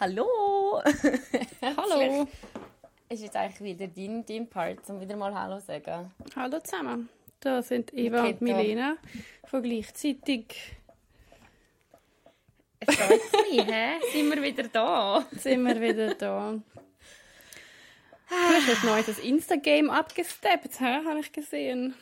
Hallo! 0.00 0.82
Hallo! 1.62 2.26
Ist 3.08 3.22
jetzt 3.22 3.36
eigentlich 3.36 3.60
wieder 3.60 3.86
dein, 3.86 4.26
dein 4.26 4.48
Part, 4.48 4.78
um 4.88 5.00
wieder 5.00 5.14
mal 5.14 5.32
Hallo 5.32 5.60
zu 5.60 5.66
sagen? 5.66 6.10
Hallo 6.34 6.58
zusammen. 6.60 7.08
Da 7.38 7.62
sind 7.62 7.94
Eva 7.94 8.24
und 8.24 8.40
Milena 8.40 8.96
von 9.44 9.62
gleichzeitig. 9.62 10.76
Freut 12.84 13.50
mich, 13.50 13.66
hä? 13.66 14.00
Sind 14.12 14.34
wir 14.34 14.42
wieder 14.42 14.64
da? 14.64 15.24
Sind 15.32 15.64
wir 15.64 15.80
wieder 15.80 16.14
da. 16.14 16.54
Du 18.28 18.34
hast 18.34 18.68
jetzt 18.68 18.84
neu 18.84 19.02
das 19.02 19.18
Insta-Game 19.20 19.90
abgesteppt, 19.90 20.80
hä? 20.80 21.04
habe 21.04 21.20
ich 21.20 21.30
gesehen. 21.30 21.94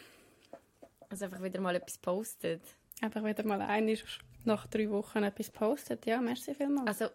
Also 1.10 1.26
einfach 1.26 1.42
wieder 1.42 1.60
mal 1.60 1.74
etwas 1.76 1.98
postet. 1.98 2.62
Einfach 3.02 3.22
wieder 3.22 3.44
mal 3.44 3.60
ein 3.60 3.98
nach 4.44 4.66
drei 4.66 4.88
Wochen 4.90 5.24
etwas 5.24 5.50
postet. 5.50 6.06
Ja, 6.06 6.20
merci 6.20 6.54
vielmals. 6.54 6.88
Also 6.88 7.12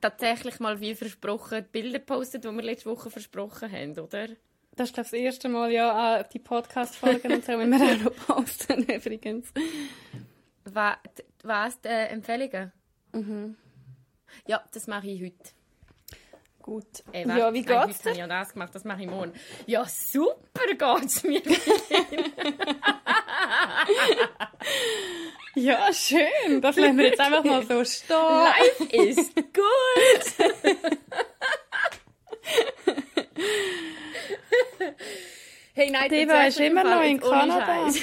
tatsächlich 0.00 0.60
mal 0.60 0.80
wie 0.80 0.94
versprochen 0.94 1.64
die 1.64 1.68
Bilder 1.80 1.98
postet, 1.98 2.44
die 2.44 2.48
wir 2.50 2.62
letzte 2.62 2.90
Woche 2.90 3.10
versprochen 3.10 3.70
haben, 3.70 3.98
oder? 3.98 4.28
Das 4.76 4.88
ist, 4.90 4.94
glaube 4.94 5.06
ich, 5.06 5.10
das 5.10 5.12
erste 5.12 5.48
Mal, 5.48 5.72
ja, 5.72 6.22
die 6.22 6.38
Podcast-Folgen 6.38 7.32
und 7.32 7.44
so, 7.44 7.58
wenn 7.58 7.70
wir 7.70 7.78
auch 7.82 8.04
noch 8.04 8.14
posten, 8.26 8.84
übrigens. 8.84 9.52
Was, 10.64 10.96
was 11.42 11.80
die 11.80 11.88
äh, 11.88 12.06
Empfehlungen? 12.06 12.72
Mhm. 13.12 13.56
Ja, 14.46 14.62
das 14.72 14.86
mache 14.86 15.08
ich 15.08 15.22
heute. 15.22 15.50
Gut. 16.62 17.02
Äh, 17.12 17.26
ja, 17.26 17.52
wie 17.52 17.62
nein, 17.62 17.88
geht's 17.88 18.02
dir? 18.02 18.10
habe 18.10 18.12
ich 18.12 18.18
ja 18.18 18.26
das 18.26 18.52
gemacht, 18.52 18.74
das 18.74 18.84
mache 18.84 19.02
ich 19.02 19.08
morgen. 19.08 19.32
Ja, 19.66 19.84
super 19.86 21.00
geht's 21.00 21.22
mir. 21.24 21.42
Ja, 25.54 25.92
schön. 25.92 26.60
Das 26.60 26.76
lassen 26.76 26.98
wir 26.98 27.06
jetzt 27.06 27.20
einfach 27.20 27.44
mal 27.44 27.64
so 27.66 27.84
stehen. 27.84 28.16
Life 28.16 28.84
is 28.92 29.32
good. 29.34 30.24
hey, 35.74 35.90
nein, 35.90 36.12
echt 36.12 36.48
ist 36.48 36.60
immer 36.60 36.84
noch 36.84 37.02
in 37.02 37.20
Kanada. 37.20 37.88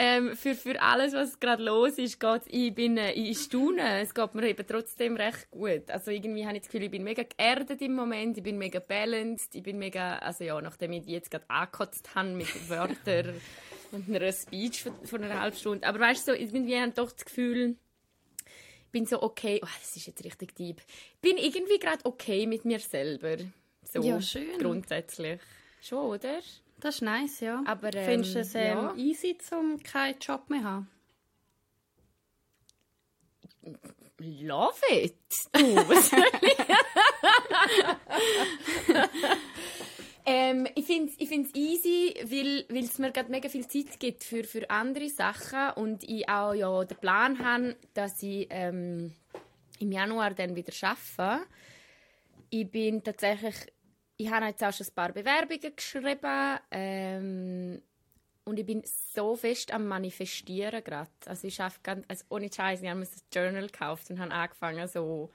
Ähm, 0.00 0.36
für, 0.36 0.54
für 0.54 0.80
alles, 0.80 1.12
was 1.12 1.40
gerade 1.40 1.64
los 1.64 1.98
ist, 1.98 2.20
geht 2.20 2.42
ich 2.46 2.72
bin 2.72 2.96
äh, 2.96 3.10
ich 3.10 3.36
staune. 3.36 4.00
Es 4.00 4.14
geht 4.14 4.32
mir 4.32 4.46
eben 4.46 4.64
trotzdem 4.64 5.16
recht 5.16 5.50
gut. 5.50 5.90
Also 5.90 6.12
irgendwie 6.12 6.46
habe 6.46 6.54
ich 6.54 6.62
das 6.62 6.70
Gefühl, 6.70 6.84
ich 6.84 6.92
bin 6.92 7.02
mega 7.02 7.24
geerdet 7.24 7.82
im 7.82 7.96
Moment, 7.96 8.36
ich 8.36 8.44
bin 8.44 8.58
mega 8.58 8.78
balanced, 8.78 9.56
ich 9.56 9.64
bin 9.64 9.76
mega, 9.76 10.18
also 10.18 10.44
ja, 10.44 10.60
nachdem 10.60 10.92
ich 10.92 11.04
jetzt 11.06 11.32
gerade 11.32 11.46
angekotzt 11.48 12.14
habe 12.14 12.28
mit 12.28 12.70
Wörtern 12.70 13.40
und 13.92 14.08
einer 14.08 14.32
Speech 14.32 14.82
von, 14.82 15.06
von 15.06 15.24
einer 15.24 15.40
halben 15.40 15.56
Stunde. 15.56 15.86
Aber 15.86 16.00
weißt 16.00 16.26
du, 16.28 16.32
so, 16.32 16.38
irgendwie 16.38 16.76
habe 16.76 16.88
ich 16.88 16.94
doch 16.94 17.12
das 17.12 17.24
Gefühl, 17.24 17.76
ich 18.46 18.92
bin 18.92 19.06
so 19.06 19.22
okay, 19.22 19.60
oh, 19.62 19.68
das 19.80 19.96
ist 19.96 20.06
jetzt 20.06 20.24
richtig 20.24 20.54
deep. 20.54 20.80
Ich 21.14 21.20
bin 21.20 21.36
irgendwie 21.36 21.78
gerade 21.78 22.04
okay 22.04 22.46
mit 22.46 22.64
mir 22.64 22.80
selber. 22.80 23.36
So 23.84 24.02
Ja, 24.02 24.20
schön. 24.20 24.58
grundsätzlich. 24.58 25.40
Schon, 25.82 26.06
oder? 26.06 26.40
Das 26.80 26.96
ist 26.96 27.02
nice, 27.02 27.40
ja. 27.40 27.62
Aber, 27.66 27.92
ähm, 27.94 28.04
Findest 28.04 28.34
du 28.34 28.40
es 28.40 28.54
ähm, 28.54 28.78
ja. 28.78 28.94
easy, 28.96 29.36
um 29.50 29.82
keinen 29.82 30.18
Job 30.18 30.48
mehr 30.48 30.60
zu 30.60 30.66
haben? 30.66 30.88
Love 34.20 34.80
it! 34.90 35.14
Du, 35.52 35.76
was? 35.88 36.10
ähm, 40.30 40.68
ich 40.74 40.84
finde 40.84 41.10
es 41.10 41.18
ich 41.18 41.28
find's 41.28 41.54
easy, 41.54 42.14
weil 42.24 42.84
es 42.84 42.98
mir 42.98 43.10
gerade 43.10 43.30
mega 43.30 43.48
viel 43.48 43.66
Zeit 43.66 43.98
gibt 43.98 44.22
für, 44.22 44.44
für 44.44 44.68
andere 44.68 45.08
Sachen 45.08 45.70
und 45.76 46.04
ich 46.04 46.28
auch 46.28 46.52
ja 46.52 46.84
den 46.84 46.98
Plan 46.98 47.42
habe, 47.42 47.76
dass 47.94 48.22
ich 48.22 48.46
ähm, 48.50 49.14
im 49.78 49.90
Januar 49.90 50.34
dann 50.34 50.54
wieder 50.54 50.72
arbeite. 50.82 51.46
Ich 52.50 52.70
bin 52.70 53.02
tatsächlich, 53.02 53.54
ich 54.18 54.30
habe 54.30 54.46
jetzt 54.46 54.62
auch 54.62 54.72
schon 54.72 54.86
ein 54.86 54.94
paar 54.94 55.12
Bewerbungen 55.12 55.74
geschrieben 55.74 56.58
ähm, 56.72 57.82
und 58.44 58.58
ich 58.58 58.66
bin 58.66 58.82
so 58.84 59.34
fest 59.34 59.72
am 59.72 59.86
Manifestieren 59.86 60.84
gerade. 60.84 61.10
Also 61.24 61.48
ich 61.48 61.54
schaffe 61.54 61.80
ganz, 61.82 62.04
also 62.06 62.26
ohne 62.28 62.52
Scheiß, 62.52 62.82
ich 62.82 62.88
habe 62.88 63.00
mir 63.00 63.06
ein 63.06 63.22
Journal 63.32 63.66
gekauft 63.66 64.10
und 64.10 64.18
habe 64.18 64.32
angefangen 64.32 64.88
so 64.88 65.30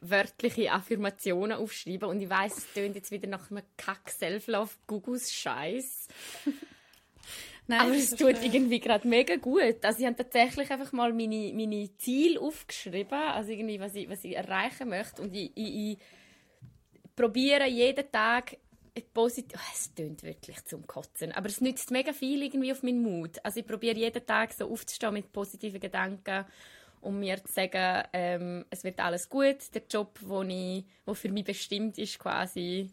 wörtliche 0.00 0.72
Affirmationen 0.72 1.58
aufschreiben 1.58 2.08
und 2.08 2.20
ich 2.20 2.30
weiß, 2.30 2.56
es 2.56 2.72
tönt 2.72 2.94
jetzt 2.94 3.10
wieder 3.10 3.28
nach 3.28 3.50
einem 3.50 3.62
Kack 3.76 4.10
Self-Love 4.10 4.70
Gugus 4.86 5.32
Scheiß. 5.32 6.08
Nein, 7.66 7.80
Aber 7.80 7.94
es 7.94 8.10
tut 8.10 8.42
irgendwie 8.42 8.80
gerade 8.80 9.06
mega 9.06 9.36
gut. 9.36 9.84
Also 9.84 10.00
ich 10.00 10.06
habe 10.06 10.16
tatsächlich 10.16 10.70
einfach 10.70 10.90
mal 10.92 11.12
meine, 11.12 11.52
meine 11.52 11.94
Ziele 11.98 12.40
aufgeschrieben, 12.40 13.12
also 13.12 13.50
irgendwie, 13.50 13.78
was 13.78 13.94
ich, 13.94 14.08
was 14.08 14.24
ich 14.24 14.34
erreichen 14.34 14.88
möchte. 14.88 15.20
Und 15.20 15.34
ich, 15.34 15.52
ich, 15.54 15.92
ich 15.92 15.98
probiere 17.14 17.68
jeden 17.68 18.10
Tag 18.10 18.56
positiv... 19.12 19.58
Oh, 19.60 19.70
es 19.74 19.94
tönt 19.94 20.22
wirklich 20.22 20.64
zum 20.64 20.86
Kotzen. 20.86 21.32
Aber 21.32 21.48
es 21.48 21.60
nützt 21.60 21.90
mega 21.90 22.14
viel 22.14 22.42
irgendwie 22.42 22.72
auf 22.72 22.82
meinen 22.82 23.02
Mut. 23.02 23.36
Also 23.42 23.60
ich 23.60 23.66
probiere 23.66 23.98
jeden 23.98 24.24
Tag 24.24 24.54
so 24.54 24.70
aufzustehen 24.70 25.12
mit 25.12 25.30
positiven 25.30 25.78
Gedanken 25.78 26.46
um 27.00 27.20
mir 27.20 27.42
zu 27.44 27.52
sagen, 27.52 28.08
ähm, 28.12 28.64
es 28.70 28.84
wird 28.84 29.00
alles 29.00 29.28
gut. 29.28 29.74
Der 29.74 29.82
Job, 29.90 30.18
wo, 30.22 30.42
ich, 30.42 30.84
wo 31.06 31.14
für 31.14 31.30
mich 31.30 31.44
bestimmt 31.44 31.98
ist, 31.98 32.18
quasi 32.18 32.90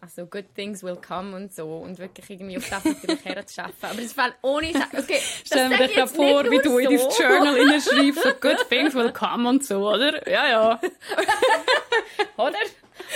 also 0.00 0.26
good 0.26 0.54
things 0.54 0.82
will 0.82 0.96
come 0.96 1.34
und 1.34 1.52
so 1.52 1.78
und 1.78 1.98
wirklich 1.98 2.30
irgendwie 2.30 2.56
auf 2.56 2.68
das 2.68 2.84
natürlich 2.84 3.24
herzuschaffen. 3.24 3.90
Aber 3.90 3.98
es 3.98 4.12
fällt 4.12 4.34
ohne 4.42 4.68
okay, 4.68 4.84
das 4.92 5.46
Stell 5.46 5.68
mir 5.68 5.90
jetzt 5.90 6.16
vor, 6.16 6.44
wie 6.44 6.58
du 6.58 6.78
in 6.78 6.98
so. 6.98 7.08
dein 7.08 7.30
Journal 7.30 7.54
hineinschreibst, 7.58 8.22
so 8.22 8.30
good 8.40 8.68
things 8.68 8.94
will 8.94 9.12
come 9.12 9.48
und 9.48 9.64
so, 9.64 9.88
oder? 9.88 10.28
Ja, 10.28 10.48
ja. 10.48 10.80
Oder? 12.36 12.58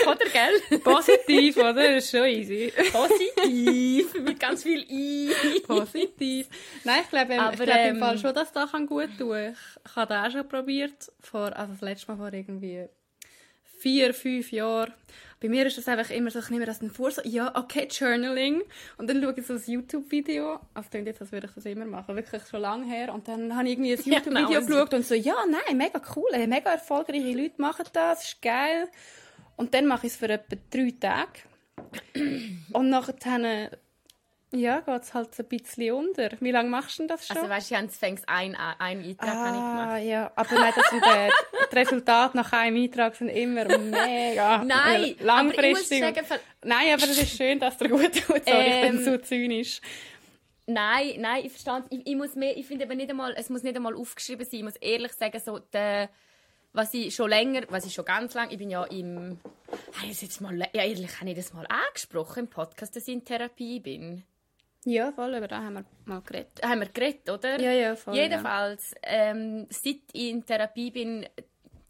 Oder, 0.06 0.26
gell? 0.32 0.78
Positiv, 0.84 1.56
oder? 1.56 1.74
Das 1.74 2.04
ist 2.04 2.10
schon 2.10 2.26
easy. 2.26 2.72
Positiv. 2.92 4.14
Mit 4.22 4.40
ganz 4.40 4.62
viel 4.62 4.84
I. 4.90 5.30
Positiv. 5.66 6.48
Nein, 6.84 7.00
ich 7.02 7.10
glaube, 7.10 7.40
Aber, 7.40 7.52
ich 7.52 7.60
glaube 7.60 7.80
im 7.80 7.96
ähm, 7.96 8.00
Fall 8.00 8.18
schon, 8.18 8.34
dass 8.34 8.52
das 8.52 8.70
kann 8.72 8.86
gut 8.86 9.10
tun 9.18 9.54
Ich, 9.54 9.96
habe 9.96 10.14
das 10.14 10.26
auch 10.26 10.38
schon 10.38 10.48
probiert, 10.48 11.12
vor, 11.20 11.56
also 11.56 11.72
das 11.72 11.80
letzte 11.80 12.12
Mal 12.12 12.18
vor 12.18 12.32
irgendwie 12.32 12.88
vier, 13.80 14.14
fünf 14.14 14.52
Jahren. 14.52 14.92
Bei 15.40 15.48
mir 15.48 15.64
ist 15.64 15.78
das 15.78 15.88
einfach 15.88 16.10
immer 16.10 16.30
so, 16.30 16.38
ich 16.38 16.50
nehme 16.50 16.66
das 16.66 16.80
dann 16.80 16.90
vor, 16.90 17.10
so, 17.10 17.22
ja, 17.24 17.56
okay, 17.56 17.88
Journaling. 17.90 18.60
Und 18.98 19.08
dann 19.08 19.22
schaue 19.22 19.34
ich 19.34 19.46
so 19.46 19.54
ein 19.54 19.62
YouTube-Video. 19.66 20.52
Also, 20.52 20.66
das 20.74 20.90
klingt 20.90 21.06
jetzt, 21.06 21.22
als 21.22 21.32
würde 21.32 21.46
ich 21.46 21.54
das 21.54 21.64
immer 21.64 21.86
machen. 21.86 22.14
Wirklich 22.14 22.42
schon 22.46 22.60
lange 22.60 22.86
her. 22.86 23.14
Und 23.14 23.26
dann 23.26 23.56
habe 23.56 23.66
ich 23.66 23.72
irgendwie 23.72 23.92
ein 23.94 24.00
Ja, 24.04 24.18
YouTube-Video 24.18 24.46
genau, 24.46 24.60
ein 24.60 24.66
geschaut 24.66 24.94
und 24.94 25.06
so, 25.06 25.14
ja, 25.14 25.36
nein, 25.48 25.78
mega 25.78 26.00
cool, 26.14 26.46
mega 26.46 26.72
erfolgreiche 26.72 27.32
Leute 27.32 27.54
machen 27.56 27.86
das, 27.94 28.24
ist 28.24 28.42
geil. 28.42 28.88
Und 29.60 29.74
dann 29.74 29.86
mache 29.86 30.06
ich 30.06 30.14
es 30.14 30.18
für 30.18 30.30
etwa 30.30 30.56
drei 30.70 30.90
Tage. 30.98 31.40
Und 32.72 32.88
nachher 32.88 33.70
ja, 34.52 34.80
geht 34.80 35.02
es 35.02 35.12
halt 35.12 35.34
so 35.34 35.42
ein 35.42 35.48
bisschen 35.50 35.92
unter. 35.92 36.30
Wie 36.40 36.50
lange 36.50 36.70
machst 36.70 36.98
du 36.98 37.02
denn 37.02 37.08
das 37.08 37.26
schon? 37.26 37.36
Also 37.36 37.48
weißt 37.50 37.70
du, 37.70 37.74
ich 37.74 37.90
fängst 37.92 38.26
ein, 38.26 38.56
ein 38.56 38.78
Eintrag 38.80 39.28
habe 39.28 39.56
ich 39.56 39.62
ah, 39.62 39.84
gemacht. 39.84 40.02
ja. 40.04 40.32
Aber 40.34 40.54
nein, 40.54 40.72
das 40.74 40.90
sind, 40.90 41.02
äh, 41.04 41.28
die 41.70 41.76
Resultate 41.76 42.36
nach 42.38 42.52
einem 42.54 42.82
Eintrag 42.82 43.14
sind 43.14 43.28
immer 43.28 43.64
mega 43.78 44.64
Nein, 44.64 45.14
langfristig. 45.20 46.02
aber 46.02 46.08
ich 46.08 46.20
muss 46.22 46.28
sagen, 46.28 46.40
nein, 46.64 46.94
aber 46.94 47.02
es 47.02 47.18
ist 47.22 47.36
schön, 47.36 47.60
dass 47.60 47.76
dir 47.76 47.90
gut 47.90 48.14
tut. 48.14 48.44
Sorry, 48.48 48.66
ich 48.66 48.88
bin 48.88 48.96
Ähm, 48.96 49.04
so 49.04 49.18
zynisch. 49.18 49.82
Nein, 50.66 51.16
nein, 51.18 51.44
ich 51.44 51.52
verstehe 51.52 51.84
ich, 51.90 52.06
ich 52.06 52.16
muss 52.16 52.34
mehr, 52.34 52.56
ich 52.56 52.66
finde 52.66 52.86
aber 52.86 52.94
nicht 52.94 53.10
einmal, 53.10 53.34
es 53.36 53.50
muss 53.50 53.62
nicht 53.62 53.76
einmal 53.76 53.94
aufgeschrieben 53.94 54.46
sein. 54.46 54.60
Ich 54.60 54.64
muss 54.64 54.76
ehrlich 54.76 55.12
sagen, 55.12 55.38
so 55.38 55.58
der, 55.58 56.08
was 56.72 56.94
ich 56.94 57.14
schon 57.14 57.30
länger, 57.30 57.62
was 57.68 57.86
ich 57.86 57.94
schon 57.94 58.04
ganz 58.04 58.34
lange, 58.34 58.52
ich 58.52 58.58
bin 58.58 58.70
ja 58.70 58.84
im, 58.84 59.38
habe 59.94 60.06
ich 60.06 60.10
das 60.10 60.20
jetzt 60.22 60.40
mal, 60.40 60.56
ja 60.58 60.66
ehrlich, 60.72 61.20
habe 61.20 61.30
ich 61.30 61.36
das 61.36 61.52
mal 61.52 61.66
angesprochen 61.66 62.40
im 62.40 62.48
Podcast, 62.48 62.94
dass 62.96 63.08
ich 63.08 63.14
in 63.14 63.24
Therapie 63.24 63.80
bin. 63.80 64.24
Ja, 64.84 65.12
voll, 65.12 65.34
über 65.34 65.48
das 65.48 65.58
haben 65.58 65.74
wir 65.74 65.84
mal 66.06 66.22
geredet. 66.22 66.60
Haben 66.62 66.80
wir 66.80 66.88
geredet, 66.88 67.28
oder? 67.28 67.60
Ja, 67.60 67.72
ja, 67.72 67.96
voll. 67.96 68.14
Jedenfalls, 68.14 68.94
ähm, 69.02 69.66
seit 69.68 69.98
ich 70.12 70.30
in 70.30 70.46
Therapie 70.46 70.90
bin, 70.90 71.26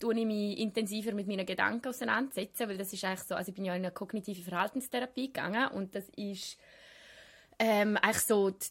tue 0.00 0.18
ich 0.18 0.26
mich 0.26 0.58
intensiver 0.58 1.12
mit 1.12 1.28
meinen 1.28 1.46
Gedanken 1.46 1.88
auseinandersetzen, 1.88 2.68
weil 2.68 2.78
das 2.78 2.92
ist 2.92 3.04
eigentlich 3.04 3.20
so, 3.20 3.34
also 3.34 3.50
ich 3.50 3.54
bin 3.54 3.64
ja 3.64 3.74
in 3.74 3.82
eine 3.82 3.92
kognitive 3.92 4.42
Verhaltenstherapie 4.42 5.26
gegangen 5.26 5.68
und 5.68 5.94
das 5.94 6.08
ist 6.16 6.58
ähm, 7.58 7.96
eigentlich 7.98 8.22
so 8.22 8.50
die, 8.50 8.66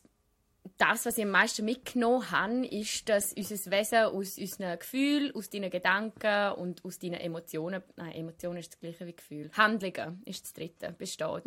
das, 0.78 1.06
was 1.06 1.18
ich 1.18 1.24
am 1.24 1.32
meisten 1.32 1.66
mitgenommen 1.66 2.32
habe, 2.32 2.66
ist, 2.68 3.10
dass 3.10 3.34
unser 3.34 3.72
Wesen 3.72 4.00
aus 4.00 4.38
unseren 4.38 4.80
Gefühlen, 4.80 5.34
aus 5.36 5.50
deinen 5.50 5.70
Gedanken 5.70 6.54
und 6.54 6.84
aus 6.86 7.00
deinen 7.00 7.20
Emotionen, 7.20 7.84
nein, 7.96 8.14
Emotionen 8.14 8.60
ist 8.60 8.74
das 8.74 8.80
gleiche 8.80 9.08
wie 9.08 9.16
Gefühl, 9.16 9.52
Handlungen 9.54 10.22
ist 10.26 10.44
das 10.44 10.54
dritte, 10.54 10.92
besteht. 10.98 11.46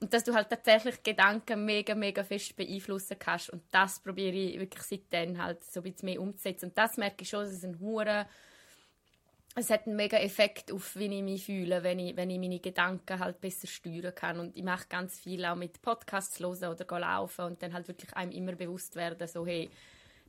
Und 0.00 0.12
dass 0.12 0.24
du 0.24 0.34
halt 0.34 0.50
tatsächlich 0.50 1.02
Gedanken 1.04 1.64
mega, 1.64 1.94
mega 1.94 2.24
fest 2.24 2.56
beeinflussen 2.56 3.16
kannst. 3.20 3.50
Und 3.50 3.62
das 3.70 4.00
probiere 4.00 4.34
ich 4.34 4.58
wirklich 4.58 4.82
seitdem 4.82 5.40
halt 5.40 5.62
so 5.62 5.80
ein 5.80 5.84
bisschen 5.84 6.06
mehr 6.06 6.20
umzusetzen. 6.20 6.70
Und 6.70 6.78
das 6.78 6.96
merke 6.96 7.22
ich 7.22 7.28
schon, 7.28 7.44
dass 7.44 7.52
es 7.52 7.64
ein 7.64 7.78
hure 7.78 8.26
es 9.54 9.70
hat 9.70 9.86
einen 9.86 9.96
mega 9.96 10.16
Effekt 10.18 10.72
auf, 10.72 10.96
wie 10.96 11.06
ich 11.06 11.22
mich 11.22 11.44
fühle, 11.44 11.82
wenn 11.82 11.98
ich, 11.98 12.16
wenn 12.16 12.30
ich 12.30 12.38
meine 12.38 12.58
Gedanken 12.58 13.18
halt 13.18 13.40
besser 13.40 13.66
steuern 13.66 14.14
kann. 14.14 14.40
Und 14.40 14.56
ich 14.56 14.62
mache 14.62 14.86
ganz 14.88 15.20
viel 15.20 15.44
auch 15.44 15.56
mit 15.56 15.82
Podcasts 15.82 16.40
hören 16.40 16.72
oder 16.72 17.00
laufen 17.00 17.44
und 17.44 17.62
dann 17.62 17.72
halt 17.74 17.88
wirklich 17.88 18.14
einem 18.14 18.32
immer 18.32 18.52
bewusst 18.52 18.96
werden, 18.96 19.28
so 19.28 19.46
hey, 19.46 19.70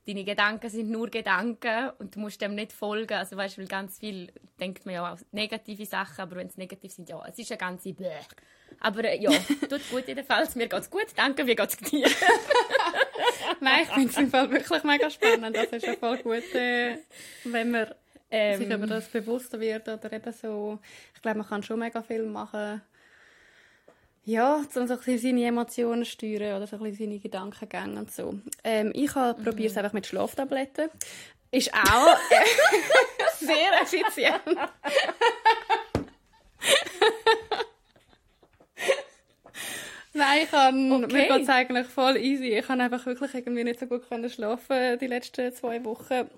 deine 0.06 0.24
Gedanken 0.24 0.68
sind 0.68 0.90
nur 0.90 1.08
Gedanken 1.08 1.90
und 1.98 2.14
du 2.14 2.20
musst 2.20 2.40
dem 2.42 2.54
nicht 2.54 2.72
folgen. 2.72 3.14
Also 3.14 3.36
weißt, 3.36 3.56
weil 3.56 3.66
ganz 3.66 3.98
viel 3.98 4.30
denkt 4.60 4.84
man 4.84 4.94
ja 4.94 5.12
auch 5.12 5.18
negative 5.32 5.86
Sachen, 5.86 6.20
aber 6.20 6.36
wenn 6.36 6.48
es 6.48 6.58
negativ 6.58 6.92
sind, 6.92 7.08
ja, 7.08 7.22
es 7.26 7.38
ist 7.38 7.50
eine 7.50 7.58
ganze 7.58 7.94
Bäh. 7.94 8.10
Aber 8.80 9.04
äh, 9.04 9.22
ja, 9.22 9.30
tut 9.70 9.90
gut 9.90 10.06
jedenfalls. 10.06 10.54
Mir 10.54 10.68
geht's 10.68 10.90
gut. 10.90 11.06
Danke, 11.16 11.46
wie 11.46 11.54
geht's 11.54 11.76
dir? 11.78 12.08
Nein, 13.60 13.82
ich 13.84 13.88
finde 13.88 14.10
es 14.10 14.16
im 14.18 14.30
Fall 14.30 14.50
wirklich 14.50 14.84
mega 14.84 15.08
spannend. 15.08 15.56
Das 15.56 15.72
ist 15.72 15.86
ja 15.86 15.94
voll 15.94 16.18
gut, 16.18 16.54
äh, 16.54 16.98
wenn 17.44 17.70
man 17.70 17.94
ähm, 18.30 18.58
sich 18.58 18.70
über 18.70 18.86
das 18.86 19.08
bewusster 19.08 19.60
wird 19.60 19.88
oder 19.88 20.12
eben 20.12 20.32
so. 20.32 20.78
Ich 21.14 21.22
glaube, 21.22 21.38
man 21.38 21.46
kann 21.46 21.62
schon 21.62 21.78
mega 21.78 22.02
viel 22.02 22.24
machen. 22.24 22.82
Ja, 24.26 24.56
um 24.56 24.66
so 24.70 24.80
ein 24.80 24.86
bisschen 24.86 25.18
seine 25.18 25.44
Emotionen 25.44 26.04
steuern 26.06 26.56
oder 26.56 26.66
so 26.66 26.76
ein 26.76 26.82
bisschen 26.82 27.06
seine 27.06 27.18
Gedankengänge 27.18 27.98
und 28.00 28.10
so. 28.10 28.38
Ähm, 28.62 28.90
ich 28.94 29.14
mhm. 29.14 29.44
probiert 29.44 29.70
es 29.70 29.76
einfach 29.76 29.92
mit 29.92 30.06
Schlaftabletten. 30.06 30.88
Ist 31.50 31.72
auch 31.74 32.16
äh, 32.30 32.44
sehr 33.44 33.82
effizient. 33.82 34.42
Nein, 40.16 40.40
ich 40.44 40.50
kann, 40.50 40.92
okay. 40.92 41.12
mir 41.12 41.28
geht 41.28 41.42
es 41.42 41.48
eigentlich 41.48 41.86
voll 41.88 42.16
easy. 42.16 42.56
Ich 42.56 42.66
kann 42.66 42.80
einfach 42.80 43.04
wirklich 43.04 43.34
irgendwie 43.34 43.64
nicht 43.64 43.80
so 43.80 43.86
gut 43.86 44.08
können 44.08 44.30
schlafen 44.30 44.98
die 45.00 45.08
letzten 45.08 45.52
zwei 45.52 45.84
Wochen. 45.84 46.30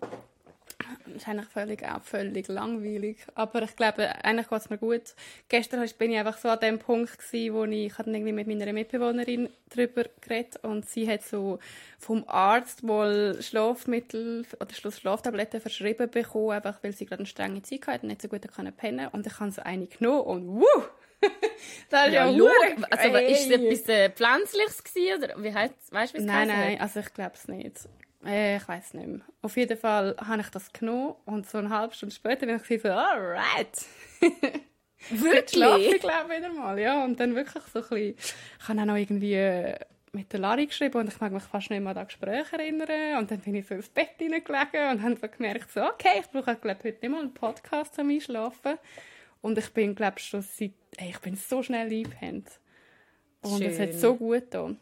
Das 1.06 1.22
ist 1.22 1.28
eigentlich 1.28 1.48
völlig, 1.48 1.84
auch 1.84 2.02
völlig 2.02 2.48
langweilig. 2.48 3.18
Aber 3.34 3.62
ich 3.62 3.76
glaube, 3.76 4.08
eigentlich 4.24 4.48
geht 4.48 4.60
es 4.60 4.70
mir 4.70 4.78
gut. 4.78 5.14
Gestern 5.48 5.88
bin 5.98 6.12
ich 6.12 6.18
einfach 6.18 6.38
so 6.38 6.48
an 6.48 6.60
dem 6.60 6.78
Punkt 6.78 7.18
gewesen, 7.18 7.54
wo 7.54 7.64
ich, 7.64 7.86
ich 7.86 7.98
irgendwie 7.98 8.32
mit 8.32 8.46
meiner 8.46 8.72
Mitbewohnerin 8.72 9.48
darüber 9.70 10.04
geredet 10.20 10.62
und 10.62 10.88
sie 10.88 11.08
hat 11.08 11.22
so 11.22 11.58
vom 11.98 12.24
Arzt 12.26 12.86
wohl 12.86 13.38
Schlafmittel 13.40 14.44
oder 14.60 14.90
Schlaftabletten 14.90 15.60
verschrieben 15.60 16.10
bekommen, 16.10 16.50
einfach 16.50 16.82
weil 16.82 16.92
sie 16.92 17.06
gerade 17.06 17.20
eine 17.20 17.26
strenge 17.26 17.62
Zeit 17.62 17.86
hatte 17.86 18.02
und 18.02 18.08
nicht 18.08 18.22
so 18.22 18.28
gut 18.28 18.42
pennen 18.42 18.74
konnte. 18.76 19.10
Und 19.12 19.26
ich 19.26 19.40
habe 19.40 19.50
so 19.50 19.62
eine 19.62 19.86
genommen 19.86 20.20
und 20.20 20.48
wuh! 20.60 20.82
das 21.90 22.08
ist 22.08 22.12
ja, 22.12 22.28
ja 22.28 22.46
Also, 22.90 23.16
ist 23.16 23.46
es 23.46 23.50
etwas 23.50 23.88
äh, 23.88 24.10
Pflanzliches 24.10 24.84
gewesen, 24.84 25.24
oder 25.24 25.42
wie 25.42 25.54
heißt 25.54 25.74
Weißt 25.90 26.12
du, 26.12 26.18
wie 26.18 26.22
es 26.22 26.26
Nein, 26.26 26.48
nein, 26.48 26.80
also 26.80 27.00
ich 27.00 27.12
glaube 27.14 27.32
es 27.34 27.48
nicht. 27.48 27.88
Äh, 28.26 28.56
ich 28.56 28.68
weiß 28.68 28.94
nicht 28.94 29.06
mehr. 29.06 29.20
Auf 29.42 29.56
jeden 29.56 29.78
Fall 29.78 30.16
habe 30.18 30.40
ich 30.40 30.48
das 30.48 30.72
genommen 30.72 31.14
und 31.24 31.48
so 31.48 31.58
eine 31.58 31.70
halbe 31.70 31.94
Stunde 31.94 32.14
später 32.14 32.46
bin 32.46 32.60
ich 32.68 32.82
so, 32.82 32.88
alright. 32.88 33.84
wirklich? 35.10 35.50
schlafe 35.50 35.80
ich 35.80 36.00
glaube 36.00 36.36
wieder 36.36 36.52
mal, 36.52 36.78
ja. 36.78 37.04
Und 37.04 37.18
dann 37.20 37.34
wirklich 37.34 37.62
so 37.72 37.80
ein 37.80 37.88
bisschen, 37.88 38.16
ich 38.18 38.68
habe 38.68 38.80
auch 38.80 38.84
noch 38.86 38.96
irgendwie 38.96 39.34
äh, 39.34 39.78
mit 40.12 40.32
der 40.32 40.40
Lari 40.40 40.66
geschrieben 40.66 40.98
und 40.98 41.08
ich 41.08 41.20
mag 41.20 41.32
mich 41.32 41.42
fast 41.42 41.70
nicht 41.70 41.80
mehr 41.80 41.90
an 41.90 41.96
das 41.96 42.08
Gespräch 42.08 42.52
erinnern. 42.52 43.18
Und 43.18 43.30
dann 43.30 43.38
bin 43.40 43.54
ich 43.54 43.66
so 43.66 43.74
ins 43.74 43.88
Bett 43.88 44.10
hineingelegen 44.18 44.90
und 44.90 45.02
habe 45.02 45.16
so 45.16 45.28
gemerkt, 45.28 45.70
so, 45.70 45.82
okay, 45.84 46.20
ich 46.20 46.30
brauche 46.30 46.56
glaube 46.56 46.80
heute 46.84 46.98
nicht 47.00 47.10
mal 47.10 47.20
einen 47.20 47.34
Podcast 47.34 47.94
zum 47.94 48.10
Einschlafen. 48.10 48.78
Und 49.42 49.58
ich 49.58 49.70
bin, 49.70 49.94
glaube 49.94 50.18
schon 50.18 50.42
seit, 50.42 50.72
ey, 50.96 51.10
ich 51.10 51.20
bin 51.20 51.36
so 51.36 51.62
schnell 51.62 51.88
eingepennt. 51.88 52.48
Und 53.42 53.62
es 53.62 53.78
hat 53.78 53.92
so 53.94 54.16
gut 54.16 54.50
getan. 54.50 54.78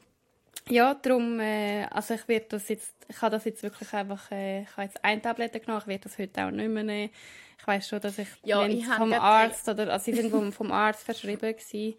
Ja, 0.69 0.95
darum, 0.95 1.41
äh, 1.41 1.85
also 1.91 2.15
ich 2.15 2.27
werde 2.27 2.47
das 2.51 2.69
jetzt, 2.69 2.95
ich 3.09 3.21
habe 3.21 3.33
das 3.33 3.45
jetzt 3.45 3.63
wirklich 3.63 3.93
einfach, 3.93 4.31
äh, 4.31 4.63
ich 4.63 4.71
habe 4.73 4.83
jetzt 4.85 5.05
ein 5.05 5.21
Tablette 5.21 5.61
genommen, 5.61 5.83
ich 5.83 5.87
werde 5.87 6.05
das 6.05 6.19
heute 6.19 6.47
auch 6.47 6.51
nicht 6.51 6.69
mehr 6.71 6.85
nehmen. 6.85 7.11
Ich 7.59 7.67
weiß 7.67 7.89
schon, 7.89 8.01
dass 8.01 8.19
ich, 8.19 8.29
ja, 8.43 8.67
ich 8.67 8.87
vom 8.87 9.13
Arzt, 9.13 9.69
oder, 9.69 9.93
also 9.93 10.05
sie 10.05 10.15
sind 10.15 10.31
vom, 10.31 10.53
vom 10.53 10.73
Arzt 10.73 11.05
verschrieben 11.05 11.55
gewesen. 11.55 11.95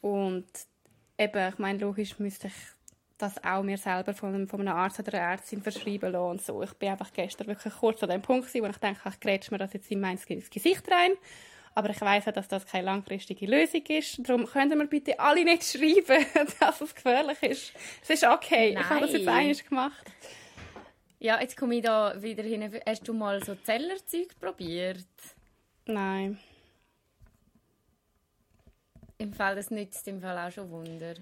Und 0.00 0.46
eben, 1.18 1.48
ich 1.48 1.58
meine, 1.58 1.78
logisch 1.78 2.18
müsste 2.18 2.48
ich 2.48 2.54
das 3.18 3.42
auch 3.44 3.62
mir 3.62 3.78
selber 3.78 4.12
von, 4.12 4.46
von 4.46 4.60
einem 4.60 4.76
Arzt 4.76 4.98
oder 4.98 5.14
einer 5.14 5.32
Ärztin 5.32 5.62
verschreiben 5.62 6.12
lassen 6.12 6.30
und 6.30 6.42
so. 6.42 6.62
Ich 6.62 6.72
bin 6.74 6.90
einfach 6.90 7.12
gestern 7.12 7.46
wirklich 7.46 7.74
kurz 7.74 8.02
an 8.02 8.10
dem 8.10 8.22
Punkt 8.22 8.46
gewesen, 8.46 8.64
wo 8.64 8.68
ich 8.68 8.76
denke, 8.76 9.00
ich 9.08 9.20
grätsche 9.20 9.52
mir 9.52 9.58
das 9.58 9.72
jetzt 9.72 9.90
in 9.90 10.00
mein 10.00 10.18
Gesicht 10.18 10.90
rein. 10.90 11.12
Aber 11.76 11.90
ich 11.90 12.00
weiß 12.00 12.24
ja, 12.24 12.32
dass 12.32 12.48
das 12.48 12.64
keine 12.64 12.86
langfristige 12.86 13.44
Lösung 13.44 13.84
ist. 13.88 14.26
Darum 14.26 14.46
können 14.46 14.78
wir 14.78 14.86
bitte 14.86 15.20
alle 15.20 15.44
nicht 15.44 15.62
schreiben, 15.72 16.24
dass 16.58 16.80
es 16.80 16.94
gefährlich 16.94 17.42
ist. 17.42 17.72
Es 18.02 18.08
ist 18.08 18.24
okay. 18.24 18.72
Nein. 18.72 18.82
Ich 18.82 18.88
habe 18.88 19.00
das 19.02 19.12
jetzt 19.12 19.28
eigentlich 19.28 19.68
gemacht. 19.68 20.10
Ja, 21.18 21.38
jetzt 21.38 21.54
komme 21.54 21.76
ich 21.76 21.82
da 21.82 22.14
wieder 22.22 22.44
hin. 22.44 22.80
Hast 22.86 23.06
du 23.06 23.12
mal 23.12 23.44
so 23.44 23.54
Zellerzeug 23.56 24.40
probiert? 24.40 25.04
Nein. 25.84 26.38
Im 29.18 29.34
Fall, 29.34 29.54
das 29.56 29.70
nützt 29.70 30.08
im 30.08 30.22
Fall 30.22 30.48
auch 30.48 30.50
schon 30.50 30.70
Wunder. 30.70 31.16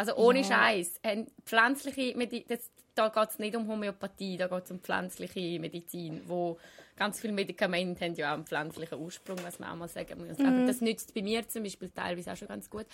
Also 0.00 0.16
ohne 0.16 0.40
ja. 0.40 0.44
Scheiß. 0.46 0.98
Pflanzliche 1.44 2.16
Medizin, 2.16 2.58
da 2.94 3.10
geht 3.10 3.28
es 3.28 3.38
nicht 3.38 3.54
um 3.54 3.68
Homöopathie, 3.68 4.38
da 4.38 4.46
geht 4.46 4.64
es 4.64 4.70
um 4.70 4.80
pflanzliche 4.80 5.60
Medizin, 5.60 6.22
wo 6.26 6.56
ganz 6.96 7.20
viele 7.20 7.34
Medikamente 7.34 8.06
haben 8.06 8.14
ja 8.14 8.30
auch 8.30 8.36
einen 8.36 8.46
pflanzlichen 8.46 8.98
Ursprung, 8.98 9.36
was 9.44 9.58
man 9.58 9.68
auch 9.68 9.76
mal 9.76 9.88
sagen 9.88 10.26
muss. 10.26 10.38
Mhm. 10.38 10.46
Aber 10.46 10.66
das 10.66 10.80
nützt 10.80 11.12
bei 11.12 11.20
mir 11.20 11.46
zum 11.46 11.64
Beispiel 11.64 11.90
teilweise 11.90 12.32
auch 12.32 12.36
schon 12.36 12.48
ganz 12.48 12.70
gut. 12.70 12.86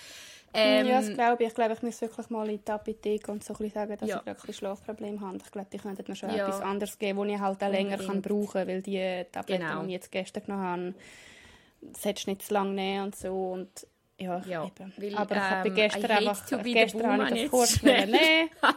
Ähm, 0.52 0.88
ja, 0.88 1.00
das 1.00 1.14
glaube 1.14 1.44
ich. 1.44 1.50
Ich 1.50 1.54
glaube, 1.54 1.74
ich 1.74 1.82
muss 1.82 2.00
wirklich 2.00 2.28
mal 2.28 2.50
in 2.50 2.64
die 2.64 2.72
Apotheke 2.72 3.30
und 3.30 3.44
so 3.44 3.54
ein 3.54 3.70
sagen, 3.70 3.96
dass 3.96 4.08
ja. 4.08 4.18
ich 4.18 4.26
wirklich 4.26 4.56
ein 4.56 4.58
Schlafproblem 4.58 5.20
habe. 5.20 5.36
Ich 5.36 5.52
glaube, 5.52 5.68
die 5.72 5.78
könnten 5.78 6.04
mir 6.08 6.16
schon 6.16 6.30
ja. 6.30 6.48
etwas 6.48 6.60
anderes 6.60 6.98
geben, 6.98 7.20
das 7.20 7.28
ich 7.28 7.40
halt 7.40 7.62
auch 7.62 7.70
länger 7.70 7.98
kann 7.98 8.20
brauchen 8.20 8.48
kann, 8.48 8.66
weil 8.66 8.82
die 8.82 9.24
Tabletten, 9.30 9.64
genau. 9.64 9.82
die 9.82 9.86
ich 9.86 9.92
jetzt 9.92 10.10
gestern 10.10 10.44
genommen 10.44 10.64
habe, 10.64 10.94
solltest 11.96 12.26
nicht 12.26 12.42
zu 12.42 12.52
lange 12.52 12.72
nehmen 12.72 13.04
und 13.04 13.14
so. 13.14 13.52
Und 13.52 13.86
ja, 14.18 14.40
ja 14.46 14.66
eben. 14.66 14.92
Weil, 14.96 15.14
aber 15.14 15.36
ich 15.36 15.40
habe 15.42 15.68
ähm, 15.68 15.74
gestern 15.74 16.10
einfach, 16.10 16.46
gestern 16.46 17.06
habe 17.06 17.34
ich 17.34 17.42
das 17.42 17.50
kurz 17.50 17.82
nehmen. 17.82 18.14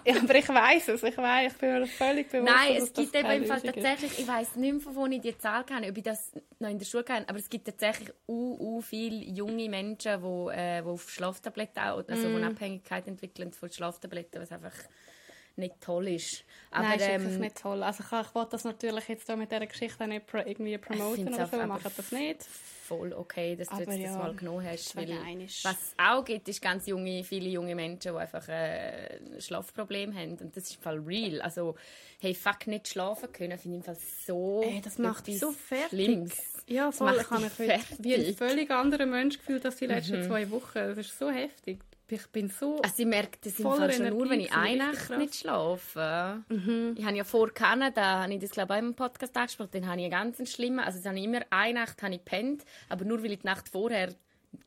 ja, 0.05 0.15
aber 0.21 0.35
ich 0.35 0.49
weiß 0.49 0.87
es, 0.89 1.03
ich 1.03 1.17
weiß, 1.17 1.53
ich 1.53 1.57
bin 1.59 1.79
mir 1.79 1.87
völlig 1.87 2.29
bewusst, 2.29 2.53
Nein, 2.53 2.75
es 2.75 2.93
gibt 2.93 3.15
eben 3.15 3.31
im 3.31 3.45
Fall 3.45 3.61
tatsächlich, 3.61 4.19
ich 4.19 4.27
weiß 4.27 4.55
nicht 4.57 4.73
mehr, 4.73 4.81
von 4.81 4.95
wo 4.95 5.05
ich 5.05 5.21
die 5.21 5.37
Zahl 5.37 5.63
kenne, 5.63 5.89
ob 5.89 5.97
ich 5.97 6.03
das 6.03 6.31
noch 6.59 6.69
in 6.69 6.77
der 6.77 6.85
Schule 6.85 7.05
kenne, 7.05 7.27
aber 7.29 7.39
es 7.39 7.49
gibt 7.49 7.65
tatsächlich 7.65 8.09
u, 8.27 8.57
u 8.59 8.81
viele 8.81 9.23
junge 9.23 9.69
Menschen, 9.69 10.21
die, 10.21 10.57
äh, 10.57 10.81
auf 10.81 11.09
Schlaftabletten, 11.09 11.83
also 11.83 12.27
mm. 12.27 12.35
die 12.35 12.43
Abhängigkeit 12.43 13.07
entwickeln 13.07 13.53
von 13.53 13.71
Schlaftabletten, 13.71 14.41
was 14.41 14.51
einfach 14.51 14.73
nicht 15.55 15.79
toll 15.79 16.09
ist. 16.09 16.43
Aber, 16.71 16.83
Nein, 16.83 16.99
ist 16.99 17.07
ähm, 17.07 17.21
wirklich 17.21 17.39
nicht 17.39 17.61
toll. 17.61 17.83
Also 17.83 18.03
ich, 18.03 18.27
ich 18.27 18.35
wollte 18.35 18.51
das 18.51 18.63
natürlich 18.65 19.07
jetzt 19.07 19.27
mit 19.35 19.51
dieser 19.51 19.67
Geschichte 19.67 20.07
nicht 20.07 20.27
pro, 20.27 20.37
irgendwie 20.37 20.77
promoten 20.77 21.33
oder 21.33 21.47
so, 21.47 21.57
machen 21.65 21.91
das 21.95 22.11
nicht. 22.11 22.45
Voll 22.89 23.13
okay, 23.13 23.55
dass 23.55 23.67
aber 23.67 23.85
du 23.85 23.91
jetzt 23.91 24.01
ja, 24.01 24.07
das 24.07 24.17
mal 24.17 24.33
genommen 24.33 24.65
hast. 24.65 24.95
Weil, 24.95 25.09
was 25.09 25.63
es 25.63 25.93
auch 25.95 26.25
gibt, 26.25 26.49
ist 26.49 26.59
ganz 26.59 26.87
junge, 26.87 27.23
viele 27.23 27.47
junge 27.47 27.75
Menschen, 27.75 28.13
die 28.13 28.17
einfach 28.17 28.47
äh, 28.49 29.19
ein 29.19 29.39
Schlafproblem 29.39 30.15
haben. 30.15 30.37
Und 30.37 30.57
das 30.57 30.63
ist 30.63 30.77
im 30.77 30.81
Fall 30.81 30.97
real. 30.97 31.39
Also, 31.41 31.75
hey, 32.19 32.33
fuck, 32.33 32.65
nicht 32.65 32.87
schlafen 32.87 33.31
können, 33.31 33.59
finde 33.59 33.77
ich 33.77 33.81
im 33.81 33.83
Fall 33.83 33.97
so 34.25 34.63
Ey, 34.63 34.81
das 34.81 34.97
macht 34.97 35.27
dich 35.27 35.39
so 35.39 35.51
fertig. 35.51 35.89
Schlimmes. 35.89 36.63
Ja, 36.67 36.91
voll. 36.91 37.17
Ich 37.21 37.29
habe 37.29 37.43
mich 37.43 37.59
wie 37.99 38.15
ein 38.15 38.35
völlig 38.35 38.71
anderer 38.71 39.05
Mensch 39.05 39.37
gefühlt 39.37 39.63
als 39.65 39.75
die 39.75 39.85
letzten 39.85 40.21
mhm. 40.21 40.27
zwei 40.27 40.49
Wochen. 40.49 40.73
Das 40.73 40.97
ist 40.97 41.17
so 41.17 41.29
heftig 41.29 41.79
ich 42.11 42.27
bin 42.27 42.49
so 42.49 42.81
Also 42.81 42.95
ich 42.97 43.05
merke 43.05 43.37
das 43.43 43.59
im 43.59 43.65
Fall 43.65 43.91
schon 43.91 44.09
nur, 44.09 44.29
wenn 44.29 44.39
ich 44.39 44.53
eine 44.53 44.91
Nacht 44.91 45.09
nicht 45.17 45.35
schlafe. 45.35 46.43
Mhm. 46.49 46.95
Ich 46.97 47.05
habe 47.05 47.17
ja 47.17 47.23
vor 47.23 47.51
Kanada, 47.53 48.23
habe 48.23 48.33
ich 48.33 48.39
das 48.39 48.51
glaube 48.51 48.73
ich 48.73 48.79
auch 48.79 48.83
im 48.83 48.95
Podcast 48.95 49.35
angesprochen, 49.35 49.69
dann 49.73 49.87
habe 49.87 50.01
ich 50.01 50.13
einen 50.13 50.37
ganz 50.37 50.51
schlimmen, 50.51 50.79
also 50.79 51.03
habe 51.07 51.17
ich 51.17 51.25
immer 51.25 51.41
eine 51.49 51.79
Nacht 51.79 52.01
habe 52.01 52.15
ich 52.15 52.25
pennt, 52.25 52.65
aber 52.89 53.05
nur 53.05 53.23
weil 53.23 53.33
ich 53.33 53.39
die 53.39 53.47
Nacht 53.47 53.69
vorher 53.69 54.13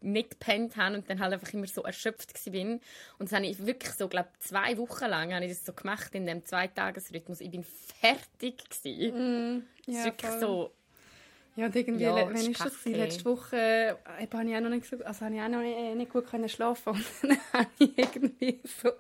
nicht 0.01 0.31
gepennt 0.31 0.77
habe 0.77 0.97
und 0.97 1.09
dann 1.11 1.21
halt 1.21 1.33
einfach 1.33 1.53
immer 1.53 1.67
so 1.67 1.83
erschöpft 1.83 2.33
bin. 2.51 2.81
Und 3.19 3.31
das 3.31 3.33
habe 3.33 3.47
ich 3.47 3.65
wirklich 3.65 3.93
so, 3.93 4.09
glaube 4.09 4.29
zwei 4.39 4.77
Wochen 4.79 5.07
lang 5.07 5.35
habe 5.35 5.45
ich 5.45 5.53
das 5.53 5.65
so 5.65 5.73
gemacht 5.73 6.15
in 6.15 6.27
dem 6.27 6.45
Zweitagesrhythmus. 6.45 7.41
Ich 7.41 7.51
bin 7.51 7.65
fertig 7.65 8.63
gewesen. 8.69 9.57
Mm, 9.57 9.63
ja, 9.87 9.93
das 9.93 9.97
ist 9.97 10.05
wirklich 10.05 10.31
voll. 10.31 10.41
so 10.41 10.73
ja, 11.55 11.67
und 11.67 11.77
irgendwie, 11.77 12.05
ja, 12.05 12.15
wenn 12.15 12.37
ist 12.37 12.61
das 12.61 12.79
gewesen? 12.79 12.99
Letzte 12.99 13.25
Woche 13.27 13.57
äh, 13.57 14.27
habe 14.33 14.49
ich 14.49 14.57
auch 14.57 14.61
noch 14.61 14.71
nicht, 14.71 14.87
so, 14.87 14.97
also 15.05 15.27
habe 15.27 15.35
ich 15.35 15.41
auch 15.43 15.49
noch 15.49 15.61
nicht, 15.61 15.77
äh, 15.77 15.95
nicht 15.95 16.13
gut 16.13 16.27
können 16.27 16.49
schlafen 16.49 16.95
und 16.95 17.05
dann 17.23 17.39
habe 17.53 17.71
ich 17.79 17.99
irgendwie 17.99 18.61
so 18.65 18.91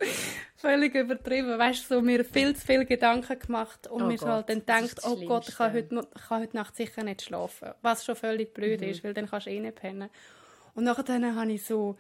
völlig 0.57 0.95
übertrieben, 0.95 1.59
weißt 1.59 1.91
du, 1.91 1.95
so 1.95 2.03
mir 2.03 2.25
viel 2.25 2.55
zu 2.55 2.67
viele 2.67 2.85
Gedanken 2.85 3.39
gemacht 3.39 3.87
und 3.87 4.03
oh 4.03 4.07
mir 4.07 4.21
halt 4.21 4.51
dann 4.51 4.61
gedacht, 4.61 5.01
oh 5.05 5.17
Gott, 5.27 5.49
ich 5.49 5.57
kann, 5.57 5.73
heute, 5.73 6.07
ich 6.15 6.29
kann 6.29 6.43
heute 6.43 6.57
Nacht 6.57 6.77
sicher 6.77 7.03
nicht 7.05 7.23
schlafen, 7.23 7.71
was 7.81 8.05
schon 8.05 8.17
völlig 8.17 8.53
blöd 8.53 8.83
mhm. 8.83 8.89
ist, 8.89 9.03
weil 9.03 9.15
dann 9.15 9.31
kannst 9.31 9.47
du 9.47 9.51
eh 9.51 9.61
nicht 9.61 9.77
pennen. 9.77 10.11
Und 10.75 10.85
nachher 10.85 11.35
habe 11.35 11.53
ich 11.53 11.65
so 11.65 11.97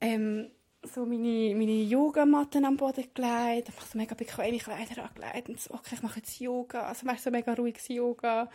ähm, 0.00 0.50
so 0.82 1.04
meine, 1.04 1.54
meine 1.54 1.82
Yogamatten 1.82 2.64
am 2.64 2.76
Boden 2.76 3.04
gelegt, 3.12 3.68
einfach 3.68 3.86
so 3.86 3.98
mega 3.98 4.14
bequeme 4.14 4.58
Kleider 4.58 5.04
angelegt 5.04 5.48
und 5.48 5.60
so, 5.60 5.74
okay, 5.74 5.94
ich 5.94 6.02
mache 6.02 6.20
jetzt 6.20 6.38
Yoga, 6.40 6.82
also 6.82 7.06
weißt 7.06 7.24
so 7.24 7.30
mega 7.30 7.52
ruhiges 7.54 7.88
Yoga. 7.88 8.48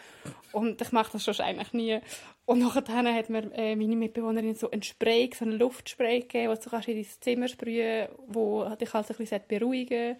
Und 0.52 0.82
ich 0.82 0.92
mache 0.92 1.12
das 1.14 1.24
schon 1.24 1.46
eigentlich 1.46 1.74
nie. 1.74 2.00
Und 2.46 2.60
nachher 2.60 3.14
hat 3.14 3.30
mir 3.30 3.52
äh, 3.54 3.76
meine 3.76 3.96
Mitbewohnerin 3.96 4.56
so 4.56 4.72
ein 4.72 4.84
Spray, 4.84 5.30
so 5.38 5.46
einen 5.46 5.60
Luftspray 5.60 6.22
gegeben, 6.22 6.54
den 6.54 6.72
du 6.72 6.92
in 6.92 6.98
dein 6.98 7.22
Zimmer 7.22 7.48
sprühen 7.48 8.08
kannst, 8.08 8.36
wo 8.36 8.76
dich 8.76 8.94
halt 8.94 9.10
ein 9.10 9.18
bisschen 9.18 9.42
beruhigen 9.48 10.18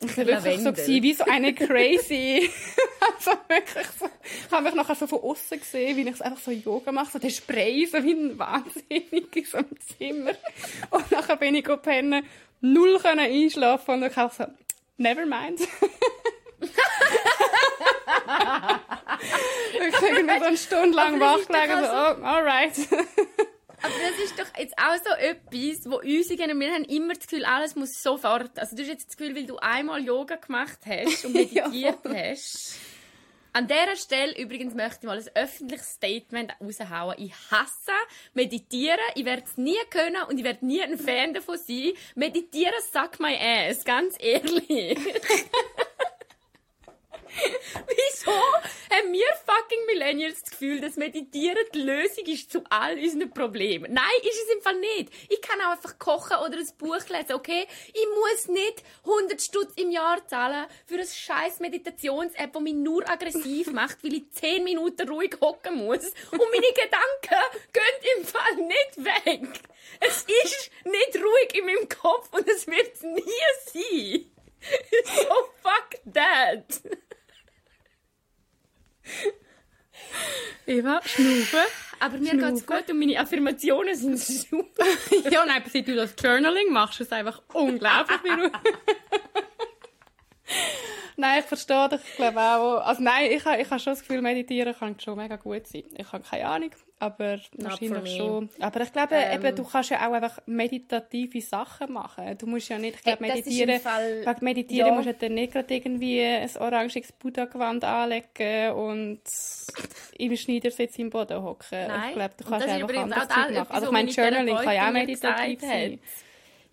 ich 0.00 0.16
war 0.16 0.26
wirklich 0.26 0.60
so, 0.60 0.72
gewesen, 0.72 1.02
wie 1.02 1.14
so 1.14 1.24
eine 1.24 1.54
crazy. 1.54 2.50
also 3.00 3.32
wirklich 3.48 3.86
so. 3.98 4.08
Ich 4.46 4.50
habe 4.50 4.64
mich 4.64 4.74
nachher 4.74 4.94
so 4.94 5.06
von 5.06 5.20
außen 5.20 5.58
gesehen, 5.58 5.96
wie 5.96 6.02
ich 6.08 6.22
einfach 6.22 6.40
so 6.40 6.50
Yoga 6.50 6.92
mache. 6.92 7.12
So 7.12 7.18
der 7.18 7.30
Spray, 7.30 7.86
so 7.86 8.02
wie 8.02 8.12
ein 8.12 8.38
Wahnsinnig 8.38 9.34
in 9.34 9.44
so 9.44 9.58
einem 9.58 9.80
Zimmer. 9.98 10.32
Und 10.90 11.10
nachher 11.10 11.36
bin 11.36 11.54
ich 11.54 11.68
pennen, 11.82 12.26
null 12.60 12.98
können 12.98 13.20
einschlafen 13.20 13.94
und 13.94 14.00
dann 14.02 14.14
auch 14.26 14.32
so, 14.32 14.44
never 14.96 15.26
mind. 15.26 15.60
ich 19.74 20.00
bin 20.00 20.28
so 20.38 20.44
eine 20.44 20.56
Stunde 20.56 20.96
lang 20.96 21.20
wach 21.20 21.46
gelegen, 21.46 21.78
so, 21.80 21.86
oh, 21.86 22.24
alright. 22.24 22.74
Aber 23.84 23.92
das 24.00 24.24
ist 24.24 24.38
doch 24.38 24.58
jetzt 24.58 24.74
auch 24.78 24.96
so 25.04 25.14
etwas, 25.14 25.90
wo 25.90 25.96
uns 25.96 26.30
irgendwie, 26.30 26.58
wir 26.58 26.72
haben 26.72 26.84
immer 26.84 27.12
das 27.12 27.26
Gefühl, 27.26 27.44
alles 27.44 27.76
muss 27.76 28.02
sofort. 28.02 28.58
Also 28.58 28.74
du 28.74 28.82
hast 28.82 28.88
jetzt 28.88 29.08
das 29.10 29.16
Gefühl, 29.18 29.36
weil 29.36 29.44
du 29.44 29.58
einmal 29.58 30.02
Yoga 30.02 30.36
gemacht 30.36 30.78
hast 30.86 31.26
und 31.26 31.32
meditiert 31.34 31.98
hast. 32.02 32.76
An 33.52 33.68
dieser 33.68 33.94
Stelle 33.96 34.36
übrigens 34.38 34.74
möchte 34.74 35.00
ich 35.02 35.06
mal 35.06 35.18
ein 35.18 35.30
öffentliches 35.34 35.92
Statement 35.92 36.54
raushauen. 36.62 37.14
Ich 37.18 37.34
hasse 37.50 37.92
Meditieren. 38.32 38.98
Ich 39.16 39.26
werde 39.26 39.44
es 39.44 39.58
nie 39.58 39.76
können 39.90 40.22
und 40.30 40.38
ich 40.38 40.44
werde 40.44 40.64
nie 40.64 40.82
ein 40.82 40.98
Fan 40.98 41.34
davon 41.34 41.58
sein. 41.58 41.92
Meditieren 42.14 42.72
suck 42.90 43.20
my 43.20 43.36
ass. 43.36 43.84
Ganz 43.84 44.16
ehrlich. 44.18 44.98
Wieso 47.86 48.32
haben 48.90 49.12
wir 49.12 49.26
fucking 49.44 49.86
Millennials 49.86 50.42
das 50.42 50.50
Gefühl, 50.50 50.80
dass 50.80 50.96
Meditieren 50.96 51.64
die 51.74 51.82
Lösung 51.82 52.24
ist 52.26 52.50
zu 52.50 52.62
all 52.70 52.98
unseren 52.98 53.30
Problemen? 53.30 53.92
Nein, 53.92 54.04
ist 54.22 54.42
es 54.42 54.54
im 54.54 54.62
Fall 54.62 54.78
nicht. 54.78 55.12
Ich 55.28 55.40
kann 55.40 55.60
auch 55.60 55.72
einfach 55.72 55.98
kochen 55.98 56.36
oder 56.38 56.58
ein 56.58 56.68
Buch 56.78 57.08
lesen, 57.08 57.34
okay? 57.34 57.66
Ich 57.88 58.06
muss 58.14 58.48
nicht 58.48 58.82
100 59.04 59.40
Stutz 59.40 59.72
im 59.76 59.90
Jahr 59.90 60.26
zahlen 60.26 60.66
für 60.86 60.94
eine 60.94 61.06
scheiß 61.06 61.60
Meditations-App, 61.60 62.52
die 62.52 62.62
mich 62.62 62.74
nur 62.74 63.08
aggressiv 63.08 63.72
macht, 63.72 64.02
weil 64.04 64.14
ich 64.14 64.30
10 64.30 64.64
Minuten 64.64 65.08
ruhig 65.08 65.36
hocken 65.40 65.84
muss. 65.84 66.06
Und 66.30 66.40
meine 66.52 66.72
Gedanken 66.72 67.62
gehen 67.72 68.18
im 68.18 68.24
Fall 68.24 68.56
nicht 68.56 69.04
weg. 69.04 69.60
Es 70.00 70.18
ist 70.18 70.70
nicht 70.84 71.16
ruhig 71.16 71.54
in 71.54 71.66
meinem 71.66 71.88
Kopf 71.88 72.28
und 72.32 72.48
es 72.48 72.66
wird 72.66 73.02
nie 73.02 73.22
sein. 73.72 74.30
So 75.04 75.48
fuck 75.62 76.00
that. 76.12 76.80
Eva, 80.66 81.00
schnaufen. 81.04 81.60
Aber 82.00 82.18
mir 82.18 82.36
geht's 82.36 82.66
gut 82.66 82.90
und 82.90 82.98
meine 82.98 83.18
Affirmationen 83.18 83.94
sind 83.94 84.18
super. 84.18 84.84
ja, 85.30 85.44
nein, 85.46 85.62
seit 85.72 85.86
du 85.88 85.94
das 85.94 86.14
Journaling 86.22 86.72
machst, 86.72 87.00
ist 87.00 87.08
es 87.08 87.12
einfach 87.12 87.42
unglaublich. 87.52 88.20
nein, 91.16 91.40
ich 91.40 91.46
verstehe 91.46 91.88
dich, 91.88 92.00
ich 92.08 92.16
glaube 92.16 92.40
auch. 92.40 92.78
Also 92.86 93.02
nein, 93.02 93.30
ich 93.30 93.44
habe 93.44 93.60
ich 93.60 93.70
ha 93.70 93.78
schon 93.78 93.92
das 93.92 94.00
Gefühl, 94.00 94.22
meditieren 94.22 94.74
kann 94.78 94.98
schon 95.00 95.16
mega 95.16 95.36
gut 95.36 95.66
sein. 95.66 95.84
Ich 95.96 96.12
habe 96.12 96.24
keine 96.28 96.46
Ahnung, 96.46 96.70
aber 96.98 97.38
for 97.38 97.64
wahrscheinlich 97.64 98.16
schon. 98.16 98.48
Aber 98.60 98.80
ich 98.80 98.92
glaube, 98.92 99.14
Ähm. 99.16 99.44
eben, 99.44 99.56
du 99.56 99.64
kannst 99.64 99.90
ja 99.90 100.06
auch 100.08 100.12
einfach 100.12 100.38
meditative 100.46 101.40
Sachen 101.40 101.92
machen. 101.92 102.36
Du 102.38 102.46
musst 102.46 102.68
ja 102.68 102.78
nicht, 102.78 102.96
ich 102.96 103.02
glaube, 103.02 103.24
Hey, 103.24 103.34
meditieren... 103.36 103.80
Fall- 103.80 104.26
Wegen 104.26 104.44
meditieren 104.44 104.88
Ja. 104.88 104.94
musst 104.94 105.06
du 105.08 105.14
dann 105.14 105.34
nicht 105.34 105.52
gerade 105.52 105.74
irgendwie 105.74 106.20
ein 106.22 106.50
oranges 106.58 107.12
Buddha-Gewand 107.12 107.84
anlegen 107.84 108.72
und 108.72 109.20
im 110.18 110.36
Schneidersitz 110.36 110.98
im 110.98 111.10
Boden 111.10 111.42
hocken. 111.42 111.90
Ich 112.08 112.12
glaube, 112.14 112.34
du 112.36 112.44
kannst 112.44 112.68
einfach 112.68 112.96
anders 112.96 113.28
machen. 113.28 113.66
Also 113.68 113.86
ich 113.86 113.92
meine, 113.92 114.10
Journaling 114.10 114.56
kann 114.56 114.74
ja 114.74 114.88
auch 114.88 114.92
meditativ 114.92 115.60
gesagt 115.60 115.72
hat. 115.72 115.98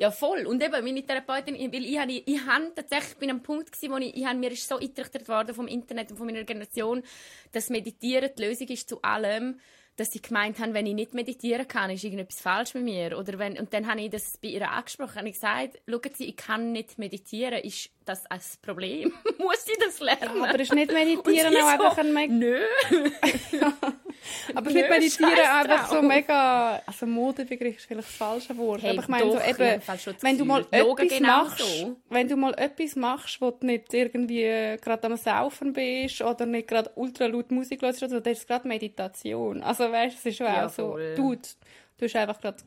Ja, 0.01 0.09
voll. 0.09 0.47
Und 0.47 0.63
eben, 0.63 0.83
meine 0.83 1.05
Therapeutin, 1.05 1.53
ich- 1.53 1.71
weil 1.71 1.85
ich, 1.85 1.99
habe, 1.99 2.11
ich 2.11 2.45
habe 2.47 2.73
tatsächlich, 2.73 3.11
ich 3.11 3.17
bin 3.19 3.29
am 3.29 3.43
Punkt 3.43 3.71
gewesen, 3.71 3.91
wo 3.93 3.97
ich, 3.97 4.15
ich 4.17 4.33
mir 4.33 4.51
ist 4.51 4.67
so 4.67 4.77
eingetrichtert 4.77 5.27
worden 5.29 5.53
vom 5.53 5.67
Internet 5.67 6.09
und 6.09 6.17
von 6.17 6.25
meiner 6.25 6.43
Generation, 6.43 7.03
dass 7.51 7.69
Meditieren 7.69 8.31
die 8.35 8.43
Lösung 8.43 8.67
ist 8.69 8.89
zu 8.89 8.99
allem, 9.03 9.59
dass 9.97 10.09
sie 10.11 10.19
gemeint 10.19 10.57
haben, 10.57 10.73
wenn 10.73 10.87
ich 10.87 10.95
nicht 10.95 11.13
meditieren 11.13 11.67
kann, 11.67 11.91
ist 11.91 12.03
irgendetwas 12.03 12.41
falsch 12.41 12.73
mit 12.73 12.83
mir. 12.85 13.15
Oder 13.19 13.37
wenn, 13.37 13.59
und 13.59 13.73
dann 13.75 13.85
habe 13.87 14.01
ich 14.01 14.09
das 14.09 14.39
bei 14.39 14.47
ihr 14.47 14.67
angesprochen, 14.71 15.27
ich 15.27 15.33
gesagt, 15.33 15.79
schauen 15.87 16.01
Sie, 16.15 16.25
ich 16.29 16.35
kann 16.35 16.71
nicht 16.71 16.97
meditieren, 16.97 17.59
ist 17.61 17.91
das 18.05 18.25
ein 18.25 18.39
Problem? 18.63 19.13
Muss 19.37 19.67
ich 19.67 19.77
das 19.85 19.99
lernen? 19.99 20.43
Aber 20.43 20.59
ist 20.59 20.73
nicht 20.73 20.89
Und 20.89 20.95
meditieren 20.97 21.55
auch 21.57 21.59
so, 21.61 21.67
einfach 21.67 21.97
ein. 21.99 22.39
Nö. 22.39 22.57
Aber 24.55 24.69
nicht 24.71 24.87
Nö, 24.87 24.89
meditieren 24.89 25.35
scheiß 25.35 25.69
einfach 25.69 25.89
so 25.89 26.01
mega... 26.01 26.81
Also 26.85 27.05
Modebegriff 27.05 27.77
ist 27.77 27.85
vielleicht 27.85 28.07
das 28.07 28.15
falsche 28.15 28.57
Wort. 28.57 28.81
Hey, 28.81 28.91
aber 28.91 29.01
ich 29.01 29.07
meine 29.07 29.25
doch, 29.25 29.41
so 29.41 29.49
eben... 29.49 29.81
Wenn 30.21 30.37
du 30.37 30.45
mal 30.45 30.65
etwas 30.71 31.07
genauso. 31.07 31.43
machst... 31.43 31.87
Wenn 32.09 32.27
du 32.27 32.35
mal 32.35 32.53
etwas 32.55 32.95
machst, 32.95 33.41
wo 33.41 33.51
du 33.51 33.65
nicht 33.65 33.93
irgendwie 33.93 34.77
gerade 34.81 35.03
am 35.05 35.17
Saufen 35.17 35.73
bist 35.73 36.21
oder 36.21 36.45
nicht 36.45 36.67
gerade 36.67 36.91
ultra 36.95 37.25
laut 37.25 37.51
Musik 37.51 37.81
hörst, 37.81 38.03
oder 38.03 38.21
das 38.21 38.39
ist 38.39 38.47
gerade 38.47 38.67
Meditation. 38.67 39.63
Also 39.63 39.91
weißt 39.91 40.15
du, 40.15 40.19
es 40.19 40.25
ist 40.25 40.37
schon 40.37 40.47
Ja, 40.47 40.65
auch 40.65 40.69
so... 40.69 40.91
voll. 40.91 41.15
Du, 41.15 41.35
du 41.35 42.05
hast 42.05 42.15
einfach 42.15 42.39
gerade... 42.39 42.57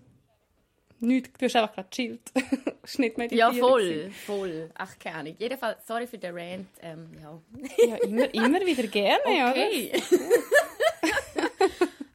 Nichts, 1.01 1.31
du 1.39 1.45
hast 1.45 1.57
einfach 1.57 1.75
gerade 1.75 1.91
chillt. 1.91 2.33
Ist 2.85 2.99
nicht. 2.99 3.33
Ja, 3.33 3.53
voll, 3.53 4.11
voll. 4.27 4.71
Ach, 4.75 4.99
keine 4.99 5.17
Ahnung. 5.17 5.37
Jedenfalls, 5.39 5.87
sorry 5.87 6.07
für 6.07 6.19
den 6.19 6.37
Rant. 6.37 6.69
Ähm, 6.81 7.11
ja. 7.21 7.41
Ja, 7.87 7.97
immer, 7.97 8.35
immer 8.35 8.61
wieder 8.61 8.87
gerne, 8.87 9.21
oder? 9.51 9.67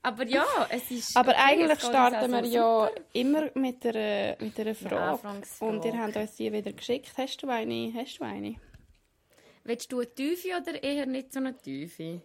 Aber 0.09 0.25
ja, 0.25 0.67
es 0.71 0.89
ist. 0.89 1.15
Aber 1.15 1.31
okay, 1.31 1.39
eigentlich 1.39 1.79
starten 1.79 2.31
wir 2.31 2.37
also 2.37 2.51
ja 2.51 2.87
super. 2.87 3.01
immer 3.13 3.51
mit 3.53 3.85
einer, 3.85 4.35
mit 4.39 4.59
einer 4.59 4.73
Frage. 4.73 4.99
Anfangsfrage. 4.99 5.71
Und 5.71 5.85
ihr 5.85 5.97
habt 6.01 6.15
uns 6.15 6.35
die 6.35 6.51
wieder 6.51 6.73
geschickt. 6.73 7.11
Hast 7.15 7.43
du 7.43 7.49
eine? 7.49 7.93
Hast 7.93 8.17
du 8.17 8.23
eine? 8.23 8.55
Willst 9.63 9.91
du 9.91 9.99
eine 9.99 10.11
Tiefe 10.15 10.47
oder 10.59 10.81
eher 10.81 11.05
nicht 11.05 11.31
so 11.31 11.39
eine 11.39 11.55
Tiefe? 11.55 12.21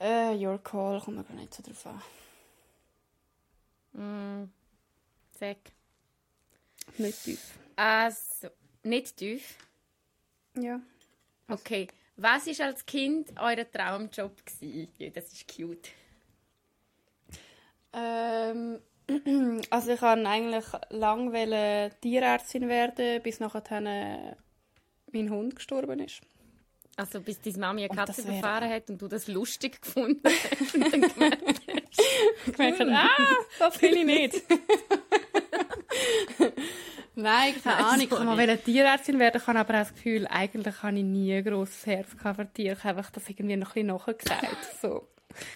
Äh, 0.00 0.34
your 0.44 0.58
call, 0.58 1.00
kommt 1.00 1.18
mir 1.18 1.24
gar 1.24 1.34
nicht 1.34 1.54
so 1.54 1.62
drauf 1.62 1.86
an. 1.86 2.02
Mm. 4.42 4.50
Sag. 5.38 5.58
Nicht 6.98 7.22
tief. 7.22 7.58
Also, 7.76 8.48
nicht 8.82 9.16
tief. 9.16 9.56
Ja. 10.54 10.80
Okay. 11.48 11.86
Was 12.22 12.46
war 12.46 12.66
als 12.66 12.84
Kind 12.84 13.30
euer 13.40 13.70
Traumjob? 13.70 14.44
Gewesen? 14.44 14.88
Ja, 14.98 15.08
das 15.08 15.32
ist 15.32 15.48
cute. 15.48 15.88
Ähm, 17.94 18.78
also 19.70 19.92
ich 19.92 20.02
wollte 20.02 20.28
eigentlich 20.28 20.64
lange 20.90 21.90
Tierärztin 22.00 22.68
werden, 22.68 23.22
bis 23.22 23.40
nachher 23.40 23.62
äh, 23.70 24.34
mein 25.12 25.30
Hund 25.30 25.56
gestorben 25.56 25.98
ist. 26.00 26.20
Also, 26.96 27.22
bis 27.22 27.40
deine 27.40 27.56
Mami 27.56 27.84
eine 27.84 27.88
Katze 27.96 28.12
das 28.12 28.26
wäre- 28.26 28.38
überfahren 28.38 28.68
hat 28.70 28.90
und 28.90 29.00
du 29.00 29.08
das 29.08 29.26
lustig 29.26 29.80
gefunden 29.80 30.20
hast. 30.22 30.74
und 30.74 30.92
dann 30.92 31.00
gemerkt 31.00 31.60
hast, 32.58 32.80
ah, 32.80 33.08
das 33.58 33.80
will 33.80 33.96
ich 33.96 34.04
nicht. 34.04 34.42
Nein, 37.16 37.54
keine 37.62 37.76
Nein, 37.76 37.84
Ahnung. 37.84 38.00
Ich 38.04 38.10
wollte 38.10 38.24
mal 38.24 38.58
Tierärztin 38.58 39.18
werden, 39.18 39.40
ich 39.40 39.46
habe 39.46 39.58
aber 39.58 39.74
auch 39.74 39.78
das 39.80 39.94
Gefühl, 39.94 40.26
eigentlich 40.28 40.82
habe 40.82 40.96
ich 40.98 41.04
nie 41.04 41.34
ein 41.34 41.44
grosses 41.44 41.84
Herz 41.86 42.08
für 42.20 42.52
Tiere. 42.52 42.76
Ich 42.78 42.84
habe 42.84 42.98
einfach 42.98 43.10
das 43.10 43.28
irgendwie 43.28 43.56
noch 43.56 43.68
ein 43.70 43.74
bisschen 43.74 43.86
nachgesagt. 43.88 44.78
So, 44.80 45.08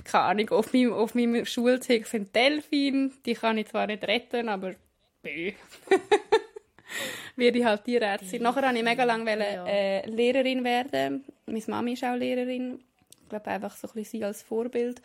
keine 0.05 0.25
Ahnung, 0.25 0.51
auf 0.51 0.73
meinem, 0.73 0.93
auf 0.93 1.15
meinem 1.15 1.45
Schultag 1.47 2.07
sind 2.07 2.35
Delfine, 2.35 3.11
die 3.25 3.35
kann 3.35 3.57
ich 3.59 3.69
zwar 3.69 3.87
nicht 3.87 4.03
retten, 4.05 4.49
aber 4.49 4.75
bö. 5.23 5.53
Werde 7.37 7.59
ich 7.59 7.65
halt 7.65 7.85
Tierärztin. 7.85 8.43
Nachher 8.43 8.63
wollte 8.63 8.77
ich 8.79 8.85
mega 8.85 9.03
lange 9.05 9.37
Ja. 9.55 9.67
äh, 9.67 10.07
Lehrerin 10.09 10.63
werden. 10.63 11.25
Meine 11.47 11.63
Mami 11.67 11.95
ist 11.95 12.05
auch 12.05 12.15
Lehrerin. 12.15 12.81
Ich 13.23 13.29
glaube, 13.29 13.47
einfach 13.51 13.77
so 13.77 13.89
ein 13.89 13.95
bisschen 13.95 14.21
sie 14.21 14.25
als 14.25 14.43
Vorbild. 14.43 15.01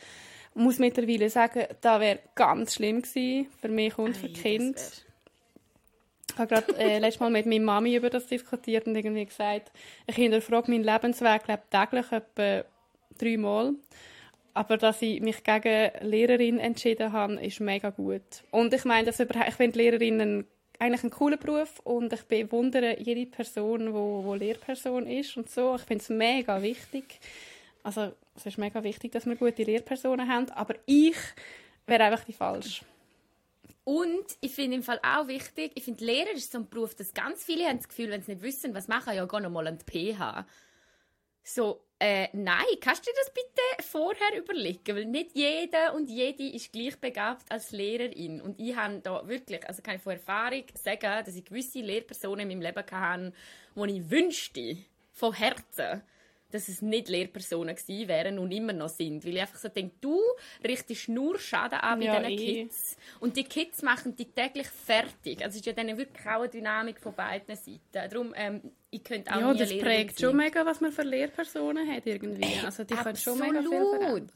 Ich 0.53 0.62
muss 0.62 0.77
mittlerweile 0.77 1.29
sagen, 1.29 1.63
das 1.82 2.00
wäre 2.00 2.20
ganz 2.36 2.75
schlimm 2.75 3.01
gewesen 3.01 3.48
für 3.62 3.70
mich 3.70 3.98
und 3.98 4.15
für 4.15 4.27
Ei, 4.27 4.29
die 4.29 4.34
Kinder. 4.41 4.74
das 4.74 4.91
wär- 4.91 5.06
Ich 6.28 6.28
habe 6.39 6.48
gerade 6.48 6.77
äh, 6.77 7.00
letztes 7.00 7.19
Mal 7.19 7.29
mit 7.29 7.46
meiner 7.46 7.63
Mami 7.63 7.96
über 7.96 8.10
das 8.10 8.27
diskutiert 8.27 8.88
und 8.88 8.96
irgendwie 8.96 9.25
gesagt, 9.25 9.72
ich 10.08 10.15
hinterfrage 10.15 10.72
meinen 10.72 10.84
Lebensweg 10.84 11.43
glaub, 11.43 11.69
täglich 11.69 12.12
etwa 12.12 12.65
dreimal. 13.17 13.74
Aber 14.53 14.77
dass 14.77 15.01
ich 15.01 15.22
mich 15.22 15.43
gegen 15.43 15.91
Lehrerin 16.01 16.60
entschieden 16.60 17.13
habe, 17.13 17.36
ist 17.36 17.60
mega 17.60 17.91
gut. 17.91 18.43
Und 18.51 18.74
ich 18.74 18.84
meine, 18.86 19.12
überhaupt, 19.12 19.50
ich 19.50 19.55
finde 19.55 19.77
Lehrerin 19.77 20.22
ein, 20.22 20.48
eigentlich 20.79 21.03
ein 21.03 21.12
cooler 21.12 21.38
Beruf 21.38 21.79
und 21.84 22.12
ich 22.12 22.24
bewundere 22.24 23.00
jede 23.00 23.29
Person, 23.29 23.93
wo, 23.93 24.24
wo 24.24 24.34
Lehrperson 24.34 25.05
ist 25.05 25.38
und 25.38 25.50
so. 25.50 25.75
Ich 25.75 25.84
finde 25.84 26.01
es 26.01 26.10
mega 26.10 26.62
wichtig. 26.62 27.19
Also 27.84 28.12
es 28.36 28.46
ist 28.46 28.58
mega 28.58 28.84
wichtig, 28.84 29.12
dass 29.12 29.25
wir 29.25 29.36
gute 29.36 29.63
Lehrpersonen 29.63 30.27
haben, 30.27 30.50
aber 30.51 30.75
ich 30.86 31.17
wäre 31.86 32.03
einfach 32.03 32.24
die 32.24 32.34
falsche. 32.34 32.84
Und 33.89 34.38
ich 34.41 34.53
finde 34.53 34.77
im 34.77 34.84
Fall 34.84 35.00
auch 35.01 35.27
wichtig, 35.27 35.72
ich 35.74 35.84
finde, 35.84 36.05
Lehrer 36.05 36.34
ist 36.34 36.51
so 36.51 36.60
ein 36.60 36.69
Beruf, 36.69 36.93
dass 36.93 37.12
ganz 37.12 37.43
viele 37.43 37.65
haben 37.65 37.77
das 37.77 37.88
Gefühl, 37.88 38.12
wenn 38.12 38.22
sie 38.22 38.34
nicht 38.34 38.43
wissen, 38.43 38.75
was 38.75 38.88
machen, 38.88 39.15
ja, 39.15 39.25
geh 39.25 39.39
noch 39.39 39.50
mal 39.50 39.75
die 39.75 40.13
PH. 40.13 40.46
So, 41.41 41.88
äh, 41.98 42.27
nein, 42.34 42.67
kannst 42.81 43.08
du 43.08 43.10
dir 43.10 43.17
das 43.17 43.34
bitte 43.34 43.89
vorher 43.89 44.38
überlegen? 44.38 44.96
Weil 44.96 45.05
nicht 45.05 45.31
jeder 45.34 45.96
und 45.96 46.08
jede 46.08 46.50
ist 46.50 46.72
gleich 46.72 47.00
begabt 47.00 47.51
als 47.51 47.72
Lehrerin. 47.72 48.41
Und 48.41 48.60
ich 48.60 48.75
habe 48.75 49.00
da 49.00 49.27
wirklich, 49.27 49.67
also 49.67 49.81
kann 49.81 49.96
ich 49.96 50.03
von 50.03 50.13
Erfahrung 50.13 50.65
sagen, 50.75 51.25
dass 51.25 51.36
ich 51.36 51.46
gewisse 51.46 51.79
Lehrpersonen 51.79 52.41
in 52.51 52.60
meinem 52.60 52.72
Leben 52.72 52.91
hatte, 52.91 53.34
die 53.75 53.98
ich 53.98 54.12
wünschte, 54.12 54.77
von 55.13 55.34
Herzen, 55.34 56.03
dass 56.51 56.68
es 56.68 56.82
nicht 56.82 57.10
Lehrpersonen 57.10 57.75
gewesen 57.75 58.08
wären 58.08 58.39
und 58.39 58.51
immer 58.51 58.74
noch 58.74 58.89
sind. 58.89 59.24
Weil 59.25 59.36
ich 59.36 59.41
einfach 59.41 59.60
so 59.60 59.70
denke, 59.70 59.96
du 60.01 60.20
richtest 60.65 61.10
nur 61.10 61.38
Schaden 61.39 61.79
an 61.79 62.00
bei 62.00 62.06
Ja, 62.06 62.20
diesen 62.20 62.32
eh. 62.39 62.63
Kids. 62.63 62.98
Und 63.20 63.38
die 63.38 63.44
Kids 63.44 63.82
machen 63.82 64.15
die 64.15 64.25
täglich 64.25 64.68
fertig. 64.68 65.39
Also 65.44 65.50
es 65.50 65.56
ist 65.58 65.65
ja 65.65 65.74
dann 65.74 65.96
wirklich 65.98 66.25
auch 66.27 66.41
eine 66.41 66.50
Dynamik 66.50 67.00
von 67.00 67.13
beiden 67.13 67.56
Seiten. 67.56 67.79
Darum, 67.91 68.34
ähm, 68.36 68.62
ich 68.91 69.03
könnte 69.03 69.32
auch 69.36 69.39
Ja, 69.39 69.53
das 69.53 69.70
Lehrerin 69.70 69.86
prägt 69.86 70.20
sein. 70.20 70.29
schon 70.29 70.38
mega, 70.38 70.65
was 70.65 70.82
man 70.82 70.91
für 70.91 71.03
Lehrpersonen 71.03 71.88
hat 71.91 72.06
irgendwie. 72.06 72.60
Also 72.65 72.84
die 72.84 72.96
können 72.96 73.15
schon 73.15 73.38
mega 73.39 73.62
viel 73.62 73.70
verändern. 73.70 74.32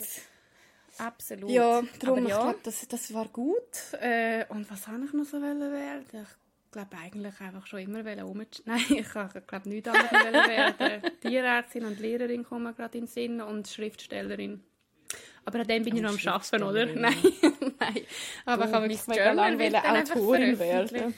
Absolut. 1.00 1.50
Ja, 1.50 1.82
darum, 2.00 2.18
Aber 2.20 2.22
ich 2.26 2.30
ja, 2.30 2.42
glaube, 2.44 2.60
das, 2.64 2.88
das 2.88 3.14
war 3.14 3.28
gut. 3.30 3.58
Äh, 4.00 4.46
und 4.50 4.70
was 4.70 4.88
habe 4.88 5.04
ich 5.06 5.14
noch 5.14 5.26
so 5.26 5.42
werden? 5.42 5.74
Ich 6.12 6.43
glaube 6.74 6.98
eigentlich 6.98 7.40
einfach 7.40 7.66
schon 7.66 7.80
immer 7.80 8.00
um 8.26 8.38
Nein, 8.66 8.82
ich 8.90 9.10
glaube 9.10 9.70
nicht 9.70 9.88
anderes 9.88 10.12
werden. 10.12 11.02
Tierärztin 11.22 11.86
und 11.86 12.00
Lehrerin 12.00 12.44
kommen 12.44 12.76
gerade 12.76 12.98
in 12.98 13.06
den 13.06 13.08
Sinn 13.08 13.42
und 13.42 13.68
Schriftstellerin. 13.68 14.62
Aber 15.46 15.60
an 15.60 15.68
dem 15.68 15.84
bin 15.84 15.96
ich 15.96 16.02
noch 16.02 16.12
am 16.12 16.34
Arbeiten, 16.34 16.64
oder? 16.64 16.86
Nein, 16.86 17.16
nein. 17.80 18.02
Aber 18.46 18.66
ich 18.66 18.74
habe 18.74 18.90
wirklich 18.90 19.08
mega 19.08 19.32
lange 19.32 19.94
Autorin 19.94 20.60
werden. 20.60 21.14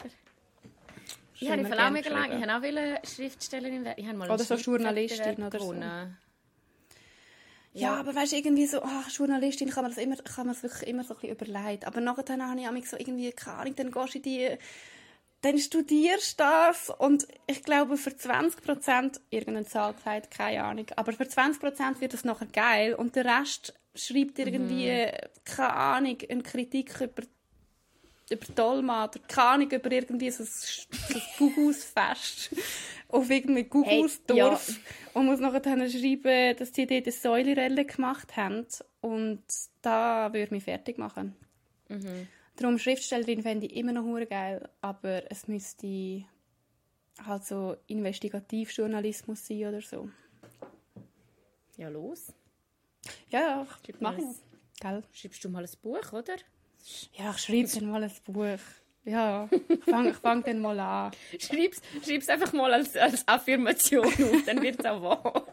Ich 1.39 1.49
habe 1.49 1.61
auch 1.61 1.91
mega 1.91 2.09
lange, 2.09 2.39
ich 2.39 2.47
habe 2.47 2.97
auch 3.03 3.07
Schriftstellerin 3.07 3.85
werden. 3.85 3.99
Ich 3.99 4.07
habe 4.07 4.17
mal 4.17 4.29
Oder 4.29 4.43
so 4.43 4.55
Journalistin 4.55 5.43
oder 5.43 5.59
so. 5.59 5.75
Ja, 7.73 7.95
aber 7.95 8.15
weißt 8.15 8.31
du, 8.31 8.37
irgendwie 8.37 8.67
so, 8.67 8.81
ach, 8.81 9.09
Journalistin 9.09 9.69
kann 9.69 9.83
man 9.83 9.91
das 9.91 10.01
immer, 10.01 10.15
kann 10.15 10.47
man 10.47 10.55
das 10.55 10.63
wirklich 10.63 10.87
immer 10.87 11.03
so 11.03 11.13
ein 11.13 11.19
bisschen 11.19 11.51
überlegt. 11.51 11.85
Aber 11.85 11.99
nachher 11.99 12.23
habe 12.29 12.57
ich 12.57 12.65
manchmal 12.65 12.83
so 12.83 12.97
irgendwie, 12.97 13.31
keine 13.31 13.57
Ahnung, 13.57 13.75
dann 13.75 13.91
gehst 13.91 14.13
du 14.13 14.17
in 14.17 14.23
die, 14.23 14.57
dann 15.45 15.59
studierst 15.59 16.39
du 16.39 16.43
das 16.43 16.89
und 16.89 17.27
ich 17.45 17.61
glaube 17.61 17.97
für 17.97 18.09
20%, 18.09 19.19
irgendeine 19.29 19.67
Zahl 19.67 19.93
gesagt, 19.93 20.31
keine 20.31 20.63
Ahnung, 20.63 20.87
aber 20.95 21.13
für 21.13 21.25
20% 21.25 22.01
wird 22.01 22.13
das 22.13 22.23
nachher 22.23 22.47
geil 22.47 22.95
und 22.95 23.15
der 23.15 23.25
Rest 23.25 23.75
schreibt 23.93 24.39
irgendwie, 24.39 25.07
keine 25.43 25.73
Ahnung, 25.73 26.17
eine 26.27 26.41
Kritik 26.41 26.99
über 26.99 27.21
über 28.31 28.45
Dolma 28.55 29.03
oder 29.03 29.19
keine 29.27 29.47
Ahnung, 29.49 29.69
über 29.69 29.91
irgendwie 29.91 30.31
so 30.31 30.41
ein, 30.41 30.49
so 30.49 31.13
ein 31.13 31.21
Gugus-Fest 31.37 32.49
auf 33.09 33.29
irgendwie 33.29 33.65
Gugusdorf 33.65 34.67
Hey, 34.67 34.75
und 35.13 35.27
muss 35.27 35.39
nachher 35.39 35.59
dann 35.59 35.87
schreiben, 35.87 36.57
dass 36.57 36.71
die 36.71 36.87
dort 36.87 37.03
eine 37.05 37.11
Säulerelle 37.11 37.85
gemacht 37.85 38.35
haben. 38.35 38.65
Und 38.99 39.43
da 39.83 40.33
würde 40.33 40.55
mich 40.55 40.63
fertig 40.63 40.97
machen. 40.97 41.35
Darum 42.55 42.79
Schriftstellerin 42.79 43.41
fände 43.41 43.65
ich 43.65 43.75
immer 43.75 43.91
noch 43.91 44.03
hure 44.03 44.25
geil, 44.25 44.69
aber 44.81 45.29
es 45.29 45.47
müsste 45.47 46.23
halt 47.25 47.45
so 47.45 47.75
Investigativjournalismus 47.87 49.45
sein 49.45 49.65
oder 49.65 49.81
so. 49.81 50.09
Ja, 51.77 51.89
los. 51.89 52.33
Ja, 53.29 53.39
ja, 53.39 53.67
ich 53.85 53.99
mache 53.99 54.21
ich. 54.21 54.79
Gell? 54.79 55.03
Schreibst 55.11 55.43
du 55.43 55.49
mal 55.49 55.63
ein 55.63 55.69
Buch, 55.81 56.13
oder? 56.13 56.35
Ja, 57.13 57.31
ich 57.31 57.37
schreibe 57.39 57.67
dann 57.67 57.89
mal 57.89 58.03
ein 58.03 58.11
Buch. 58.25 58.59
Ja, 59.03 59.47
ich 59.51 59.83
fange 59.83 60.09
ich 60.11 60.15
fang 60.15 60.43
dann 60.43 60.59
mal 60.59 60.79
an. 60.79 61.11
Schreib's, 61.39 61.81
schreib's 62.03 62.27
einfach 62.27 62.53
mal 62.53 62.73
als, 62.73 62.95
als 62.95 63.27
Affirmation 63.27 64.05
auf, 64.05 64.45
dann 64.45 64.61
wird 64.61 64.79
es 64.79 64.85
auch 64.85 65.01
wahr. 65.01 65.45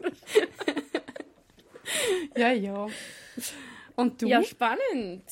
Ja, 2.35 2.51
ja. 2.51 2.87
Und 3.95 4.21
du? 4.21 4.27
Ja, 4.27 4.43
spannend. 4.43 5.23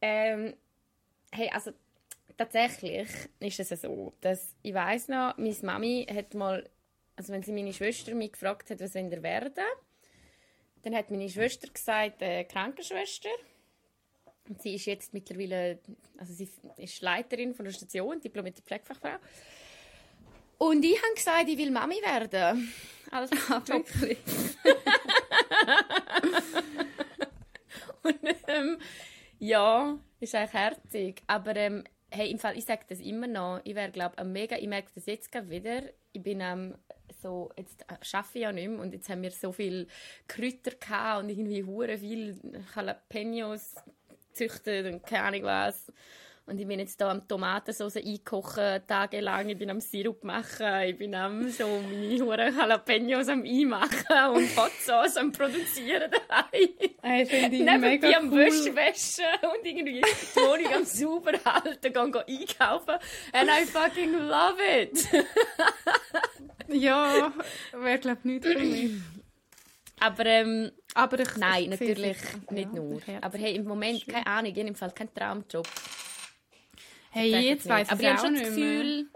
Ähm, 0.00 0.54
hey, 1.36 1.50
also 1.52 1.72
tatsächlich 2.36 3.08
ist 3.40 3.60
es 3.60 3.82
so, 3.82 4.12
dass 4.20 4.54
ich 4.62 4.74
weiß 4.74 5.08
noch, 5.08 5.36
meine 5.36 5.56
Mami 5.62 6.06
hat 6.12 6.34
mal, 6.34 6.68
also 7.16 7.32
wenn 7.32 7.42
sie 7.42 7.52
meine 7.52 7.72
Schwester 7.72 8.14
mich 8.14 8.32
gefragt 8.32 8.70
hat, 8.70 8.80
was 8.80 8.94
wollen 8.94 9.12
ihr 9.12 9.22
werden, 9.22 9.64
dann 10.82 10.94
hat 10.94 11.10
meine 11.10 11.28
Schwester 11.28 11.68
gesagt, 11.68 12.22
äh, 12.22 12.44
Krankenschwester. 12.44 13.30
Und 14.48 14.62
sie 14.62 14.76
ist 14.76 14.86
jetzt 14.86 15.12
mittlerweile, 15.12 15.80
also 16.18 16.32
sie 16.32 16.48
ist 16.76 17.00
Leiterin 17.00 17.52
von 17.54 17.64
der 17.64 17.72
Station, 17.72 18.20
diplomierte 18.20 18.62
Pflegefachfrau. 18.62 19.16
Und 20.58 20.84
ich 20.84 20.96
habe 21.02 21.14
gesagt, 21.14 21.48
ich 21.48 21.58
will 21.58 21.72
Mami 21.72 21.96
werden. 21.96 22.72
Als 23.10 23.30
Job. 23.48 23.68
wirklich? 23.68 24.18
Und, 28.02 28.18
ähm, 28.46 28.78
ja, 29.38 29.98
ist 30.26 30.34
eigentlich 30.34 30.52
herzig. 30.52 31.22
Aber 31.26 31.56
ähm, 31.56 31.84
hey, 32.10 32.30
im 32.30 32.38
Fall, 32.38 32.56
ich 32.56 32.64
sage 32.64 32.84
das 32.88 33.00
immer 33.00 33.26
noch. 33.26 33.60
Ich 33.64 33.74
wäre, 33.74 33.90
glaube 33.90 34.22
mega, 34.24 34.56
ich 34.56 34.68
merke 34.68 34.90
das 34.94 35.06
jetzt 35.06 35.32
gerade 35.32 35.50
wieder. 35.50 35.82
Ich 36.12 36.22
bin 36.22 36.40
ähm, 36.40 36.74
so, 37.22 37.50
jetzt 37.56 37.82
äh, 37.82 38.16
arbeite 38.16 38.30
ich 38.34 38.42
ja 38.42 38.52
nicht 38.52 38.68
mehr 38.68 38.80
und 38.80 38.92
jetzt 38.92 39.08
haben 39.08 39.22
wir 39.22 39.30
so 39.30 39.52
viel 39.52 39.86
Kräuter 40.28 41.18
und 41.18 41.28
irgendwie 41.28 41.64
hure 41.64 41.98
viel 41.98 42.38
Jalapenos 42.74 43.74
züchtet 44.32 44.92
und 44.92 45.06
keine 45.06 45.24
Ahnung 45.24 45.42
was. 45.44 45.92
Und 46.48 46.60
ich 46.60 46.66
bin 46.68 46.78
jetzt 46.78 47.00
da 47.00 47.10
am 47.10 47.26
Tomatensauce 47.26 47.96
einkochen, 47.96 48.80
tagelang. 48.86 49.48
Ich 49.48 49.58
bin 49.58 49.68
am 49.68 49.80
Sirup 49.80 50.22
machen. 50.22 50.82
Ich 50.84 50.96
bin 50.96 51.12
am 51.12 51.48
so 51.50 51.66
meine 51.90 52.20
hure 52.20 52.50
Jalapenos 52.50 53.28
am 53.28 53.42
einmachen 53.42 54.36
und 54.36 54.56
Hot 54.56 54.70
Sauce 54.78 55.16
am 55.16 55.32
produzieren 55.32 56.08
daheim. 56.08 56.68
Hey, 57.02 57.26
finde 57.26 57.56
ich 57.56 57.62
Nebenbei 57.62 58.16
am 58.16 58.32
cool. 58.32 58.38
Wäsche 58.38 58.76
waschen 58.76 59.24
und 59.42 59.66
irgendwie 59.66 60.00
die 60.00 60.36
Wohnung 60.36 60.72
am 60.72 60.84
sauber 60.84 61.32
halten, 61.44 61.92
gehen, 61.92 62.12
gehen 62.12 62.40
einkaufen. 62.40 62.94
And 63.32 63.50
I 63.50 63.64
fucking 63.66 64.12
love 64.12 64.58
it. 64.62 65.08
Ja, 66.68 67.32
wäre 67.72 67.98
glaube 67.98 68.18
ich 68.20 68.24
nichts 68.24 68.46
für 68.46 68.58
mich. 68.58 68.90
Aber 69.98 70.26
ähm, 70.26 70.70
Aber 70.94 71.18
ich, 71.18 71.36
nein, 71.36 71.64
ich 71.64 71.80
natürlich 71.80 72.18
nicht 72.50 72.72
ja, 72.72 72.80
nur. 72.80 73.00
Aber 73.20 73.38
hey, 73.38 73.56
im 73.56 73.64
Moment, 73.64 74.06
keine 74.06 74.26
Ahnung, 74.26 74.54
in 74.54 74.66
dem 74.66 74.74
Fall 74.74 74.92
kein 74.92 75.12
Traumjob. 75.12 75.66
Hey, 77.16 77.48
jetzt 77.48 77.68
weiss 77.68 77.88
Aber 77.90 78.00
ich 78.00 78.06
auch 78.08 78.10
habe 78.12 78.26
schon 78.26 78.34
das. 78.34 78.42
Gefühl, 78.44 79.06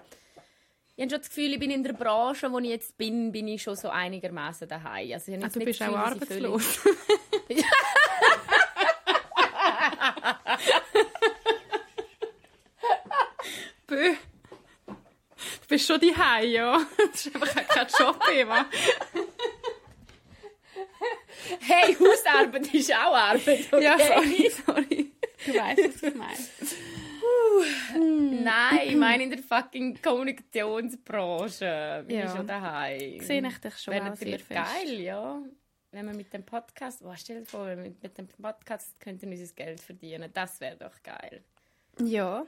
ich 0.97 1.03
habe 1.03 1.11
schon 1.11 1.21
das 1.21 1.29
Gefühl, 1.29 1.53
ich 1.55 1.59
bin 1.59 1.71
in 1.71 1.83
der 1.83 1.93
Branche, 1.95 2.51
wo 2.53 2.59
ich 2.59 2.69
jetzt 2.69 2.97
bin, 2.99 3.33
bin 3.33 3.49
ich 3.49 3.63
schon 3.63 3.77
so 3.77 3.89
einigermaßen 3.89 4.69
daheim. 4.69 5.13
Also 5.13 5.33
ich 5.33 5.43
Ah, 5.45 5.49
du 5.49 5.61
bist 5.61 5.83
auch 5.83 6.11
Gefühl, 6.19 6.27
völlig- 6.27 6.45
arbeitslos. 6.47 6.79
Bö. 13.87 14.15
Du 14.87 15.67
bist 15.69 15.87
schon 15.87 16.01
die 16.01 16.15
ja. 16.53 16.81
Das 17.13 17.27
ist 17.27 17.35
einfach 17.35 17.69
kein 17.69 17.87
Job, 17.99 18.21
Eva. 18.33 18.67
Hey, 21.61 21.95
Hausarbeit 21.95 22.73
ist 22.75 22.93
auch 22.93 23.15
Arbeit, 23.15 23.67
okay? 23.73 23.83
Ja, 23.85 23.99
sorry, 23.99 24.51
sorry. 24.67 25.11
Du 25.47 25.55
weißt, 25.55 25.79
was 25.95 26.03
ich 26.03 26.15
meine. 26.15 26.37
Nein, 28.45 28.81
ich 28.89 28.97
meine 28.97 29.23
in 29.25 29.31
der 29.31 29.39
fucking 29.41 30.01
Kommunikationsbranche 30.03 32.05
bin 32.07 32.19
Ja. 32.19 32.25
ich 32.27 32.31
schon 32.31 32.47
daheim. 32.47 33.21
Sehe 33.21 33.47
ich 33.47 33.59
dich 33.59 33.79
schon 33.79 33.95
Wäre 33.95 34.05
natürlich 34.05 34.45
fest. 34.45 34.61
geil, 34.75 35.01
ja. 35.01 35.43
Wenn 35.93 36.07
wir 36.07 36.15
mit 36.15 36.33
dem 36.33 36.45
Podcast, 36.45 37.03
oh, 37.05 37.13
stell 37.17 37.41
dir 37.41 37.47
vor, 37.47 37.67
wenn 37.67 37.83
wir 37.83 37.93
mit 38.01 38.17
dem 38.17 38.29
Podcast 38.29 38.99
könnten 39.01 39.29
wir 39.31 39.39
unser 39.39 39.53
Geld 39.55 39.81
verdienen. 39.81 40.31
Das 40.33 40.61
wäre 40.61 40.77
doch 40.77 41.03
geil. 41.03 41.43
Ja. 42.01 42.45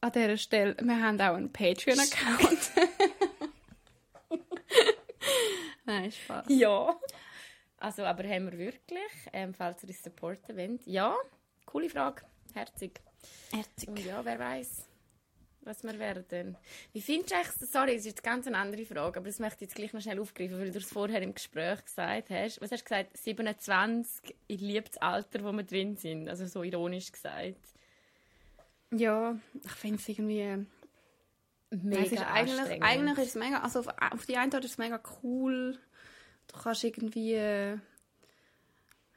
An 0.00 0.12
dieser 0.12 0.36
Stelle, 0.36 0.76
wir 0.80 1.00
haben 1.02 1.20
auch 1.20 1.34
einen 1.34 1.52
Patreon-Account. 1.52 2.70
Nein, 5.84 6.12
Spaß. 6.12 6.46
Ja. 6.48 6.98
Also, 7.78 8.04
aber 8.04 8.24
haben 8.24 8.50
wir 8.50 8.58
wirklich, 8.58 9.00
ähm, 9.32 9.54
falls 9.54 9.82
ihr 9.82 9.88
uns 9.88 10.02
supporten 10.02 10.56
wollt? 10.56 10.86
Ja, 10.86 11.16
coole 11.66 11.88
Frage. 11.88 12.22
Herzig. 12.54 13.00
Herzig. 13.52 13.88
Und 13.88 14.04
ja, 14.04 14.24
wer 14.24 14.38
weiß, 14.38 14.86
was 15.70 15.84
wir 15.84 15.98
werden. 15.98 16.56
Wie 16.92 17.00
findest 17.00 17.30
du 17.30 17.36
eigentlich, 17.36 17.70
sorry, 17.70 17.94
das 17.94 18.00
ist 18.00 18.06
jetzt 18.06 18.22
ganz 18.22 18.46
eine 18.46 18.58
andere 18.58 18.84
Frage, 18.84 19.20
aber 19.20 19.28
das 19.28 19.38
möchte 19.38 19.56
ich 19.56 19.70
jetzt 19.70 19.76
gleich 19.76 19.92
noch 19.92 20.00
schnell 20.00 20.18
aufgreifen, 20.18 20.58
weil 20.58 20.72
du 20.72 20.78
es 20.78 20.86
vorher 20.86 21.22
im 21.22 21.34
Gespräch 21.34 21.84
gesagt 21.84 22.30
hast. 22.30 22.60
Was 22.60 22.72
hast 22.72 22.80
du 22.80 22.84
gesagt? 22.84 23.16
27, 23.16 24.36
ich 24.48 24.60
liebe 24.60 24.88
das 24.88 24.98
Alter, 24.98 25.44
wo 25.44 25.52
wir 25.52 25.62
drin 25.62 25.96
sind. 25.96 26.28
Also 26.28 26.46
so 26.46 26.62
ironisch 26.62 27.12
gesagt. 27.12 27.56
Ja, 28.90 29.38
ich 29.64 29.72
finde 29.72 29.98
es 29.98 30.08
irgendwie... 30.08 30.66
Mega 31.70 32.02
ist 32.02 32.18
eigentlich, 32.18 32.82
eigentlich 32.82 33.18
ist 33.18 33.28
es 33.28 33.34
mega, 33.36 33.60
also 33.60 33.78
auf, 33.78 33.86
auf 33.86 34.26
die 34.26 34.36
eine 34.36 34.52
Art 34.52 34.64
ist 34.64 34.72
es 34.72 34.78
mega 34.78 35.00
cool. 35.22 35.78
Du 36.48 36.60
kannst 36.60 36.82
irgendwie 36.82 37.34
äh, 37.34 37.78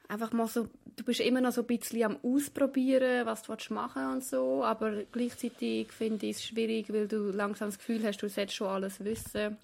einfach 0.08 0.32
mal 0.32 0.46
so, 0.46 0.68
du 0.96 1.04
bist 1.04 1.20
immer 1.20 1.40
noch 1.40 1.52
so 1.52 1.62
ein 1.62 1.66
bisschen 1.66 2.04
am 2.04 2.18
Ausprobieren, 2.22 3.26
was 3.26 3.42
du 3.42 3.54
machen 3.72 4.06
und 4.06 4.24
so, 4.24 4.64
aber 4.64 5.04
gleichzeitig 5.10 5.92
finde 5.92 6.26
ich 6.26 6.36
es 6.36 6.44
schwierig, 6.44 6.92
weil 6.92 7.08
du 7.08 7.30
langsam 7.30 7.68
das 7.68 7.78
Gefühl 7.78 8.04
hast, 8.04 8.18
du 8.18 8.28
solltest 8.28 8.56
schon 8.56 8.68
alles 8.68 9.02
wissen 9.04 9.56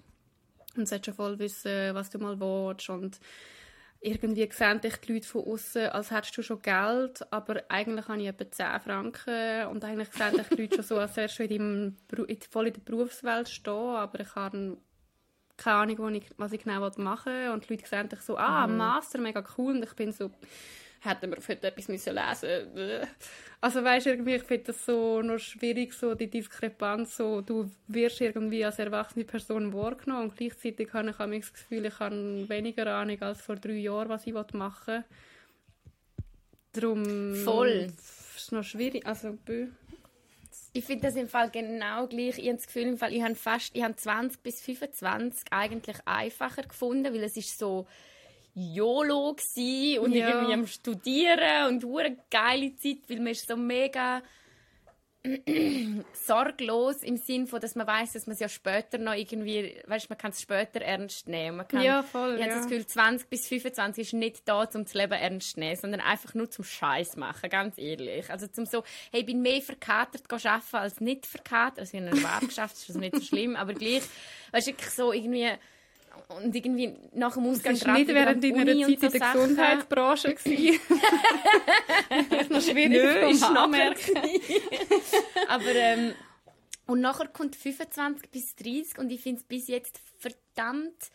und 0.75 0.87
solltest 0.87 1.05
schon 1.05 1.15
voll 1.15 1.39
wissen, 1.39 1.93
was 1.93 2.09
du 2.09 2.19
mal 2.19 2.39
willst 2.39 2.89
und 2.89 3.19
irgendwie 4.03 4.49
sehen 4.51 4.81
dich 4.81 4.97
die 4.97 5.13
Leute 5.13 5.27
von 5.27 5.45
außen, 5.45 5.89
als 5.89 6.09
hättest 6.09 6.35
du 6.35 6.41
schon 6.41 6.61
Geld, 6.61 7.21
aber 7.31 7.63
eigentlich 7.69 8.07
habe 8.07 8.19
ich 8.19 8.27
etwa 8.27 8.49
10 8.49 8.79
Franken 8.81 9.67
und 9.67 9.85
eigentlich 9.85 10.09
sehen 10.11 10.37
dich 10.37 10.47
die 10.47 10.61
Leute 10.61 10.75
schon 10.77 10.83
so, 10.83 10.97
als 10.97 11.15
wärst 11.17 11.37
du 11.37 11.43
in 11.43 11.49
deinem, 11.49 11.95
voll 12.49 12.67
in 12.67 12.73
der 12.73 12.81
Berufswelt 12.81 13.47
stehen, 13.47 13.73
aber 13.73 14.19
ich 14.21 14.33
habe 14.33 14.77
keine 15.61 15.77
Ahnung, 15.77 15.97
wo 15.99 16.07
ich, 16.09 16.25
was 16.37 16.53
ich 16.53 16.63
genau 16.63 16.89
machen 16.97 17.31
will. 17.31 17.49
Und 17.51 17.69
die 17.69 17.73
Leute 17.73 17.87
sehen 17.87 18.09
dich 18.09 18.21
so, 18.21 18.37
ah, 18.37 18.65
mhm. 18.67 18.77
Master, 18.77 19.19
mega 19.19 19.43
cool. 19.57 19.75
Und 19.75 19.83
ich 19.83 19.93
bin 19.93 20.11
so, 20.11 20.31
hätten 21.01 21.31
wir 21.31 21.37
heute 21.37 21.67
etwas 21.67 21.87
müssen 21.87 22.15
lesen 22.15 22.73
müssen. 22.73 23.07
Also 23.59 23.83
weißt 23.83 24.07
irgendwie, 24.07 24.35
ich 24.35 24.43
finde 24.43 24.65
das 24.65 24.85
so 24.85 25.21
noch 25.21 25.37
schwierig, 25.37 25.93
so 25.93 26.15
die 26.15 26.29
Diskrepanz, 26.29 27.17
so 27.17 27.41
du 27.41 27.69
wirst 27.87 28.21
irgendwie 28.21 28.65
als 28.65 28.79
erwachsene 28.79 29.23
Person 29.23 29.71
wahrgenommen 29.71 30.29
und 30.29 30.37
gleichzeitig 30.37 30.91
habe 30.93 31.09
ich 31.09 31.41
das 31.41 31.53
Gefühl, 31.53 31.85
ich 31.85 31.99
habe 31.99 32.49
weniger 32.49 32.87
Ahnung 32.87 33.21
als 33.21 33.41
vor 33.41 33.55
drei 33.55 33.73
Jahren, 33.73 34.09
was 34.09 34.25
ich 34.25 34.33
machen 34.33 34.87
will. 34.87 35.03
Darum 36.73 37.35
Voll. 37.35 37.67
ist 37.67 38.37
es 38.37 38.51
noch 38.51 38.63
schwierig. 38.63 39.05
Also, 39.05 39.37
ich 40.73 40.85
finde 40.85 41.07
das 41.07 41.15
im 41.15 41.27
Fall 41.27 41.49
genau 41.49 42.07
gleich. 42.07 42.37
Ich 42.37 42.47
habe 42.47 42.55
das 42.55 42.67
Gefühl, 42.67 42.83
im 42.83 42.97
Fall, 42.97 43.13
ich 43.13 43.21
habe 43.21 43.35
fast 43.35 43.75
ich 43.75 43.83
habe 43.83 43.95
20 43.95 44.41
bis 44.41 44.61
25 44.61 45.45
eigentlich 45.51 45.97
einfacher 46.05 46.63
gefunden, 46.63 47.13
weil 47.13 47.23
es 47.23 47.35
ist 47.35 47.57
so 47.57 47.87
YOLO 48.53 49.29
und 49.29 50.13
ja. 50.13 50.29
irgendwie 50.29 50.53
am 50.53 50.67
Studieren 50.67 51.67
und 51.69 51.85
eine 51.85 52.17
geile 52.29 52.75
Zeit, 52.75 52.97
weil 53.07 53.17
man 53.17 53.27
ist 53.27 53.47
so 53.47 53.55
mega 53.55 54.21
sorglos 56.13 57.03
im 57.03 57.17
Sinn 57.17 57.45
von, 57.45 57.59
dass 57.61 57.75
man 57.75 57.85
weiß, 57.85 58.13
dass 58.13 58.25
man 58.25 58.33
es 58.33 58.39
ja 58.39 58.49
später 58.49 58.97
noch 58.97 59.13
irgendwie, 59.13 59.79
weißt, 59.85 60.09
man 60.09 60.17
kann 60.17 60.31
es 60.31 60.41
später 60.41 60.81
ernst 60.81 61.27
nehmen. 61.27 61.57
Man 61.57 61.67
kann, 61.67 61.83
ja, 61.83 62.01
voll. 62.01 62.35
Ich 62.35 62.39
ja. 62.39 62.45
habe 62.47 62.55
das 62.55 62.67
Gefühl, 62.67 62.87
20 62.87 63.29
bis 63.29 63.47
25 63.47 64.07
ist 64.07 64.13
nicht 64.13 64.47
da, 64.47 64.63
um 64.63 64.83
das 64.83 64.93
Leben 64.93 65.13
ernst 65.13 65.53
zu 65.53 65.59
nehmen, 65.59 65.75
sondern 65.75 66.01
einfach 66.01 66.33
nur 66.33 66.49
zum 66.49 66.65
Scheiß 66.65 67.17
machen, 67.17 67.49
ganz 67.49 67.77
ehrlich. 67.77 68.29
Also 68.31 68.47
zum 68.47 68.65
so, 68.65 68.83
hey, 69.11 69.21
ich 69.21 69.25
bin 69.25 69.41
mehr 69.41 69.61
verkatert 69.61 70.23
arbeiten 70.31 70.75
als 70.75 71.01
nicht 71.01 71.25
verkatert. 71.25 71.79
Also 71.79 71.97
ich 71.97 72.03
habe 72.03 72.11
einen 72.11 72.23
Erwerb 72.23 72.47
geschafft, 72.47 72.75
das 72.75 72.89
ist 72.89 72.97
nicht 72.97 73.15
so 73.15 73.21
schlimm, 73.21 73.55
aber 73.55 73.73
gleich, 73.73 74.03
weißt 74.51 74.67
du, 74.67 74.73
so 74.89 75.13
irgendwie 75.13 75.51
und 76.29 76.55
irgendwie 76.55 76.95
nach 77.13 77.33
dem 77.33 77.45
Ausgang 77.45 77.73
Das 77.73 77.85
war 77.85 77.97
nicht 77.97 78.07
während 78.07 78.43
deiner 78.43 78.65
Zeit 78.65 78.89
in 78.89 78.99
der 78.99 79.11
Sachen. 79.11 79.39
Gesundheitsbranche. 79.41 80.27
das 82.29 82.41
ist 82.41 82.49
noch 82.49 82.61
schwierig 82.61 82.89
Nö, 82.91 83.29
ist 83.29 83.41
nachmerken. 83.41 84.19
Aber 85.47 85.75
ähm, 85.75 86.13
und 86.87 87.01
nachher 87.01 87.27
kommt 87.27 87.55
25 87.55 88.29
bis 88.31 88.55
30 88.55 88.97
und 88.97 89.11
ich 89.11 89.21
finde 89.21 89.39
es 89.39 89.47
bis 89.47 89.67
jetzt 89.67 89.99
verdammt 90.17 91.11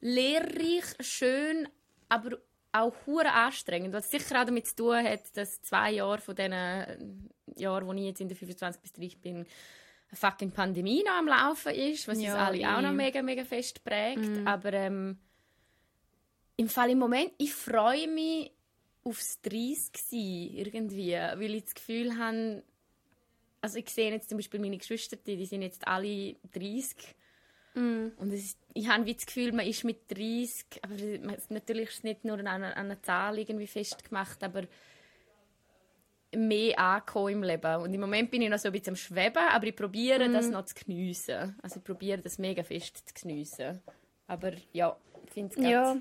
lehrreich, 0.00 0.84
schön, 1.00 1.68
aber 2.08 2.38
auch 2.72 2.94
hure 3.06 3.32
anstrengend, 3.32 3.92
was 3.94 4.10
sicher 4.10 4.40
auch 4.40 4.44
damit 4.44 4.66
zu 4.68 4.76
tun 4.76 4.96
hat, 4.96 5.36
dass 5.36 5.62
zwei 5.62 5.92
Jahre 5.92 6.20
von 6.20 6.36
diesen 6.36 7.30
Jahren, 7.56 7.86
wo 7.86 7.92
ich 7.94 8.04
jetzt 8.04 8.20
in 8.20 8.28
der 8.28 8.36
25 8.36 8.82
bis 8.82 8.92
30 8.92 9.20
bin, 9.20 9.46
eine 10.10 10.16
fucking 10.16 10.50
Pandemie 10.52 11.02
noch 11.04 11.18
am 11.18 11.28
Laufen 11.28 11.74
ist, 11.74 12.08
was 12.08 12.20
ja, 12.20 12.32
uns 12.32 12.40
alle 12.40 12.76
auch 12.76 12.80
noch 12.80 12.92
mega, 12.92 13.22
mega 13.22 13.44
fest 13.44 13.84
prägt. 13.84 14.22
Mhm. 14.22 14.46
Aber 14.46 14.72
ähm, 14.72 15.18
im 16.56 16.68
Fall 16.68 16.90
im 16.90 16.98
Moment, 16.98 17.32
ich 17.38 17.52
freue 17.52 18.08
mich 18.08 18.50
aufs 19.04 19.40
30 19.42 19.96
sein, 19.96 20.50
irgendwie, 20.54 21.12
weil 21.12 21.54
ich 21.54 21.64
das 21.64 21.74
Gefühl 21.74 22.18
habe, 22.18 22.62
also 23.60 23.78
ich 23.78 23.88
sehe 23.90 24.10
jetzt 24.10 24.28
zum 24.28 24.38
Beispiel 24.38 24.60
meine 24.60 24.78
Geschwister, 24.78 25.16
die 25.16 25.44
sind 25.46 25.62
jetzt 25.62 25.86
alle 25.86 26.36
30 26.52 26.96
mm. 27.74 28.08
und 28.16 28.32
ist, 28.32 28.58
ich 28.74 28.88
habe 28.88 29.12
das 29.12 29.26
Gefühl, 29.26 29.52
man 29.52 29.66
ist 29.66 29.84
mit 29.84 30.10
30, 30.10 30.64
aber 30.82 30.94
natürlich 31.48 31.88
ist 31.88 31.98
es 31.98 32.04
nicht 32.04 32.24
nur 32.24 32.38
an 32.38 32.64
einer 32.64 33.02
Zahl 33.02 33.38
irgendwie 33.38 33.66
festgemacht, 33.66 34.42
aber 34.42 34.62
mehr 36.34 36.78
angekommen 36.78 37.34
im 37.34 37.42
Leben. 37.42 37.82
Und 37.82 37.94
im 37.94 38.00
Moment 38.00 38.30
bin 38.30 38.42
ich 38.42 38.50
noch 38.50 38.58
so 38.58 38.68
ein 38.68 38.72
bisschen 38.72 38.92
am 38.92 38.96
Schweben, 38.96 39.42
aber 39.50 39.66
ich 39.66 39.76
probiere 39.76 40.28
mm. 40.28 40.32
das 40.32 40.48
noch 40.48 40.64
zu 40.64 40.74
geniessen. 40.74 41.56
Also 41.62 41.78
ich 41.78 41.84
probiere 41.84 42.20
das 42.20 42.38
mega 42.38 42.62
fest 42.62 43.08
zu 43.08 43.14
geniessen. 43.22 43.80
Aber 44.26 44.52
ja, 44.72 44.96
ich 45.24 45.32
finde 45.32 45.54
es 45.56 45.62
Ja, 45.62 45.96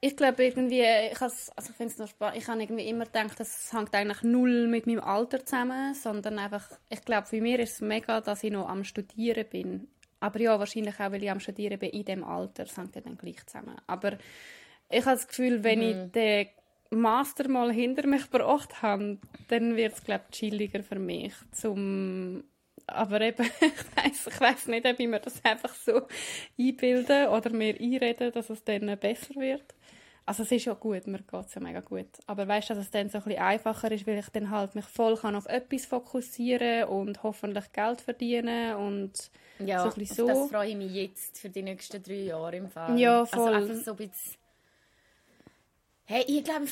ich 0.00 0.16
glaube 0.16 0.44
irgendwie, 0.44 0.84
ich, 1.10 1.20
also 1.20 1.50
ich 1.58 1.76
finde 1.76 1.92
es 1.92 1.98
noch 1.98 2.08
spannend, 2.08 2.38
ich 2.38 2.46
habe 2.46 2.62
irgendwie 2.62 2.88
immer 2.88 3.04
gedacht, 3.04 3.38
das 3.40 3.72
hängt 3.72 3.94
eigentlich 3.94 4.22
null 4.22 4.68
mit 4.68 4.86
meinem 4.86 5.00
Alter 5.00 5.44
zusammen, 5.44 5.92
sondern 5.94 6.38
einfach, 6.38 6.70
ich 6.88 7.04
glaube, 7.04 7.26
für 7.26 7.40
mich 7.40 7.58
ist 7.58 7.72
es 7.74 7.80
mega, 7.80 8.20
dass 8.20 8.44
ich 8.44 8.52
noch 8.52 8.68
am 8.68 8.84
Studieren 8.84 9.46
bin. 9.48 9.88
Aber 10.20 10.40
ja, 10.40 10.58
wahrscheinlich 10.58 10.98
auch, 11.00 11.12
weil 11.12 11.22
ich 11.22 11.30
am 11.30 11.40
Studieren 11.40 11.78
bin 11.78 11.90
in 11.90 12.04
dem 12.04 12.24
Alter, 12.24 12.64
das 12.64 12.76
hängt 12.76 12.94
ja 12.94 13.00
dann 13.00 13.18
gleich 13.18 13.44
zusammen. 13.46 13.76
Aber 13.86 14.18
ich 14.88 15.04
habe 15.04 15.16
das 15.16 15.28
Gefühl, 15.28 15.62
wenn 15.64 15.80
mhm. 15.80 15.84
ich 15.84 16.12
den 16.12 16.48
Master 16.90 17.48
mal 17.48 17.72
hinter 17.72 18.06
mich 18.06 18.30
gebracht 18.30 18.82
habe, 18.82 19.18
dann 19.48 19.76
wird 19.76 19.94
es, 19.94 20.04
glaube 20.04 20.24
ich, 20.30 20.38
chilliger 20.38 20.82
für 20.82 20.98
mich. 20.98 21.34
Zum 21.52 22.44
aber 22.86 23.20
eben, 23.20 23.44
ich 23.60 23.96
weiß 23.96 24.26
ich 24.28 24.40
weiss 24.40 24.66
nicht, 24.66 24.86
ob 24.86 24.98
ich 24.98 25.08
mir 25.08 25.20
das 25.20 25.44
einfach 25.44 25.74
so 25.74 26.02
einbilden 26.58 27.28
oder 27.28 27.50
mir 27.50 27.78
einreden, 27.78 28.32
dass 28.32 28.50
es 28.50 28.64
dann 28.64 28.98
besser 28.98 29.34
wird. 29.34 29.74
Also 30.24 30.42
es 30.42 30.52
ist 30.52 30.66
ja 30.66 30.74
gut, 30.74 31.06
mir 31.06 31.20
geht 31.20 31.46
es 31.46 31.54
ja 31.54 31.60
mega 31.60 31.80
gut. 31.80 32.08
Aber 32.26 32.46
weißt 32.46 32.68
du, 32.68 32.74
dass 32.74 32.84
es 32.84 32.90
dann 32.90 33.08
so 33.08 33.16
ein 33.16 33.24
bisschen 33.24 33.42
einfacher 33.42 33.90
ist, 33.90 34.06
weil 34.06 34.18
ich 34.18 34.28
dann 34.28 34.50
halt 34.50 34.74
mich 34.74 34.84
voll 34.84 35.16
kann 35.16 35.34
auf 35.34 35.46
etwas 35.46 35.86
fokussieren 35.86 36.84
und 36.84 37.22
hoffentlich 37.22 37.72
Geld 37.72 38.02
verdienen 38.02 38.76
und 38.76 39.30
ja, 39.58 39.84
so 39.84 39.88
ein 39.88 39.94
bisschen 39.94 40.16
so. 40.16 40.26
das 40.26 40.50
freue 40.50 40.68
ich 40.68 40.76
mich 40.76 40.92
jetzt 40.92 41.38
für 41.38 41.48
die 41.48 41.62
nächsten 41.62 42.02
drei 42.02 42.24
Jahre 42.24 42.56
im 42.56 42.68
Fall. 42.68 42.98
Ja, 42.98 43.20
also 43.20 43.36
voll. 43.36 43.54
Also 43.54 43.72
einfach 43.72 43.84
so 43.84 43.90
ein 43.92 43.96
bisschen 43.96 44.37
Hey, 46.10 46.24
ich 46.26 46.42
glaube, 46.42 46.64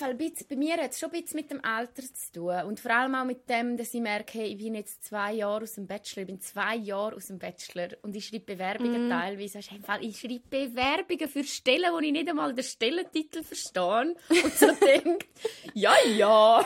bei 0.49 0.57
mir 0.57 0.79
hat 0.79 0.93
es 0.93 0.99
schon 0.99 1.13
ein 1.13 1.21
bisschen 1.21 1.37
mit 1.37 1.51
dem 1.51 1.63
Alter 1.63 2.03
zu 2.03 2.33
tun. 2.33 2.59
Und 2.63 2.81
vor 2.81 2.91
allem 2.91 3.15
auch 3.15 3.27
mit 3.27 3.51
dem, 3.51 3.77
dass 3.77 3.93
ich 3.93 4.01
merke, 4.01 4.39
hey, 4.39 4.47
ich 4.47 4.57
bin 4.57 4.75
jetzt 4.75 5.05
zwei 5.05 5.35
Jahre 5.35 5.65
aus 5.65 5.75
dem 5.75 5.87
Bachelor. 5.87 6.23
Ich 6.23 6.27
bin 6.29 6.41
zwei 6.41 6.77
Jahre 6.77 7.17
aus 7.17 7.27
dem 7.27 7.39
Bachelor. 7.39 7.89
Und 8.01 8.17
ich 8.17 8.29
schreibe 8.29 8.55
Bewerbungen 8.55 9.09
mm. 9.09 9.11
teilweise. 9.11 9.59
Ich 10.01 10.19
schreibe 10.19 10.41
Bewerbungen 10.49 11.29
für 11.29 11.45
Stellen, 11.45 11.93
wo 11.93 11.99
ich 11.99 12.13
nicht 12.13 12.31
einmal 12.31 12.55
den 12.55 12.65
Stellentitel 12.65 13.43
verstehe. 13.43 14.15
Und 14.31 14.55
so 14.55 14.73
denke, 14.81 15.27
ja, 15.75 15.95
ja. 16.07 16.65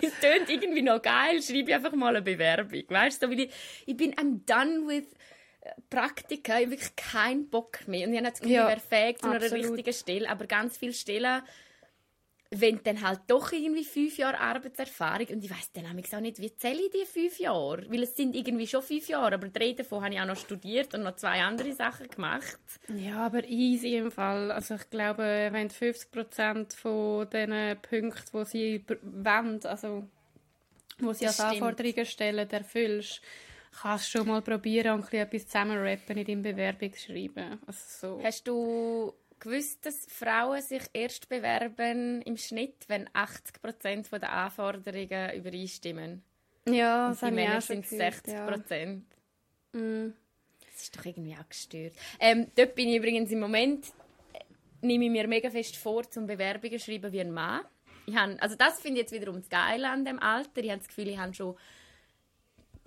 es 0.00 0.12
tönt 0.20 0.48
irgendwie 0.48 0.82
noch 0.82 1.02
geil. 1.02 1.42
Schreibe 1.42 1.70
ich 1.70 1.74
einfach 1.74 1.92
mal 1.94 2.14
eine 2.14 2.22
Bewerbung. 2.22 2.84
Weißt 2.86 3.20
du, 3.20 3.26
so, 3.26 3.32
ich, 3.32 3.50
ich 3.86 3.96
bin 3.96 4.14
I'm 4.14 4.46
done 4.46 4.86
with 4.86 5.08
Praktika, 5.90 6.58
ich 6.58 6.66
habe 6.66 6.70
wirklich 6.72 6.96
keinen 6.96 7.48
Bock 7.48 7.86
mehr. 7.86 8.06
Und 8.06 8.12
ich 8.12 8.18
habe 8.18 8.30
das 8.30 8.40
Gefühl, 8.40 8.54
ja, 8.54 8.72
ich 8.72 8.90
wäre 8.90 9.14
zu 9.16 9.28
einer 9.28 9.40
richtigen 9.40 9.92
Stelle, 9.92 10.28
aber 10.28 10.46
ganz 10.46 10.76
viele 10.76 10.92
Stellen 10.92 11.42
wenn 12.60 12.80
dann 12.82 13.00
halt 13.00 13.20
doch 13.26 13.52
irgendwie 13.52 13.84
fünf 13.84 14.16
Jahre 14.16 14.38
Arbeitserfahrung 14.38 15.26
und 15.28 15.44
ich 15.44 15.50
weiß 15.50 15.72
dann 15.72 15.86
auch 15.86 16.20
nicht, 16.20 16.40
wie 16.40 16.54
zähle 16.54 16.80
ich 16.82 16.90
die 16.90 17.06
fünf 17.06 17.38
Jahre? 17.38 17.84
Weil 17.90 18.02
es 18.02 18.16
sind 18.16 18.34
irgendwie 18.34 18.66
schon 18.66 18.82
fünf 18.82 19.08
Jahre, 19.08 19.34
aber 19.34 19.48
drei 19.48 19.72
davon 19.72 20.04
habe 20.04 20.14
ich 20.14 20.20
auch 20.20 20.26
noch 20.26 20.36
studiert 20.36 20.94
und 20.94 21.02
noch 21.02 21.16
zwei 21.16 21.42
andere 21.42 21.72
Sachen 21.72 22.08
gemacht. 22.08 22.58
Ja, 22.94 23.26
aber 23.26 23.44
easy 23.44 23.96
im 23.96 24.10
Fall. 24.10 24.52
Also 24.52 24.74
ich 24.74 24.88
glaube, 24.90 25.48
wenn 25.50 25.68
du 25.68 25.74
50 25.74 26.10
Prozent 26.10 26.72
von 26.74 27.28
den 27.30 27.80
Punkten, 27.80 28.22
die 28.32 28.44
sie 28.44 28.84
wollen, 28.88 29.64
also 29.64 30.04
wo 30.98 31.12
sie 31.12 31.24
das 31.24 31.40
als 31.40 31.50
stimmt. 31.50 31.62
Anforderungen 31.62 32.06
stellen, 32.06 32.50
erfüllst, 32.50 33.20
kannst 33.80 34.10
schon 34.10 34.26
mal 34.26 34.42
probieren 34.42 35.00
und 35.00 35.12
etwas 35.12 35.46
zusammenrappen 35.46 36.16
in 36.16 36.24
deinem 36.24 36.42
Bewerbungsschreiben. 36.42 37.58
Also 37.66 38.18
so. 38.18 38.22
Hast 38.22 38.46
du 38.46 39.12
gewusst, 39.40 39.84
dass 39.84 40.06
Frauen 40.06 40.62
sich 40.62 40.82
erst 40.92 41.28
bewerben 41.28 42.22
im 42.22 42.36
Schnitt, 42.36 42.84
wenn 42.88 43.08
80% 43.10 44.18
der 44.18 44.32
Anforderungen 44.32 45.34
übereinstimmen? 45.34 46.22
Ja, 46.66 47.08
das 47.08 47.22
habe 47.22 47.40
ich 47.40 47.48
auch 47.48 47.60
sind 47.60 47.84
60%. 47.84 49.02
Ja. 49.74 49.80
Mm. 49.80 50.14
Das 50.72 50.82
ist 50.82 50.96
doch 50.96 51.04
irgendwie 51.04 51.34
auch 51.34 51.48
gestört. 51.48 51.94
Ähm, 52.18 52.48
dort 52.56 52.74
bin 52.74 52.88
ich 52.88 52.96
übrigens 52.96 53.30
im 53.30 53.40
Moment, 53.40 53.86
äh, 54.32 54.40
nehme 54.80 55.04
ich 55.04 55.10
mir 55.10 55.28
mega 55.28 55.50
fest 55.50 55.76
vor, 55.76 56.10
zum 56.10 56.26
Bewerbungen 56.26 56.78
zu 56.78 56.84
schreiben 56.86 57.12
wie 57.12 57.20
ein 57.20 57.30
Mann. 57.30 57.60
Ich 58.06 58.16
habe, 58.16 58.40
also 58.42 58.56
das 58.56 58.80
finde 58.80 59.00
ich 59.00 59.04
jetzt 59.04 59.12
wiederum 59.12 59.40
das 59.40 59.48
Geile 59.48 59.88
an 59.88 60.04
dem 60.04 60.18
Alter. 60.18 60.62
Ich 60.62 60.70
habe 60.70 60.78
das 60.78 60.88
Gefühl, 60.88 61.08
ich 61.08 61.18
habe 61.18 61.32
schon 61.34 61.56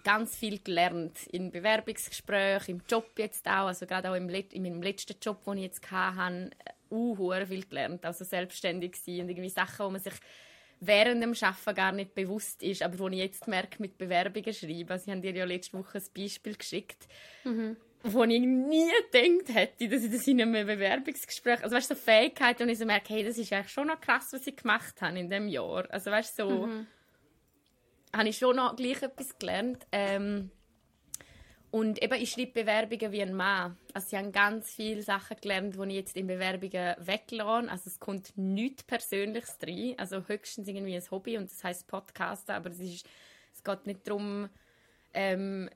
ganz 0.08 0.38
viel 0.38 0.60
gelernt. 0.60 1.28
In 1.34 1.52
Bewerbungsgesprächen, 1.52 2.76
im 2.76 2.82
Job 2.90 3.10
jetzt 3.18 3.46
auch. 3.46 3.68
Also 3.68 3.86
gerade 3.86 4.10
auch 4.10 4.16
im 4.16 4.30
Let 4.30 4.54
in 4.54 4.64
meinem 4.64 4.82
letzten 4.82 5.18
Job, 5.22 5.44
den 5.44 5.58
ich 5.58 5.64
jetzt 5.64 5.92
hatte, 5.92 6.50
uh, 6.90 7.34
viel 7.46 7.66
gelernt. 7.66 8.06
Also 8.06 8.24
selbstständig 8.24 8.96
sein 8.96 9.22
und 9.22 9.30
irgendwie 9.30 9.50
Sachen, 9.50 9.86
wo 9.86 9.90
man 9.90 10.00
sich 10.00 10.14
während 10.80 11.22
dem 11.22 11.34
Arbeiten 11.34 11.76
gar 11.76 11.92
nicht 11.92 12.16
bewusst 12.16 12.64
ist, 12.64 12.84
aber 12.84 12.98
wo 13.00 13.10
ich 13.10 13.18
jetzt 13.18 13.50
merke, 13.50 13.82
mit 13.82 13.98
Bewerbungen 13.98 14.54
schreiben. 14.54 14.90
Also 14.90 15.08
ich 15.08 15.12
habe 15.12 15.22
dir 15.22 15.36
ja 15.36 15.44
letzte 15.44 15.78
Woche 15.78 15.98
ein 15.98 16.04
Beispiel 16.16 16.56
geschickt, 16.56 17.06
mhm. 17.44 17.76
wo 18.04 18.24
ich 18.24 18.40
nie 18.40 18.90
gedacht 19.12 19.54
hätte, 19.54 19.90
dass 19.90 20.06
ich 20.06 20.12
das 20.12 20.26
in 20.26 20.42
einem 20.42 20.66
Bewerbungsgespräch, 20.66 21.64
also 21.64 21.76
weißt 21.76 21.92
du, 21.92 21.96
so 21.96 22.00
Fähigkeiten, 22.00 22.64
und 22.64 22.70
ich 22.70 22.78
so 22.78 22.86
merke, 22.86 23.14
hey, 23.14 23.26
das 23.26 23.38
ist 23.38 23.52
eigentlich 23.52 23.74
schon 23.74 23.88
noch 23.88 24.00
krass, 24.00 24.32
was 24.32 24.48
ich 24.48 24.56
gemacht 24.56 25.02
habe 25.02 25.20
in 25.20 25.30
dem 25.30 25.50
Jahr. 25.50 25.86
Also 25.92 26.12
weißt 26.12 26.40
du, 26.40 26.50
so... 26.50 26.66
Mhm 26.68 26.88
habe 28.16 28.30
ich 28.30 28.38
schon 28.38 28.56
noch 28.56 28.76
gleich 28.76 29.02
etwas 29.02 29.38
gelernt. 29.38 29.86
Ähm, 29.92 30.52
und 31.70 32.02
eben, 32.02 32.14
ich 32.14 32.32
schreibe 32.32 32.64
Bewerbungen 32.64 33.12
wie 33.12 33.22
ein 33.22 33.34
Mann. 33.34 33.78
Also 33.94 34.08
ich 34.12 34.18
habe 34.18 34.32
ganz 34.32 34.72
viele 34.72 35.04
Sachen 35.04 35.38
gelernt, 35.42 35.76
die 35.76 35.88
ich 35.90 35.96
jetzt 35.96 36.16
in 36.16 36.28
Bewerbungen 36.28 36.96
weglasse. 37.00 37.70
Also 37.70 37.90
es 37.90 38.00
kommt 38.00 38.38
nichts 38.38 38.84
Persönliches 38.84 39.58
rein. 39.62 39.96
Also 39.98 40.24
höchstens 40.28 40.68
irgendwie 40.68 40.96
ein 40.96 41.12
Hobby 41.12 41.38
und 41.38 41.52
das 41.52 41.64
heißt 41.64 41.88
Podcasten, 41.88 42.56
aber 42.56 42.70
es, 42.70 42.80
ist, 42.80 43.06
es 43.54 43.64
geht 43.64 43.86
nicht 43.86 44.08
darum, 44.08 44.50
ähm, 45.14 45.70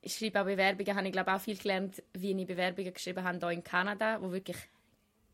ich 0.00 0.16
schreibe 0.16 0.40
auch 0.40 0.44
Bewerbungen, 0.44 0.96
habe 0.96 1.06
ich 1.06 1.12
glaube 1.12 1.32
auch 1.32 1.40
viel 1.40 1.56
gelernt, 1.56 2.02
wie 2.12 2.32
ich 2.32 2.46
Bewerbungen 2.46 2.92
geschrieben 2.92 3.24
habe 3.24 3.38
hier 3.38 3.50
in 3.50 3.62
Kanada, 3.62 4.20
wo 4.20 4.32
wirklich 4.32 4.56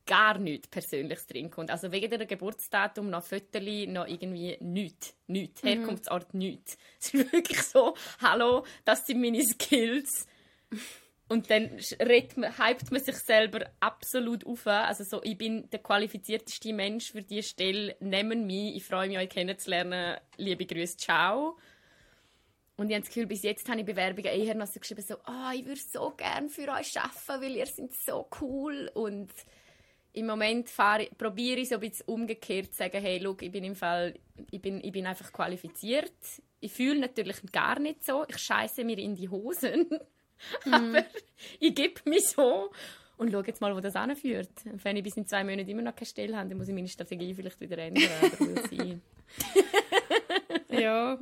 gar 0.08 0.38
nichts 0.38 0.66
Persönliches 0.68 1.26
drin 1.26 1.50
kommt. 1.50 1.70
Also 1.70 1.92
wegen 1.92 2.10
der 2.10 2.26
Geburtsdatum 2.26 3.10
noch 3.10 3.22
Fötterli, 3.22 3.86
noch 3.86 4.08
irgendwie 4.08 4.56
nichts. 4.60 5.14
Nichts. 5.28 5.62
Mhm. 5.62 5.68
Herkunftsort 5.68 6.34
nichts. 6.34 6.76
Es 6.98 7.14
ist 7.14 7.32
wirklich 7.32 7.62
so, 7.62 7.94
hallo, 8.20 8.64
das 8.84 9.06
sind 9.06 9.20
meine 9.20 9.44
Skills. 9.44 10.26
Und 11.28 11.50
dann 11.50 11.78
man, 12.36 12.58
hypt 12.58 12.90
man 12.90 13.02
sich 13.02 13.16
selber 13.16 13.70
absolut 13.80 14.46
auf. 14.46 14.66
Also 14.66 15.04
so, 15.04 15.22
ich 15.22 15.36
bin 15.36 15.68
der 15.70 15.80
qualifizierteste 15.80 16.72
Mensch 16.72 17.12
für 17.12 17.22
diese 17.22 17.50
Stelle. 17.50 17.96
Nehmen 18.00 18.46
mich. 18.46 18.76
Ich 18.76 18.84
freue 18.84 19.08
mich, 19.08 19.18
euch 19.18 19.28
kennenzulernen. 19.28 20.16
Liebe 20.38 20.64
Grüße, 20.64 20.96
ciao. 20.96 21.58
Und 22.78 22.88
ich 22.88 22.94
habe 22.94 23.02
das 23.02 23.08
Gefühl, 23.08 23.26
bis 23.26 23.42
jetzt 23.42 23.68
habe 23.68 23.80
ich 23.80 23.86
Bewerbungen 23.86 24.32
eher 24.32 24.54
noch 24.54 24.68
so 24.68 24.80
geschrieben, 24.80 25.02
so, 25.02 25.16
oh, 25.26 25.50
ich 25.52 25.66
würde 25.66 25.80
so 25.80 26.10
gerne 26.16 26.48
für 26.48 26.68
euch 26.72 26.98
arbeiten, 26.98 27.42
weil 27.42 27.56
ihr 27.56 27.66
seid 27.66 27.92
so 27.92 28.26
cool. 28.40 28.90
Und 28.94 29.30
im 30.18 30.26
Moment 30.26 30.68
fahre, 30.68 31.08
probiere 31.16 31.60
ich 31.60 31.68
so 31.68 31.76
ein 31.76 31.80
bisschen 31.80 32.06
umgekehrt 32.06 32.72
zu 32.72 32.78
sagen, 32.78 33.00
hey, 33.00 33.18
look, 33.18 33.42
ich 33.42 33.52
bin 33.52 33.64
im 33.64 33.76
Fall, 33.76 34.14
ich 34.50 34.60
bin, 34.60 34.82
ich 34.82 34.92
bin 34.92 35.06
einfach 35.06 35.32
qualifiziert. 35.32 36.12
Ich 36.60 36.72
fühle 36.72 36.98
natürlich 36.98 37.40
gar 37.52 37.78
nicht 37.78 38.04
so. 38.04 38.24
Ich 38.28 38.38
scheiße 38.38 38.82
mir 38.84 38.98
in 38.98 39.14
die 39.14 39.28
Hosen. 39.28 39.86
Mhm. 40.64 40.72
Aber 40.72 41.04
ich 41.58 41.74
gebe 41.74 42.00
mich 42.08 42.28
so 42.28 42.70
und 43.16 43.32
schaue 43.32 43.44
jetzt 43.48 43.60
mal, 43.60 43.74
wo 43.74 43.80
das 43.80 43.96
anführt. 43.96 44.52
Wenn 44.64 44.96
ich 44.96 45.02
bis 45.02 45.16
in 45.16 45.26
zwei 45.26 45.42
Monaten 45.42 45.68
immer 45.68 45.82
noch 45.82 45.96
keine 45.96 46.06
Stelle 46.06 46.36
habe, 46.36 46.48
dann 46.48 46.58
muss 46.58 46.68
ich 46.68 46.74
meine 46.74 46.86
Strategie 46.86 47.34
vielleicht 47.34 47.60
wieder 47.60 47.76
ändern. 47.78 48.08
ja, 50.70 51.18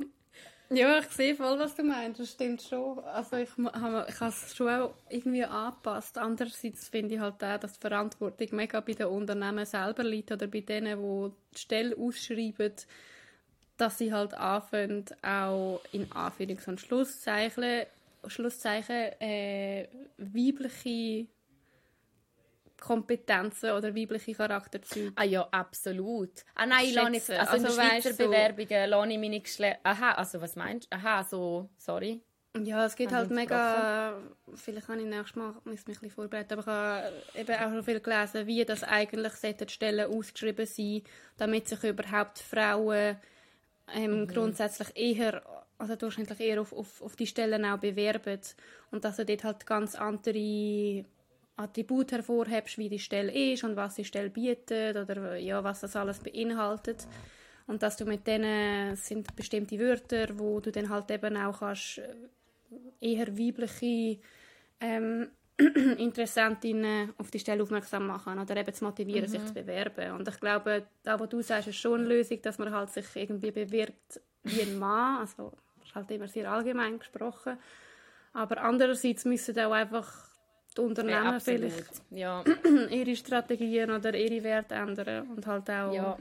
ja, 0.69 0.99
ich 0.99 1.07
sehe 1.07 1.35
voll, 1.35 1.57
was 1.59 1.75
du 1.75 1.83
meinst. 1.83 2.19
Das 2.19 2.31
stimmt 2.31 2.61
schon. 2.61 2.99
Also 2.99 3.37
ich, 3.37 3.49
ich 3.57 3.73
habe 3.73 4.05
es 4.27 4.55
schon 4.55 4.69
auch 4.69 4.93
irgendwie 5.09 5.45
angepasst. 5.45 6.17
Andererseits 6.17 6.89
finde 6.89 7.15
ich 7.15 7.21
halt 7.21 7.43
auch, 7.43 7.59
dass 7.59 7.73
die 7.73 7.79
Verantwortung 7.79 8.47
mega 8.51 8.79
bei 8.81 8.93
den 8.93 9.07
Unternehmen 9.07 9.65
selber 9.65 10.03
liegt 10.03 10.31
oder 10.31 10.47
bei 10.47 10.61
denen, 10.61 10.99
die 10.99 11.31
die 11.53 11.59
Stelle 11.59 11.95
ausschreiben, 11.97 12.73
dass 13.77 13.97
sie 13.97 14.11
halt 14.11 14.33
anfangen, 14.33 15.05
auch 15.21 15.81
in 15.91 16.07
Anführungs- 16.07 16.67
und 16.67 16.81
Schlusszeichen, 16.81 17.85
Schlusszeichen 18.25 19.21
äh, 19.21 19.87
weibliche 20.17 21.27
Kompetenzen 22.79 23.71
oder 23.71 23.95
weibliche 23.95 24.33
Charakterzüge. 24.33 25.11
Ah 25.15 25.23
ja, 25.23 25.47
absolut. 25.51 26.31
Ah 26.55 26.65
nein, 26.65 26.85
ich 26.85 26.93
lasse 26.93 27.11
nicht, 27.11 27.29
also, 27.29 27.51
also 27.51 27.67
in 27.67 27.73
Schweizer 27.73 28.09
weißt, 28.09 28.17
Bewerbungen 28.17 28.89
lasse 28.89 29.11
ich 29.11 29.19
meine 29.19 29.39
Geschle 29.39 29.77
Aha, 29.83 30.11
also 30.13 30.41
was 30.41 30.55
meinst 30.55 30.91
du? 30.91 30.97
Aha, 30.97 31.23
so, 31.23 31.69
sorry. 31.77 32.21
Ja, 32.63 32.85
es 32.85 32.95
gibt 32.95 33.11
halt 33.11 33.29
mega, 33.29 34.17
vielleicht 34.55 34.87
kann 34.87 34.99
ich 34.99 35.05
nächstes 35.05 35.35
Mal 35.35 35.53
mich 35.65 35.79
ein 35.81 35.85
bisschen 35.85 36.09
vorbereiten, 36.09 36.53
aber 36.57 37.03
ich 37.33 37.41
habe 37.41 37.53
eben 37.53 37.63
auch 37.63 37.69
schon 37.71 37.83
viel 37.83 37.99
gelesen, 37.99 38.47
wie 38.47 38.65
das 38.65 38.83
eigentlich 38.83 39.33
die 39.33 39.69
Stellen 39.69 40.11
ausgeschrieben 40.11 40.65
sein, 40.65 41.03
damit 41.37 41.67
sich 41.67 41.83
überhaupt 41.83 42.39
Frauen 42.39 43.17
ähm, 43.93 44.21
mhm. 44.21 44.27
grundsätzlich 44.27 44.89
eher, 44.95 45.43
also 45.77 45.95
durchschnittlich 45.95 46.39
eher 46.39 46.61
auf, 46.61 46.73
auf, 46.73 47.01
auf 47.01 47.15
die 47.15 47.27
Stellen 47.27 47.65
auch 47.65 47.77
bewerben 47.77 48.39
und 48.91 49.05
dass 49.05 49.19
er 49.19 49.25
dort 49.25 49.43
halt 49.43 49.65
ganz 49.65 49.95
andere 49.95 51.05
Attribut 51.57 52.11
hervorhebst, 52.11 52.77
wie 52.77 52.87
die 52.87 52.99
Stelle 52.99 53.31
ist 53.31 53.63
und 53.63 53.75
was 53.75 53.95
die 53.95 54.05
Stelle 54.05 54.29
bietet 54.29 54.95
oder 54.95 55.35
ja, 55.37 55.63
was 55.63 55.81
das 55.81 55.95
alles 55.95 56.19
beinhaltet. 56.19 57.07
Und 57.65 57.83
dass 57.83 57.97
du 57.97 58.05
mit 58.05 58.25
denen 58.25 58.95
sind 58.95 59.35
bestimmte 59.35 59.77
Wörter, 59.77 60.39
wo 60.39 60.59
du 60.59 60.71
dann 60.71 60.89
halt 60.89 61.11
eben 61.11 61.35
auch 61.35 61.59
kannst 61.59 61.97
äh, 61.97 62.15
eher 63.01 63.37
weibliche 63.37 64.19
ähm, 64.79 65.29
Interessentinnen 65.57 67.13
auf 67.17 67.31
die 67.31 67.39
Stelle 67.39 67.63
aufmerksam 67.63 68.07
machen 68.07 68.39
oder 68.39 68.55
eben 68.55 68.73
zu 68.73 68.85
motivieren, 68.85 69.25
mhm. 69.25 69.27
sich 69.27 69.45
zu 69.45 69.53
bewerben. 69.53 70.11
Und 70.11 70.27
ich 70.27 70.39
glaube, 70.39 70.85
da, 71.03 71.19
was 71.19 71.29
du 71.29 71.41
sagst, 71.41 71.69
ist 71.69 71.77
schon 71.77 72.01
eine 72.01 72.09
Lösung, 72.09 72.41
dass 72.41 72.59
man 72.59 72.71
halt 72.71 72.91
sich 72.91 73.07
irgendwie 73.15 73.51
bewirbt 73.51 74.21
wie 74.43 74.61
ein 74.61 74.77
Mann. 74.77 75.21
Also, 75.21 75.51
das 75.79 75.89
ist 75.89 75.95
halt 75.95 76.11
immer 76.11 76.27
sehr 76.27 76.49
allgemein 76.49 76.99
gesprochen. 76.99 77.57
Aber 78.33 78.61
andererseits 78.61 79.25
müssen 79.25 79.59
auch 79.59 79.71
einfach 79.71 80.26
die 80.77 80.81
Unternehmen 80.81 81.33
ja, 81.33 81.39
vielleicht 81.39 82.01
ja. 82.11 82.43
ihre 82.89 83.15
Strategien 83.15 83.91
oder 83.91 84.13
ihre 84.13 84.43
Werte 84.43 84.75
ändern 84.75 85.27
und 85.29 85.45
halt 85.45 85.69
auch... 85.69 85.93
Ja. 85.93 86.17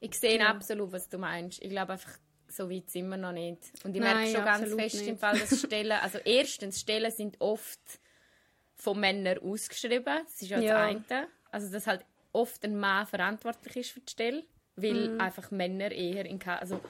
Ich 0.00 0.18
sehe 0.18 0.38
ja. 0.38 0.48
absolut, 0.48 0.92
was 0.92 1.08
du 1.08 1.18
meinst. 1.18 1.62
Ich 1.62 1.70
glaube 1.70 1.92
einfach, 1.94 2.10
so 2.48 2.70
weit 2.70 2.90
sind 2.90 3.08
wir 3.08 3.16
noch 3.16 3.32
nicht. 3.32 3.58
Und 3.84 3.94
ich 3.94 4.02
Nein, 4.02 4.16
merke 4.16 4.36
schon 4.36 4.44
ganz 4.44 4.74
fest 4.74 4.96
nicht. 4.96 5.08
im 5.08 5.18
Fall, 5.18 5.38
dass 5.38 5.60
Stellen, 5.66 5.92
also 5.92 6.18
erstens, 6.18 6.80
Stellen 6.80 7.10
sind 7.10 7.40
oft 7.40 7.80
von 8.76 9.00
Männern 9.00 9.38
ausgeschrieben. 9.38 10.20
Das 10.24 10.42
ist 10.42 10.50
ja, 10.50 10.60
ja. 10.60 10.92
das 10.92 11.10
eine. 11.10 11.28
Also, 11.50 11.72
dass 11.72 11.86
halt 11.86 12.04
oft 12.32 12.64
ein 12.64 12.76
Mann 12.76 13.06
verantwortlich 13.06 13.76
ist 13.76 13.90
für 13.92 14.00
die 14.00 14.10
Stelle, 14.10 14.44
weil 14.76 15.10
mhm. 15.10 15.20
einfach 15.20 15.50
Männer 15.50 15.90
eher 15.90 16.26
in... 16.26 16.38
Also, 16.42 16.80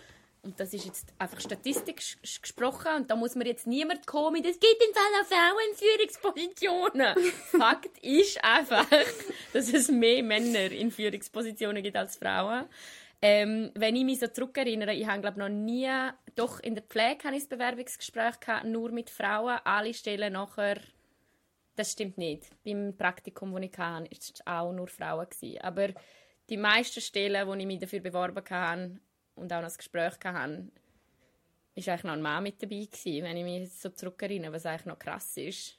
und 0.44 0.60
das 0.60 0.72
ist 0.74 0.84
jetzt 0.84 1.12
einfach 1.18 1.40
statistisch 1.40 2.18
gesprochen 2.40 2.92
und 2.96 3.10
da 3.10 3.16
muss 3.16 3.34
man 3.34 3.46
jetzt 3.46 3.66
niemand 3.66 4.06
kommen, 4.06 4.42
das 4.42 4.60
gibt 4.60 4.82
im 4.86 4.94
Fall 4.94 5.02
auch 5.20 5.26
Frauen 5.26 5.70
in 5.70 5.76
Führungspositionen. 5.76 7.32
Fakt 7.58 7.98
ist 7.98 8.42
einfach, 8.44 8.86
dass 9.52 9.72
es 9.72 9.88
mehr 9.88 10.22
Männer 10.22 10.70
in 10.70 10.90
Führungspositionen 10.90 11.82
gibt 11.82 11.96
als 11.96 12.16
Frauen. 12.16 12.66
Ähm, 13.22 13.70
wenn 13.74 13.96
ich 13.96 14.04
mich 14.04 14.20
so 14.20 14.26
zurückerinnere, 14.26 14.92
ich 14.92 15.06
habe 15.06 15.22
glaube 15.22 15.38
noch 15.38 15.48
nie, 15.48 15.90
doch 16.36 16.60
in 16.60 16.74
der 16.74 16.84
Pflege 16.84 17.24
habe 17.24 17.36
ich 17.36 17.44
ein 17.44 17.48
Bewerbungsgespräch 17.48 18.38
gehabt, 18.38 18.66
nur 18.66 18.90
mit 18.92 19.08
Frauen, 19.08 19.58
alle 19.64 19.94
Stellen 19.94 20.34
nachher, 20.34 20.78
das 21.74 21.92
stimmt 21.92 22.18
nicht. 22.18 22.44
Beim 22.64 22.94
Praktikum, 22.96 23.54
das 23.54 23.62
ich 23.62 23.78
hatte, 23.78 24.10
war 24.10 24.20
es 24.20 24.46
auch 24.46 24.72
nur 24.72 24.88
Frauen. 24.88 25.26
Gewesen. 25.28 25.60
Aber 25.62 25.88
die 26.50 26.56
meisten 26.56 27.00
Stellen, 27.00 27.48
wo 27.48 27.54
ich 27.54 27.66
mich 27.66 27.78
dafür 27.80 28.00
beworben 28.00 28.44
habe, 28.50 29.00
und 29.34 29.52
auch 29.52 29.62
noch 29.62 29.70
ein 29.70 29.76
Gespräch 29.76 30.14
hatten, 30.22 30.72
ist 31.74 31.88
eigentlich 31.88 32.04
noch 32.04 32.12
ein 32.12 32.22
Mann 32.22 32.42
mit 32.42 32.62
dabei 32.62 32.86
gewesen, 32.90 33.24
wenn 33.24 33.36
ich 33.36 33.44
mich 33.44 33.72
so 33.72 33.90
zurückerinnere, 33.90 34.52
was 34.52 34.66
eigentlich 34.66 34.86
noch 34.86 34.98
krass 34.98 35.36
ist. 35.36 35.78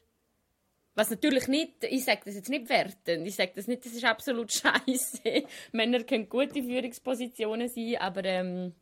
Was 0.93 1.09
natürlich 1.09 1.47
nicht, 1.47 1.83
ich 1.83 2.05
sage 2.05 2.21
das 2.25 2.35
jetzt 2.35 2.49
nicht 2.49 2.69
wertend, 2.69 3.27
ich 3.27 3.35
sage 3.35 3.51
das 3.55 3.67
nicht, 3.67 3.85
das 3.85 3.93
ist 3.93 4.05
absolut 4.05 4.51
scheiße. 4.53 5.43
Männer 5.73 6.03
können 6.03 6.29
gute 6.29 6.63
Führungspositionen 6.63 7.67
sein, 7.67 7.97
aber 7.99 8.23
ähm, 8.23 8.73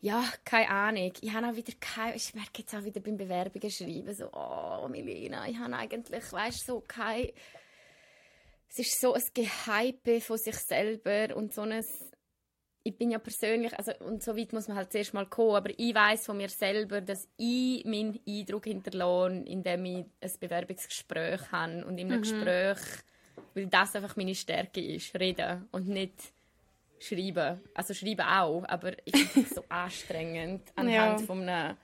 ja, 0.00 0.24
keine 0.44 0.70
Ahnung. 0.70 1.12
Ich 1.20 1.32
habe 1.32 1.48
auch 1.48 1.56
wieder 1.56 1.72
keine, 1.80 2.16
ich 2.16 2.34
merke 2.34 2.60
jetzt 2.60 2.74
auch 2.74 2.84
wieder 2.84 3.00
beim 3.00 3.16
Bewerbungen 3.16 3.70
schreiben, 3.70 4.14
so, 4.14 4.30
oh, 4.32 4.88
Milena, 4.88 5.46
ich 5.48 5.58
habe 5.58 5.74
eigentlich, 5.74 6.32
weißt 6.32 6.68
du, 6.68 6.72
so 6.72 6.84
kein, 6.86 7.30
es 8.70 8.78
ist 8.78 9.00
so 9.00 9.14
ein 9.14 9.22
Gehype 9.34 10.20
von 10.20 10.38
sich 10.38 10.56
selber 10.56 11.36
und 11.36 11.52
so 11.52 11.62
ein 11.62 11.84
ich 12.82 12.96
bin 12.96 13.10
ja 13.10 13.18
persönlich, 13.18 13.76
also, 13.76 13.92
und 14.00 14.22
so 14.22 14.36
weit 14.36 14.52
muss 14.52 14.68
man 14.68 14.76
halt 14.76 14.92
zuerst 14.92 15.12
mal 15.12 15.26
kommen, 15.26 15.56
aber 15.56 15.70
ich 15.76 15.94
weiß 15.94 16.26
von 16.26 16.36
mir 16.36 16.48
selber, 16.48 17.00
dass 17.00 17.28
ich 17.36 17.84
meinen 17.84 18.18
Eindruck 18.26 18.64
hinterlasse, 18.64 19.42
indem 19.46 19.84
ich 19.84 20.04
ein 20.20 20.32
Bewerbungsgespräch 20.40 21.52
habe 21.52 21.84
und 21.84 21.98
in 21.98 22.10
einem 22.10 22.18
mhm. 22.18 22.22
Gespräch, 22.22 22.78
weil 23.54 23.66
das 23.66 23.94
einfach 23.94 24.16
meine 24.16 24.34
Stärke 24.34 24.80
ist, 24.80 25.14
reden 25.18 25.68
und 25.72 25.88
nicht 25.88 26.32
schreiben. 26.98 27.60
Also 27.74 27.94
schreiben 27.94 28.26
auch, 28.26 28.64
aber 28.66 28.92
ich 29.04 29.16
finde 29.16 29.48
es 29.48 29.54
so 29.54 29.64
anstrengend 29.68 30.72
anhand 30.74 31.20
ja. 31.20 31.26
von 31.26 31.48
einem 31.48 31.76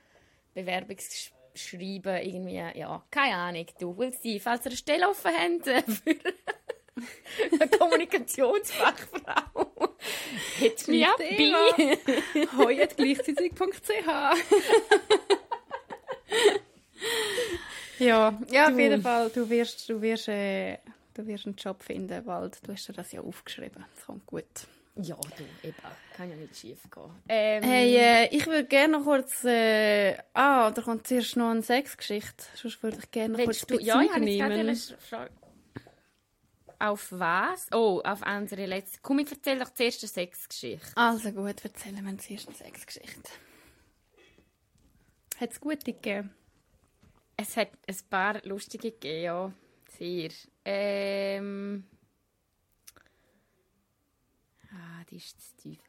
Bewerbungsschreiben 0.54 2.22
irgendwie, 2.22 2.57
ja, 2.57 3.04
keine 3.11 3.37
Ahnung, 3.37 3.66
du 3.78 3.96
willst 3.98 4.22
sie, 4.22 4.40
falls 4.40 4.64
ihr 4.64 4.70
eine 4.70 4.76
Stelle 4.76 5.09
offen 5.09 5.33
habt, 5.37 5.68
eine 7.52 7.68
Kommunikationsfachfrau. 7.68 9.63
Jetzt 10.60 10.88
mich 10.88 11.00
ja, 11.00 11.14
bei. 11.18 11.98
Heuet 12.56 12.96
gleichzeitig.ch. 12.96 13.90
ja, 17.98 18.38
ja, 18.50 18.68
auf 18.68 18.78
jeden 18.78 19.02
Fall. 19.02 19.30
Du 19.30 19.48
wirst, 19.48 19.88
du 19.88 20.00
wirst, 20.00 20.28
äh, 20.28 20.78
du 21.14 21.26
wirst 21.26 21.46
einen 21.46 21.56
Job 21.56 21.82
finden, 21.82 22.24
weil 22.26 22.50
du 22.62 22.72
hast 22.72 22.88
dir 22.88 22.92
das 22.92 23.10
ja 23.12 23.20
aufgeschrieben. 23.20 23.84
Das 23.94 24.06
kommt 24.06 24.26
gut. 24.26 24.44
Ja, 24.96 25.16
du, 25.16 25.42
eben. 25.66 25.74
Kann 26.16 26.30
ja 26.30 26.37
nicht 26.37 26.56
schief 26.56 26.78
gehen. 26.88 27.10
Ähm, 27.28 27.64
hey, 27.64 27.96
äh, 27.96 28.28
ich 28.30 28.46
würde 28.46 28.64
gerne 28.64 28.98
noch 28.98 29.04
kurz... 29.04 29.42
Äh, 29.44 30.16
ah, 30.34 30.70
da 30.70 30.82
kommt 30.82 31.08
zuerst 31.08 31.37
noch 31.37 31.50
eine 31.50 31.62
Sexgeschichte. 31.62 32.44
Sonst 32.54 32.80
würde 32.80 32.98
ich 33.02 33.10
gerne 33.10 33.37
noch 33.37 33.44
kurz 33.44 33.66
du, 33.66 33.80
Ja, 33.80 34.00
ich 34.02 34.12
habe 34.12 34.24
jetzt 34.24 35.10
gerade 35.10 35.30
auf 36.85 37.11
was? 37.11 37.68
Oh, 37.73 38.01
auf 38.05 38.20
unsere 38.27 38.66
letzte. 38.66 38.99
Komm, 39.03 39.20
ich 39.20 39.31
erzähle 39.31 39.61
doch 39.61 39.73
zuerst 39.73 40.03
eine 40.03 40.09
Sexgeschichte. 40.09 40.97
Also 40.97 41.33
gut, 41.33 41.64
erzählen 41.64 42.05
wir 42.05 42.18
zuerst 42.18 42.49
eine 42.49 42.57
Sexgeschichte. 42.57 43.31
Hat 45.40 45.51
es 45.51 45.61
gute 45.61 45.92
gegeben? 45.92 46.35
Es 47.37 47.57
hat 47.57 47.70
ein 47.87 47.97
paar 48.09 48.44
lustige 48.47 48.92
gegeben, 48.92 49.23
ja. 49.23 49.53
Sehr. 49.99 50.31
Ähm. 50.64 51.85
Ah, 54.70 55.05
die 55.11 55.16
ist 55.16 55.40
zu 55.40 55.57
tief. 55.57 55.81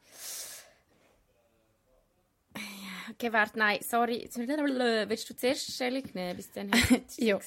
Okay, 3.11 3.31
warte, 3.31 3.59
nein, 3.59 3.79
sorry. 3.81 4.27
Willst 4.33 5.29
du 5.29 5.35
zuerst 5.35 5.71
Stellung 5.71 6.03
nehmen? 6.13 6.35
Bis 6.35 6.51
dann 6.51 6.71
ja. 7.17 7.39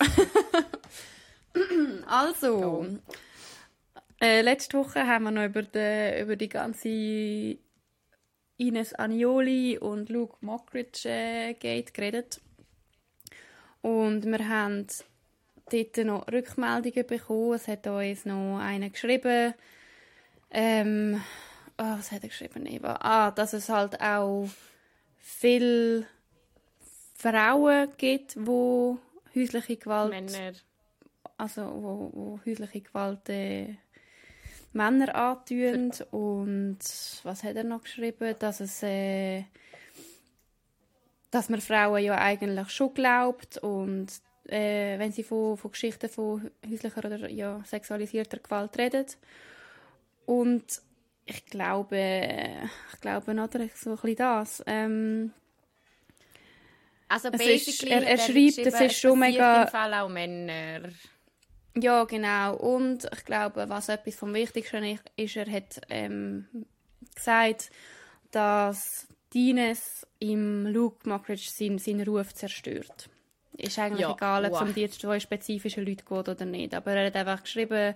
also, 2.06 2.98
äh, 4.20 4.42
letzte 4.42 4.78
Woche 4.78 5.06
haben 5.06 5.24
wir 5.24 5.30
noch 5.30 5.44
über 5.44 5.62
die, 5.62 6.20
über 6.20 6.36
die 6.36 6.48
ganze 6.48 7.58
Ines 8.56 8.94
Anioli 8.94 9.78
und 9.78 10.08
Luke 10.08 10.36
Mockridge 10.40 11.08
äh, 11.08 11.54
Gate 11.54 11.94
geredet. 11.94 12.40
Und 13.82 14.26
wir 14.26 14.48
haben 14.48 14.86
dort 15.70 15.96
noch 15.98 16.26
Rückmeldungen 16.28 17.06
bekommen. 17.06 17.54
Es 17.54 17.68
hat 17.68 17.86
uns 17.86 18.24
noch 18.24 18.58
einer 18.58 18.90
geschrieben. 18.90 19.54
Ähm, 20.50 21.22
oh, 21.78 21.84
was 21.98 22.10
hat 22.10 22.22
er 22.22 22.28
geschrieben? 22.30 22.66
Eva? 22.66 22.98
Ah, 23.00 23.30
dass 23.30 23.52
es 23.52 23.68
halt 23.68 24.00
auch 24.00 24.48
viele 25.18 26.06
Frauen 27.14 27.88
gibt, 27.96 28.34
die 28.34 28.96
häusliche 29.34 29.76
Gewalt. 29.76 30.10
Männer. 30.10 30.52
Also, 31.36 31.62
wo, 31.62 32.10
wo 32.12 32.40
häusliche 32.44 32.80
Gewalt 32.80 33.28
äh, 33.28 33.76
Männer 34.72 35.14
antun. 35.14 35.92
Und 36.10 36.78
was 37.22 37.42
hat 37.44 37.56
er 37.56 37.64
noch 37.64 37.82
geschrieben? 37.82 38.34
Dass 38.38 38.60
es. 38.60 38.82
Äh, 38.82 39.44
dass 41.30 41.48
man 41.48 41.60
Frauen 41.60 42.02
ja 42.02 42.16
eigentlich 42.16 42.70
schon 42.70 42.94
glaubt 42.94 43.58
und 43.58 44.08
äh, 44.48 44.98
wenn 44.98 45.12
sie 45.12 45.22
von, 45.22 45.56
von 45.56 45.70
Geschichten 45.70 46.08
von 46.08 46.50
häuslicher 46.68 47.04
oder 47.04 47.28
ja, 47.28 47.62
sexualisierter 47.64 48.38
Gewalt 48.38 48.78
reden. 48.78 49.06
Und 50.24 50.64
ich 51.26 51.44
glaube, 51.46 52.48
ich 52.92 53.00
glaube 53.00 53.34
natürlich 53.34 53.74
so 53.76 53.90
ein 53.90 53.96
bisschen 53.96 54.16
das. 54.16 54.62
Ähm, 54.66 55.32
also 57.08 57.28
ist, 57.28 57.84
er, 57.84 58.06
er 58.06 58.18
schreibt, 58.18 58.66
es 58.66 58.80
ist 58.80 59.00
schon 59.00 59.18
mega... 59.18 59.64
im 59.64 59.68
Fall 59.68 59.94
auch 59.94 60.08
Männer. 60.08 60.88
Ja, 61.76 62.04
genau. 62.04 62.56
Und 62.56 63.08
ich 63.12 63.24
glaube, 63.24 63.68
was 63.68 63.88
etwas 63.88 64.16
vom 64.16 64.34
Wichtigsten 64.34 64.84
ist, 64.84 65.02
ist 65.16 65.36
er 65.36 65.50
hat 65.50 65.80
ähm, 65.90 66.46
gesagt, 67.14 67.70
dass 68.30 69.06
Dines 69.32 70.06
im 70.18 70.66
Luke 70.66 71.08
Mockridge 71.08 71.48
seinen, 71.50 71.78
seinen 71.78 72.08
Ruf 72.08 72.34
zerstört. 72.34 73.08
Ist 73.56 73.78
eigentlich 73.78 74.00
ja, 74.00 74.12
egal, 74.12 74.44
ob 74.46 74.52
es 74.52 74.60
um 74.60 74.74
die 74.74 74.88
zwei 74.88 75.18
spezifischen 75.18 75.84
Leute 75.84 76.04
geht 76.04 76.28
oder 76.28 76.44
nicht. 76.44 76.74
Aber 76.74 76.92
er 76.92 77.06
hat 77.06 77.16
einfach 77.16 77.42
geschrieben, 77.42 77.94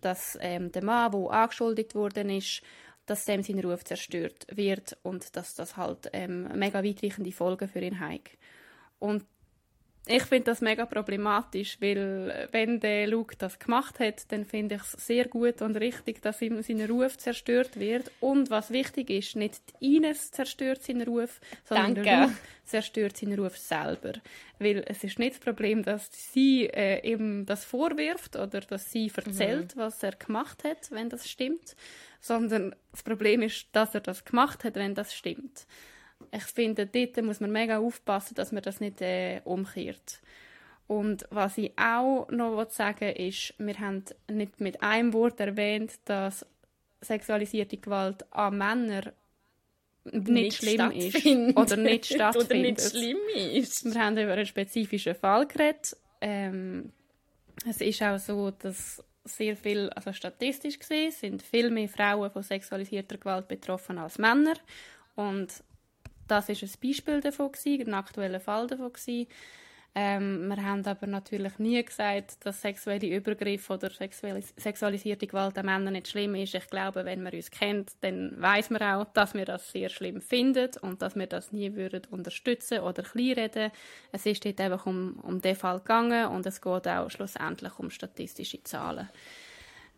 dass 0.00 0.36
ähm, 0.40 0.72
der 0.72 0.84
Mann, 0.84 1.12
der 1.12 1.30
angeschuldigt 1.30 1.94
worden 1.94 2.30
ist, 2.30 2.62
dass 3.06 3.24
dem 3.24 3.42
sein 3.42 3.60
Ruf 3.60 3.84
zerstört 3.84 4.46
wird 4.50 4.96
und 5.02 5.36
dass 5.36 5.54
das 5.54 5.76
halt 5.76 6.10
ähm, 6.12 6.48
mega 6.58 6.82
weitreichende 6.82 7.32
Folgen 7.32 7.68
für 7.68 7.80
ihn 7.80 8.00
hat. 8.00 8.30
Und 8.98 9.24
ich 10.06 10.24
finde 10.24 10.44
das 10.44 10.60
mega 10.60 10.84
problematisch, 10.84 11.78
weil 11.80 12.30
äh, 12.30 12.48
wenn 12.52 12.78
der 12.78 13.06
Luke 13.06 13.36
das 13.38 13.58
gemacht 13.58 14.00
hat, 14.00 14.30
dann 14.30 14.44
finde 14.44 14.74
ich 14.74 14.82
es 14.82 14.92
sehr 15.06 15.26
gut 15.26 15.62
und 15.62 15.76
richtig, 15.76 16.20
dass 16.20 16.42
ihm 16.42 16.60
sein 16.60 16.84
Ruf 16.84 17.16
zerstört 17.16 17.80
wird. 17.80 18.10
Und 18.20 18.50
was 18.50 18.70
wichtig 18.70 19.08
ist, 19.08 19.34
nicht 19.34 19.62
Ines 19.80 20.30
zerstört 20.30 20.82
seinen 20.82 21.08
Ruf, 21.08 21.40
sondern 21.64 21.94
Danke. 21.94 22.02
der 22.02 22.20
Luke 22.22 22.36
zerstört 22.64 23.16
seinen 23.16 23.38
Ruf 23.38 23.56
selber. 23.56 24.12
Weil 24.58 24.84
es 24.86 25.02
ist 25.04 25.18
nicht 25.18 25.36
das 25.36 25.40
Problem, 25.40 25.82
dass 25.82 26.10
sie 26.12 26.66
äh, 26.66 27.00
ihm 27.10 27.46
das 27.46 27.64
vorwirft 27.64 28.36
oder 28.36 28.60
dass 28.60 28.92
sie 28.92 29.10
erzählt, 29.14 29.74
mhm. 29.74 29.80
was 29.80 30.02
er 30.02 30.12
gemacht 30.12 30.64
hat, 30.64 30.90
wenn 30.90 31.08
das 31.08 31.30
stimmt, 31.30 31.76
sondern 32.20 32.74
das 32.90 33.02
Problem 33.02 33.40
ist, 33.40 33.68
dass 33.72 33.94
er 33.94 34.00
das 34.00 34.24
gemacht 34.26 34.64
hat, 34.64 34.74
wenn 34.74 34.94
das 34.94 35.14
stimmt 35.14 35.66
ich 36.32 36.44
finde, 36.44 36.86
dort 36.86 37.22
muss 37.22 37.40
man 37.40 37.52
mega 37.52 37.78
aufpassen, 37.78 38.34
dass 38.34 38.52
man 38.52 38.62
das 38.62 38.80
nicht 38.80 39.00
äh, 39.00 39.40
umkehrt. 39.44 40.20
Und 40.86 41.26
was 41.30 41.56
ich 41.58 41.72
auch 41.78 42.28
noch 42.30 42.68
sagen 42.70 43.00
will, 43.00 43.28
ist, 43.28 43.54
wir 43.58 43.78
haben 43.78 44.04
nicht 44.30 44.60
mit 44.60 44.82
einem 44.82 45.12
Wort 45.12 45.40
erwähnt, 45.40 45.92
dass 46.04 46.46
sexualisierte 47.00 47.76
Gewalt 47.78 48.24
an 48.32 48.58
Männern 48.58 49.12
nicht, 50.04 50.28
nicht 50.28 50.56
schlimm 50.56 50.90
ist 50.90 51.24
oder 51.56 51.76
nicht 51.76 52.06
stattfindet. 52.06 52.50
oder 52.50 52.54
nicht 52.60 52.80
schlimm 52.82 53.18
ist. 53.54 53.84
Wir 53.84 54.00
haben 54.00 54.18
über 54.18 54.32
einen 54.32 54.46
spezifischen 54.46 55.14
Fall 55.14 55.46
geredet. 55.46 55.96
Ähm, 56.20 56.92
es 57.66 57.80
ist 57.80 58.02
auch 58.02 58.18
so, 58.18 58.50
dass 58.50 59.02
sehr 59.24 59.56
viel, 59.56 59.88
also 59.90 60.12
statistisch 60.12 60.78
gesehen, 60.78 61.10
sind 61.10 61.42
viel 61.42 61.70
mehr 61.70 61.88
Frauen 61.88 62.30
von 62.30 62.42
sexualisierter 62.42 63.16
Gewalt 63.16 63.48
betroffen 63.48 63.98
als 63.98 64.18
Männer. 64.18 64.54
Und 65.14 65.48
das 66.28 66.48
ist 66.48 66.62
ein 66.62 66.70
Beispiel 66.82 67.20
davon 67.20 67.52
gewesen, 67.52 67.88
ein 67.88 67.94
aktueller 67.94 68.40
Fall 68.40 68.66
davon 68.66 68.92
gewesen. 68.92 69.26
Ähm, 69.96 70.48
wir 70.48 70.60
haben 70.64 70.84
aber 70.86 71.06
natürlich 71.06 71.60
nie 71.60 71.80
gesagt, 71.84 72.44
dass 72.44 72.60
sexuelle 72.60 73.06
Übergriffe 73.06 73.74
oder 73.74 73.90
sexualisierte 73.90 75.28
Gewalt 75.28 75.56
an 75.56 75.66
Männern 75.66 75.92
nicht 75.92 76.08
schlimm 76.08 76.34
ist. 76.34 76.56
Ich 76.56 76.68
glaube, 76.68 77.04
wenn 77.04 77.22
man 77.22 77.32
uns 77.32 77.48
kennt, 77.52 77.92
dann 78.00 78.34
weiß 78.36 78.70
man 78.70 78.82
auch, 78.82 79.04
dass 79.12 79.34
wir 79.34 79.44
das 79.44 79.70
sehr 79.70 79.88
schlimm 79.88 80.20
finden 80.20 80.70
und 80.80 81.00
dass 81.00 81.14
wir 81.14 81.28
das 81.28 81.52
nie 81.52 81.76
würden 81.76 82.02
unterstützen 82.10 82.80
oder 82.80 83.04
kleinreden. 83.04 83.70
Es 84.10 84.26
ist 84.26 84.44
dort 84.44 84.60
einfach 84.60 84.84
um, 84.86 85.20
um 85.22 85.40
den 85.40 85.54
Fall 85.54 85.78
gegangen 85.78 86.26
und 86.26 86.44
es 86.44 86.60
geht 86.60 86.88
auch 86.88 87.08
schlussendlich 87.08 87.78
um 87.78 87.90
statistische 87.90 88.64
Zahlen. 88.64 89.08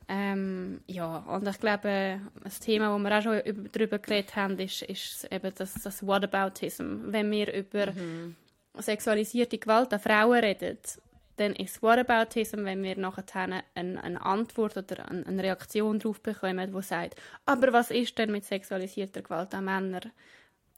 Ähm, 0.08 0.80
ja, 0.86 1.18
und 1.18 1.48
ich 1.48 1.58
glaube, 1.58 2.20
das 2.44 2.60
Thema, 2.60 2.94
wo 2.94 2.98
wir 2.98 3.18
auch 3.18 3.22
schon 3.22 3.42
darüber 3.72 3.98
geredet 3.98 4.36
haben, 4.36 4.58
ist, 4.58 4.82
ist 4.82 5.26
eben 5.32 5.52
das, 5.56 5.74
das 5.74 6.06
Whataboutism. 6.06 7.06
Wenn 7.06 7.30
wir 7.30 7.52
über 7.52 7.90
mhm. 7.90 8.36
sexualisierte 8.78 9.58
Gewalt 9.58 9.92
an 9.92 10.00
Frauen 10.00 10.38
reden, 10.38 10.78
dann 11.36 11.54
ist 11.54 11.82
Whataboutism, 11.82 12.64
wenn 12.64 12.82
wir 12.82 12.96
nachher 12.96 13.24
eine, 13.74 14.02
eine 14.02 14.24
Antwort 14.24 14.76
oder 14.76 15.08
eine, 15.08 15.26
eine 15.26 15.42
Reaktion 15.42 15.98
darauf 15.98 16.20
bekommen, 16.20 16.72
die 16.72 16.82
sagt, 16.82 17.20
aber 17.44 17.72
was 17.72 17.90
ist 17.90 18.16
denn 18.16 18.30
mit 18.30 18.44
sexualisierter 18.44 19.22
Gewalt 19.22 19.54
an 19.54 19.64
Männern? 19.64 20.12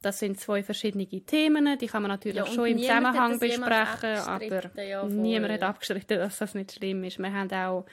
Das 0.01 0.19
sind 0.19 0.39
zwei 0.39 0.63
verschiedene 0.63 1.05
Themen, 1.05 1.77
die 1.77 1.87
kann 1.87 2.01
man 2.01 2.09
natürlich 2.09 2.37
ja, 2.37 2.45
schon 2.45 2.67
im 2.67 2.79
Zusammenhang 2.79 3.37
besprechen, 3.37 4.15
aber 4.25 4.71
ja, 4.81 5.05
niemand 5.05 5.53
hat 5.53 5.63
abgestritten, 5.63 6.17
dass 6.17 6.37
das 6.37 6.55
nicht 6.55 6.71
schlimm 6.71 7.03
ist. 7.03 7.19
Wir 7.19 7.33
haben 7.33 7.51
auch 7.51 7.85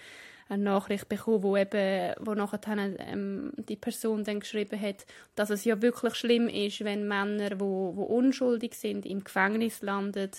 eine 0.48 0.62
Nachricht 0.62 1.09
bekommen, 1.09 1.42
wo 1.42 1.56
eben, 1.56 2.14
wo 2.20 2.35
nachher 2.35 2.61
ähm, 2.76 3.52
die 3.56 3.76
Person 3.76 4.24
dann 4.24 4.40
geschrieben 4.40 4.80
hat, 4.80 5.04
dass 5.35 5.50
es 5.50 5.64
ja 5.64 5.82
wirklich 5.82 6.14
schlimm 6.14 6.48
ist, 6.48 6.85
wenn 6.85 7.09
Männer, 7.09 7.59
wo, 7.59 7.96
wo 7.96 8.04
unschuldig 8.04 8.74
sind, 8.74 9.06
im 9.06 9.24
Gefängnis 9.24 9.82
landen 9.82 10.30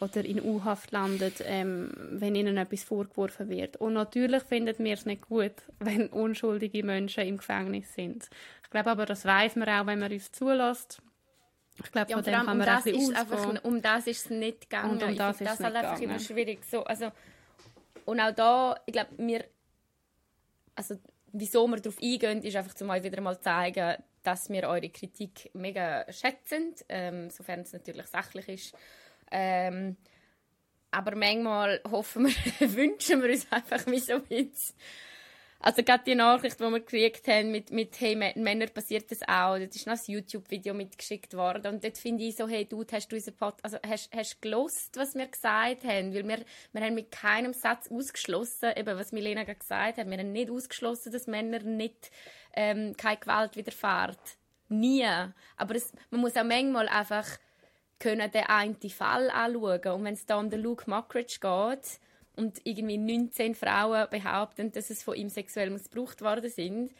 oder 0.00 0.24
in 0.24 0.42
U-Haft 0.42 0.90
landen, 0.90 1.32
ähm, 1.44 1.92
wenn 2.10 2.34
ihnen 2.34 2.56
etwas 2.56 2.82
vorgeworfen 2.82 3.48
wird. 3.48 3.76
Und 3.76 3.94
natürlich 3.94 4.42
finden 4.42 4.76
wir 4.78 4.94
es 4.94 5.06
nicht 5.06 5.22
gut, 5.28 5.54
wenn 5.78 6.08
unschuldige 6.08 6.82
Menschen 6.82 7.24
im 7.24 7.36
Gefängnis 7.36 7.94
sind. 7.94 8.28
Ich 8.64 8.70
glaube 8.70 8.90
aber, 8.90 9.06
das 9.06 9.24
weiß 9.24 9.54
man 9.56 9.68
auch, 9.68 9.86
wenn 9.86 10.00
man 10.00 10.12
uns 10.12 10.32
zulässt. 10.32 11.00
Ich 11.82 11.90
glaube, 11.90 12.10
ja, 12.10 12.16
von 12.16 12.24
dem 12.24 12.34
kann 12.34 12.46
man 12.46 12.60
um 12.60 12.64
das 12.66 12.86
ist 12.86 13.16
einfach, 13.16 13.64
Um 13.64 13.82
das 13.82 14.06
ist 14.06 14.24
es 14.26 14.30
nicht 14.30 14.62
gegangen. 14.62 14.92
Und 14.92 15.02
um 15.02 15.16
das 15.16 15.40
ich 15.40 15.46
ist 15.46 15.58
das 15.58 15.64
halt 15.64 15.76
einfach 15.76 16.00
immer 16.00 16.20
schwierig. 16.20 16.64
So, 16.64 16.84
also, 16.84 17.10
und 18.04 18.20
auch 18.20 18.34
da, 18.34 18.76
ich 18.86 18.92
glaube, 18.92 19.10
wir, 19.18 19.44
also 20.74 20.96
wieso 21.32 21.66
wir 21.66 21.76
darauf 21.78 22.00
eingehen, 22.00 22.42
ist 22.42 22.56
einfach 22.56 22.74
zum 22.74 22.88
wieder 22.88 23.20
mal 23.20 23.40
zeigen, 23.40 23.96
dass 24.22 24.48
wir 24.48 24.68
eure 24.68 24.88
Kritik 24.90 25.50
mega 25.52 26.10
schätzen, 26.10 26.74
ähm, 26.88 27.30
sofern 27.30 27.60
es 27.60 27.72
natürlich 27.72 28.06
sachlich 28.06 28.48
ist. 28.48 28.74
Ähm, 29.30 29.96
aber 30.90 31.16
manchmal 31.16 31.80
hoffen 31.90 32.26
wir, 32.26 32.72
wünschen 32.74 33.22
wir 33.22 33.30
uns 33.30 33.50
einfach 33.50 33.86
wie 33.86 33.98
so 33.98 34.14
ein 34.14 34.22
bisschen 34.22 34.76
also 35.64 35.82
gerade 35.82 36.04
die 36.04 36.14
Nachricht, 36.14 36.60
die 36.60 36.64
wir 36.64 36.80
gekriegt 36.80 37.26
haben 37.26 37.50
mit, 37.50 37.70
mit 37.70 37.98
hey, 37.98 38.14
Männern 38.14 38.68
passiert 38.68 39.10
das 39.10 39.22
auch, 39.22 39.58
das 39.58 39.74
ist 39.74 39.86
noch 39.86 39.94
ein 39.94 40.12
YouTube-Video 40.12 40.74
mitgeschickt 40.74 41.32
worden 41.34 41.74
und 41.74 41.84
dort 41.84 41.96
finde 41.96 42.22
ich 42.24 42.36
so, 42.36 42.46
hey 42.46 42.66
du, 42.66 42.84
hast 42.92 43.10
du 43.10 43.16
unseren 43.16 43.34
Pod 43.34 43.54
also 43.62 43.78
hast, 43.86 44.10
hast 44.14 44.42
gelost, 44.42 44.98
was 44.98 45.14
wir 45.14 45.26
gesagt 45.26 45.84
haben, 45.84 46.14
weil 46.14 46.28
wir, 46.28 46.44
wir 46.72 46.82
haben 46.82 46.94
mit 46.94 47.10
keinem 47.10 47.54
Satz 47.54 47.90
ausgeschlossen, 47.90 48.72
eben 48.76 48.98
was 48.98 49.12
Milena 49.12 49.44
gerade 49.44 49.58
gesagt 49.58 49.96
hat, 49.96 50.10
wir 50.10 50.18
haben 50.18 50.32
nicht 50.32 50.50
ausgeschlossen, 50.50 51.12
dass 51.12 51.26
Männer 51.26 51.60
nicht 51.60 52.10
ähm, 52.52 52.94
keine 52.98 53.16
Gewalt 53.16 53.56
widerfährt. 53.56 54.20
Nie. 54.68 55.08
Aber 55.56 55.76
es, 55.76 55.94
man 56.10 56.20
muss 56.20 56.36
auch 56.36 56.44
manchmal 56.44 56.88
einfach 56.88 57.26
können 57.98 58.30
den 58.30 58.44
einen 58.44 58.76
Fall 58.90 59.30
anschauen 59.30 59.92
und 59.92 60.04
wenn 60.04 60.12
es 60.12 60.26
da 60.26 60.38
um 60.38 60.50
den 60.50 60.60
Luke 60.60 60.90
Mockridge 60.90 61.38
geht, 61.40 62.00
und 62.36 62.60
irgendwie 62.64 62.98
19 62.98 63.54
Frauen 63.54 64.08
behaupten, 64.10 64.72
dass 64.72 64.90
es 64.90 65.02
von 65.02 65.14
ihm 65.16 65.28
sexuell 65.28 65.70
missbraucht 65.70 66.20
worden 66.22 66.50
sind, 66.50 66.92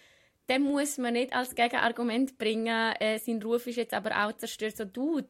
dann 0.47 0.63
muss 0.63 0.99
man 0.99 1.15
nicht 1.15 1.35
als 1.35 1.55
Gegenargument 1.55 2.37
bringen, 2.39 2.95
äh, 3.01 3.19
sein 3.19 3.43
Ruf 3.43 3.67
ist 3.67 3.77
jetzt 3.77 3.95
aber 3.95 4.25
auch 4.25 4.33
zerstört. 4.33 4.77
So, 4.77 4.85
Dude, 4.85 5.29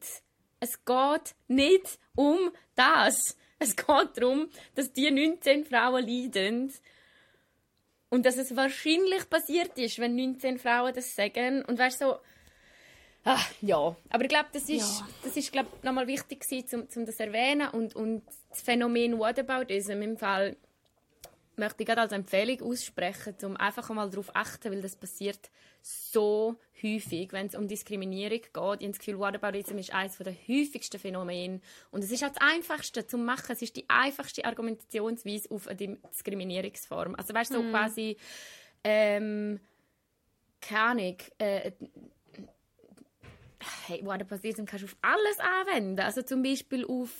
es 0.60 0.84
geht 0.84 1.34
nicht 1.46 1.98
um 2.14 2.50
das. 2.74 3.36
Es 3.58 3.76
geht 3.76 4.10
darum, 4.16 4.48
dass 4.74 4.92
die 4.92 5.10
19 5.10 5.64
Frauen 5.64 6.06
leiden 6.06 6.72
und 8.10 8.26
dass 8.26 8.36
es 8.36 8.56
wahrscheinlich 8.56 9.28
passiert 9.30 9.78
ist, 9.78 9.98
wenn 9.98 10.16
19 10.16 10.58
Frauen 10.58 10.94
das 10.94 11.14
sagen. 11.14 11.64
Und 11.64 11.78
weißt 11.78 12.00
so, 12.00 12.16
Ah, 13.24 13.40
ja, 13.62 13.96
aber 14.10 14.22
ich 14.24 14.28
glaube, 14.28 14.48
das 14.52 14.68
ist, 14.68 15.00
Ja. 15.00 15.08
das 15.22 15.36
ist 15.36 15.50
glaub, 15.50 15.82
nochmal 15.82 16.06
wichtig 16.06 16.40
gewesen, 16.40 16.80
um, 16.80 16.88
um 16.94 17.06
das 17.06 17.16
zu 17.16 17.22
erwähnen 17.24 17.68
und, 17.70 17.96
und 17.96 18.22
das 18.50 18.60
Phänomen 18.60 19.18
Whataboutism 19.18 20.02
im 20.02 20.18
Fall 20.18 20.56
möchte 21.56 21.82
ich 21.82 21.86
gerade 21.86 22.02
als 22.02 22.12
Empfehlung 22.12 22.60
aussprechen, 22.62 23.34
um 23.44 23.56
einfach 23.56 23.88
einmal 23.88 24.10
darauf 24.10 24.26
zu 24.26 24.34
achten, 24.34 24.72
weil 24.72 24.82
das 24.82 24.96
passiert 24.96 25.50
so 25.80 26.56
häufig, 26.82 27.32
wenn 27.32 27.46
es 27.46 27.54
um 27.54 27.68
Diskriminierung 27.68 28.40
geht. 28.40 28.50
Ich 28.52 28.60
habe 28.60 28.88
das 28.88 28.98
Gefühl, 28.98 29.18
Whataboutism 29.18 29.78
ist 29.78 29.92
eines 29.94 30.18
der 30.18 30.34
häufigsten 30.48 30.98
Phänomene 30.98 31.60
und 31.92 32.02
es 32.04 32.10
ist 32.10 32.24
auch 32.24 32.28
das 32.28 32.40
Einfachste 32.40 33.06
zu 33.06 33.16
machen. 33.16 33.52
Es 33.52 33.62
ist 33.62 33.76
die 33.76 33.88
einfachste 33.88 34.44
Argumentationsweise 34.44 35.50
auf 35.50 35.68
eine 35.68 35.96
Diskriminierungsform. 36.10 37.14
Also 37.14 37.32
weißt 37.32 37.52
du, 37.54 37.62
so 37.62 37.70
quasi 37.70 38.16
ähm, 38.82 39.60
keine 40.60 40.80
Ahnung, 40.80 41.16
äh, 41.38 41.72
Whataboutism 44.02 44.64
kannst 44.64 44.82
du 44.82 44.86
auf 44.86 44.96
alles 45.02 45.38
anwenden. 45.38 46.00
Also 46.00 46.22
zum 46.22 46.42
Beispiel 46.42 46.84
auf 46.84 47.10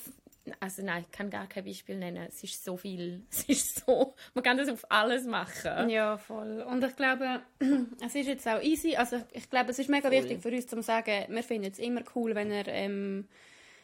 also 0.59 0.83
nein, 0.83 1.03
ich 1.05 1.11
kann 1.11 1.29
gar 1.29 1.47
kein 1.47 1.65
Beispiel 1.65 1.97
nennen. 1.97 2.25
Es 2.27 2.43
ist 2.43 2.63
so 2.63 2.77
viel. 2.77 3.23
Es 3.31 3.43
ist 3.43 3.85
so. 3.85 4.15
Man 4.33 4.43
kann 4.43 4.57
das 4.57 4.69
auf 4.69 4.85
alles 4.89 5.25
machen. 5.25 5.89
Ja, 5.89 6.17
voll. 6.17 6.61
Und 6.61 6.83
ich 6.83 6.95
glaube, 6.95 7.41
es 8.05 8.15
ist 8.15 8.27
jetzt 8.27 8.47
auch 8.47 8.61
easy. 8.61 8.95
Also 8.95 9.21
ich 9.31 9.49
glaube, 9.49 9.71
es 9.71 9.79
ist 9.79 9.89
mega 9.89 10.11
wichtig 10.11 10.41
für 10.41 10.49
uns 10.49 10.67
zu 10.67 10.81
sagen, 10.81 11.25
wir 11.29 11.43
finden 11.43 11.71
es 11.71 11.79
immer 11.79 12.01
cool, 12.15 12.35
wenn 12.35 12.51
ihr, 12.51 12.67
ähm, 12.67 13.27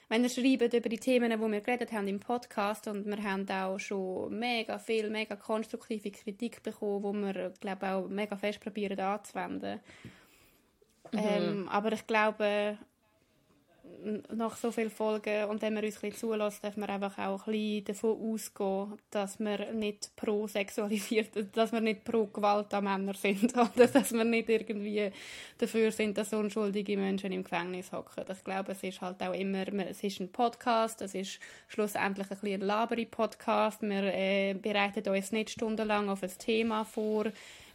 wenn 0.09 0.23
ihr 0.23 0.29
schreibt 0.29 0.73
über 0.73 0.89
die 0.89 0.99
Themen, 0.99 1.31
die 1.31 1.51
wir 1.51 1.61
geredet 1.61 1.91
haben 1.91 2.07
im 2.07 2.19
Podcast. 2.19 2.87
Und 2.87 3.05
wir 3.05 3.23
haben 3.23 3.49
auch 3.49 3.79
schon 3.79 4.37
mega 4.37 4.77
viel, 4.77 5.09
mega 5.09 5.35
konstruktive 5.35 6.11
Kritik 6.11 6.61
bekommen, 6.63 7.03
wo 7.03 7.13
wir, 7.13 7.53
glaube 7.59 7.87
auch 7.87 8.07
mega 8.07 8.35
fest 8.35 8.59
probieren 8.59 8.99
anzuwenden. 8.99 9.79
Ähm, 11.13 11.67
aber 11.69 11.91
ich 11.91 12.07
glaube, 12.07 12.77
nach 14.33 14.55
so 14.57 14.71
vielen 14.71 14.89
Folgen 14.89 15.45
und 15.45 15.61
wenn 15.61 15.73
man 15.73 15.83
uns 15.83 15.95
ein 15.95 16.09
bisschen 16.09 16.29
zulässt, 16.29 16.63
darf 16.63 16.77
man 16.77 16.89
einfach 16.89 17.17
auch 17.17 17.47
ein 17.47 17.53
bisschen 17.53 17.85
davon 17.85 18.33
ausgehen, 18.33 18.97
dass 19.11 19.39
wir 19.39 19.73
nicht 19.73 20.15
pro 20.15 20.47
sexualisiert, 20.47 21.29
dass 21.55 21.71
wir 21.71 21.81
nicht 21.81 22.03
pro 22.03 22.25
Gewalt 22.25 22.73
an 22.73 22.83
Männern 22.83 23.15
sind 23.15 23.53
oder 23.55 23.87
dass 23.87 24.11
wir 24.11 24.23
nicht 24.23 24.49
irgendwie 24.49 25.11
dafür 25.57 25.91
sind, 25.91 26.17
dass 26.17 26.33
unschuldige 26.33 26.97
Menschen 26.97 27.31
im 27.31 27.43
Gefängnis 27.43 27.91
hocken. 27.91 28.23
Ich 28.29 28.43
glaube, 28.43 28.71
es 28.71 28.83
ist 28.83 29.01
halt 29.01 29.21
auch 29.21 29.33
immer, 29.33 29.67
es 29.87 30.03
ist 30.03 30.19
ein 30.19 30.31
Podcast, 30.31 31.01
es 31.01 31.13
ist 31.13 31.39
schlussendlich 31.67 32.29
ein 32.31 32.37
bisschen 32.39 32.61
ein 32.61 32.67
Laberi-Podcast. 32.67 33.81
Wir 33.81 34.03
äh, 34.13 34.53
bereiten 34.53 35.07
uns 35.09 35.31
nicht 35.31 35.51
stundenlang 35.51 36.09
auf 36.09 36.23
ein 36.23 36.31
Thema 36.37 36.85
vor. 36.85 37.25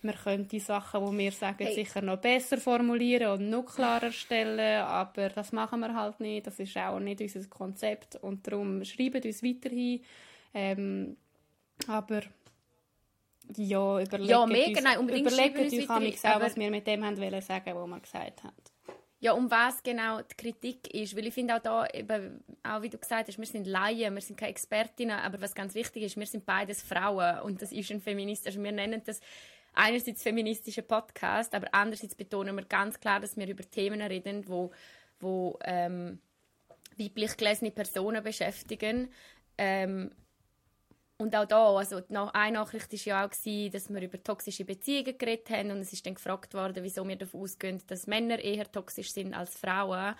Wir 0.07 0.14
können 0.14 0.48
die 0.48 0.61
Sachen, 0.61 1.04
die 1.04 1.18
wir 1.18 1.32
sagen, 1.32 1.64
Hey. 1.66 1.74
sicher 1.74 2.02
noch 2.02 2.18
besser 2.18 2.59
formulieren 2.59 3.32
und 3.32 3.50
noch 3.50 3.64
klarer 3.66 4.12
stellen, 4.12 4.82
aber 4.82 5.28
das 5.30 5.52
machen 5.52 5.80
wir 5.80 5.94
halt 5.94 6.20
nicht. 6.20 6.46
Das 6.46 6.59
ist 6.59 6.76
auch 6.76 6.98
nicht 6.98 7.20
unser 7.20 7.44
Konzept 7.48 8.16
und 8.16 8.46
darum 8.46 8.84
schreibt 8.84 9.24
uns 9.24 9.42
weiterhin. 9.42 10.02
Ähm, 10.54 11.16
aber 11.88 12.22
ja, 13.57 14.00
überlegt 14.00 14.30
Ja, 14.30 14.46
mega, 14.46 14.70
uns, 14.70 14.82
nein, 14.82 14.98
unbedingt 14.98 15.30
überlegt 15.30 15.59
uns 15.59 15.90
amigs 15.90 16.24
auch, 16.24 16.40
was 16.40 16.57
wir 16.57 16.70
mit 16.70 16.86
dem 16.86 17.04
haben 17.04 17.16
wollen 17.18 17.42
sagen, 17.42 17.74
was 17.74 17.86
wir 17.86 18.00
gesagt 18.00 18.44
haben. 18.44 18.57
Ja, 19.18 19.32
um 19.32 19.50
was 19.50 19.82
genau 19.82 20.20
die 20.20 20.34
Kritik 20.36 20.92
ist. 20.92 21.16
Weil 21.16 21.26
ich 21.26 21.34
finde 21.34 21.57
auch 21.57 21.61
da, 21.61 21.86
eben, 21.94 22.44
auch 22.62 22.82
wie 22.82 22.90
du 22.90 22.98
gesagt 22.98 23.28
hast, 23.28 23.38
wir 23.38 23.46
sind 23.46 23.66
Laien, 23.66 24.14
wir 24.14 24.20
sind 24.20 24.38
keine 24.38 24.50
Expertinnen, 24.50 25.18
aber 25.18 25.40
was 25.40 25.54
ganz 25.54 25.74
wichtig 25.74 26.02
ist, 26.02 26.16
wir 26.18 26.26
sind 26.26 26.44
beides 26.44 26.82
Frauen 26.82 27.40
und 27.40 27.62
das 27.62 27.72
ist 27.72 27.90
ein 27.90 28.00
Feminist. 28.00 28.46
Also 28.46 28.62
wir 28.62 28.72
nennen 28.72 29.02
das 29.04 29.20
einerseits 29.77 30.22
feministischer 30.22 30.83
Podcast, 30.83 31.55
aber 31.55 31.68
andererseits 31.72 32.14
betonen 32.14 32.57
wir 32.57 32.64
ganz 32.64 32.99
klar, 32.99 33.20
dass 33.20 33.37
wir 33.37 33.47
über 33.47 33.68
Themen 33.68 34.01
reden, 34.01 34.49
wo, 34.49 34.72
wo 35.20 35.59
ähm, 35.64 36.18
weiblich 36.99 37.37
gelesene 37.37 37.70
Personen 37.70 38.22
beschäftigen. 38.22 39.11
Ähm, 39.59 40.11
und 41.18 41.35
auch 41.35 41.47
da, 41.47 41.77
also 41.77 42.03
eine 42.11 42.59
Nachricht 42.59 42.93
war 42.93 43.01
ja 43.01 43.24
auch, 43.24 43.31
gewesen, 43.31 43.72
dass 43.72 43.89
wir 43.89 44.03
über 44.03 44.22
toxische 44.22 44.64
Beziehungen 44.66 45.16
geredet 45.16 45.49
haben 45.49 45.70
und 45.70 45.79
es 45.79 45.93
ist 45.93 46.05
dann 46.05 46.14
gefragt 46.14 46.53
worden, 46.53 46.85
wieso 46.85 47.09
wir 47.09 47.16
davon 47.16 47.41
ausgehen, 47.41 47.83
dass 47.87 48.07
Männer 48.07 48.39
eher 48.39 48.70
toxisch 48.70 49.12
sind 49.12 49.33
als 49.33 49.57
Frauen. 49.57 50.14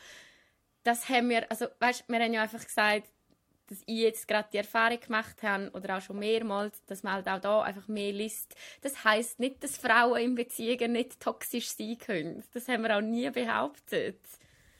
Das 0.85 1.09
haben 1.09 1.29
wir, 1.29 1.51
also 1.51 1.67
weißt, 1.81 2.09
wir 2.09 2.19
haben 2.19 2.33
ja 2.33 2.43
einfach 2.43 2.65
gesagt, 2.65 3.11
dass 3.69 3.83
ich 3.87 3.99
jetzt 3.99 4.29
gerade 4.29 4.49
die 4.53 4.59
Erfahrung 4.59 5.01
gemacht 5.01 5.43
habe 5.43 5.71
oder 5.73 5.97
auch 5.97 6.01
schon 6.01 6.19
mehrmals, 6.19 6.85
dass 6.87 7.03
man 7.03 7.14
halt 7.14 7.29
auch 7.29 7.41
da 7.41 7.62
einfach 7.62 7.89
mehr 7.89 8.12
liest. 8.12 8.55
Das 8.83 9.05
heißt 9.05 9.41
nicht, 9.41 9.62
dass 9.62 9.77
Frauen 9.77 10.21
in 10.21 10.35
Beziehungen 10.35 10.93
nicht 10.93 11.21
toxisch 11.21 11.69
sein 11.69 11.99
können. 11.99 12.45
Das 12.53 12.69
haben 12.69 12.83
wir 12.83 12.97
auch 12.97 13.01
nie 13.01 13.29
behauptet. 13.31 14.21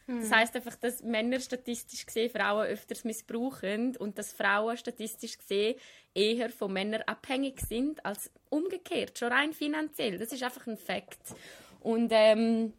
Das 0.09 0.31
heißt 0.31 0.55
einfach, 0.55 0.77
dass 0.77 1.03
Männer 1.03 1.41
statistisch 1.41 2.07
gesehen 2.07 2.31
Frauen 2.31 2.67
öfters 2.67 3.03
missbrauchen 3.03 3.97
und 3.97 4.19
dass 4.19 4.33
Frauen 4.33 4.77
statistisch 4.77 5.37
gesehen 5.37 5.75
eher 6.15 6.49
von 6.49 6.73
Männern 6.73 7.03
abhängig 7.03 7.61
sind 7.61 8.05
als 8.07 8.31
umgekehrt, 8.49 9.19
schon 9.19 9.33
rein 9.33 9.53
finanziell. 9.53 10.17
Das 10.17 10.31
ist 10.31 10.45
einfach 10.45 10.67
ein 10.69 10.77
Fakt. 10.77 11.35
Und 11.81 12.11
ähm, 12.13 12.73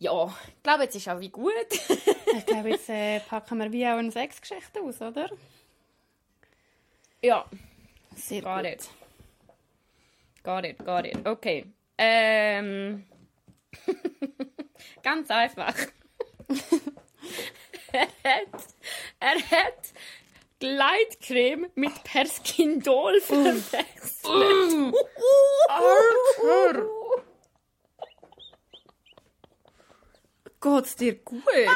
ja, 0.00 0.26
ich 0.48 0.62
glaube, 0.64 0.82
jetzt 0.82 0.96
ist 0.96 1.08
auch 1.08 1.20
wie 1.20 1.28
gut. 1.28 1.52
Ich 2.36 2.46
glaube, 2.46 2.70
jetzt 2.70 2.88
äh, 2.88 3.20
packen 3.20 3.58
wir 3.58 3.70
wie 3.72 3.86
auch 3.86 3.98
eine 3.98 4.10
Sexgeschichte 4.10 4.80
aus, 4.80 5.00
oder? 5.00 5.28
ja, 7.22 7.44
Sehr 8.16 8.42
got 8.42 8.64
it. 8.64 8.88
Got 10.42 10.64
it, 10.64 10.78
got 10.84 11.04
it. 11.06 11.26
Okay. 11.26 11.66
Ähm, 11.98 13.04
ganz 15.02 15.30
einfach. 15.30 15.74
er 17.92 18.08
hat, 18.24 18.64
er 19.20 19.34
hat 19.34 19.92
Gleitcreme 20.58 21.68
mit 21.74 22.02
Perskindol 22.04 23.20
verwechselt. 23.20 24.94
Arthur! 25.68 27.22
Geht's 30.62 30.96
dir 30.96 31.14
gut? 31.16 31.42
Ey, 31.54 31.68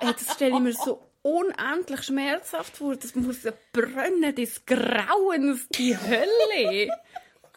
das 0.00 0.34
stelle 0.34 0.54
ich 0.54 0.60
mir 0.60 0.72
so 0.72 1.04
unendlich 1.22 2.02
schmerzhaft 2.02 2.76
vor. 2.76 2.96
Das 2.96 3.14
muss 3.14 3.42
ja 3.42 3.52
brennen 3.72 4.34
des 4.34 4.64
Grauens, 4.66 5.68
die 5.70 5.96
Hölle. 5.96 6.90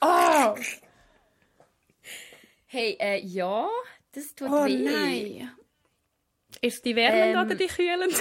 Oh, 0.03 0.55
Hey, 2.65 2.97
äh, 2.99 3.19
ja, 3.19 3.69
das 4.13 4.33
tut 4.33 4.49
oh 4.49 4.65
weh. 4.65 4.77
nein. 4.77 5.51
Ist 6.61 6.83
die 6.85 6.95
wärmend 6.95 7.35
Ähm. 7.35 7.45
oder 7.45 7.53
die 7.53 7.67
kühlend? 7.67 8.13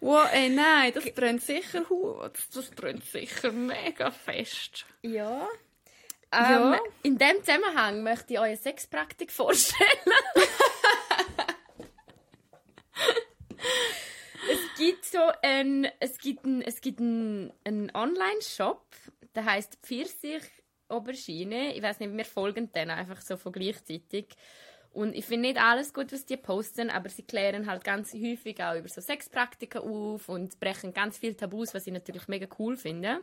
wow, 0.00 0.28
ey, 0.32 0.50
nein, 0.50 0.92
das 0.92 1.10
brennt 1.12 1.42
sicher 1.42 1.84
das, 2.32 2.50
das 2.50 2.70
brennt 2.72 3.04
sicher 3.04 3.52
mega 3.52 4.10
fest. 4.10 4.84
Ja. 5.02 5.48
Ähm, 6.34 6.76
In 7.02 7.18
dem 7.18 7.42
Zusammenhang 7.44 8.02
möchte 8.02 8.34
ich 8.34 8.40
euch 8.40 8.46
eine 8.46 8.56
Sexpraktik 8.56 9.30
vorstellen. 9.30 9.90
es 14.50 14.78
gibt 14.78 15.04
so 15.04 15.20
ein, 15.42 15.86
es 16.00 16.18
gibt 16.18 16.44
ein, 16.44 16.62
es 16.62 16.80
gibt 16.80 17.00
ein, 17.00 17.52
ein 17.64 17.94
Online-Shop, 17.94 18.84
der 19.34 19.44
heißt 19.44 19.78
Pfirsich 19.82 20.42
Aubergine. 20.88 21.74
Ich 21.74 21.82
weiß 21.82 22.00
nicht, 22.00 22.16
wir 22.16 22.24
folgen 22.24 22.72
denen 22.72 22.90
einfach 22.90 23.20
so 23.20 23.36
von 23.36 23.52
gleichzeitig. 23.52 24.28
Und 24.92 25.14
ich 25.14 25.24
finde 25.24 25.48
nicht 25.48 25.60
alles 25.60 25.92
gut, 25.92 26.12
was 26.12 26.24
die 26.24 26.36
posten, 26.36 26.88
aber 26.88 27.08
sie 27.08 27.24
klären 27.24 27.66
halt 27.66 27.82
ganz 27.82 28.14
häufig 28.14 28.62
auch 28.62 28.76
über 28.76 28.88
so 28.88 29.00
Sexpraktiken 29.00 29.80
auf 29.80 30.28
und 30.28 30.60
brechen 30.60 30.92
ganz 30.94 31.18
viel 31.18 31.34
Tabus, 31.34 31.74
was 31.74 31.86
ich 31.88 31.92
natürlich 31.92 32.28
mega 32.28 32.46
cool 32.58 32.76
finde. 32.76 33.20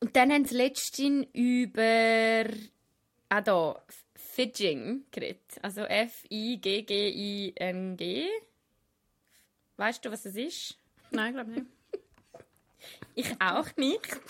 Und 0.00 0.16
dann 0.16 0.32
haben 0.32 0.44
sie 0.46 0.56
letztens 0.56 1.26
über 1.32 2.46
ah 3.30 3.40
da, 3.40 3.82
Fidging 4.14 5.04
geredet. 5.10 5.58
Also 5.62 5.82
F-I-G-G-I-N-G. 5.82 6.66
Weißt 9.76 10.04
du, 10.04 10.10
was 10.10 10.26
es 10.26 10.36
ist? 10.36 10.76
Nein, 11.10 11.32
glaube 11.34 11.50
nicht. 11.52 11.66
Ich 13.14 13.40
auch 13.40 13.66
nicht. 13.76 14.20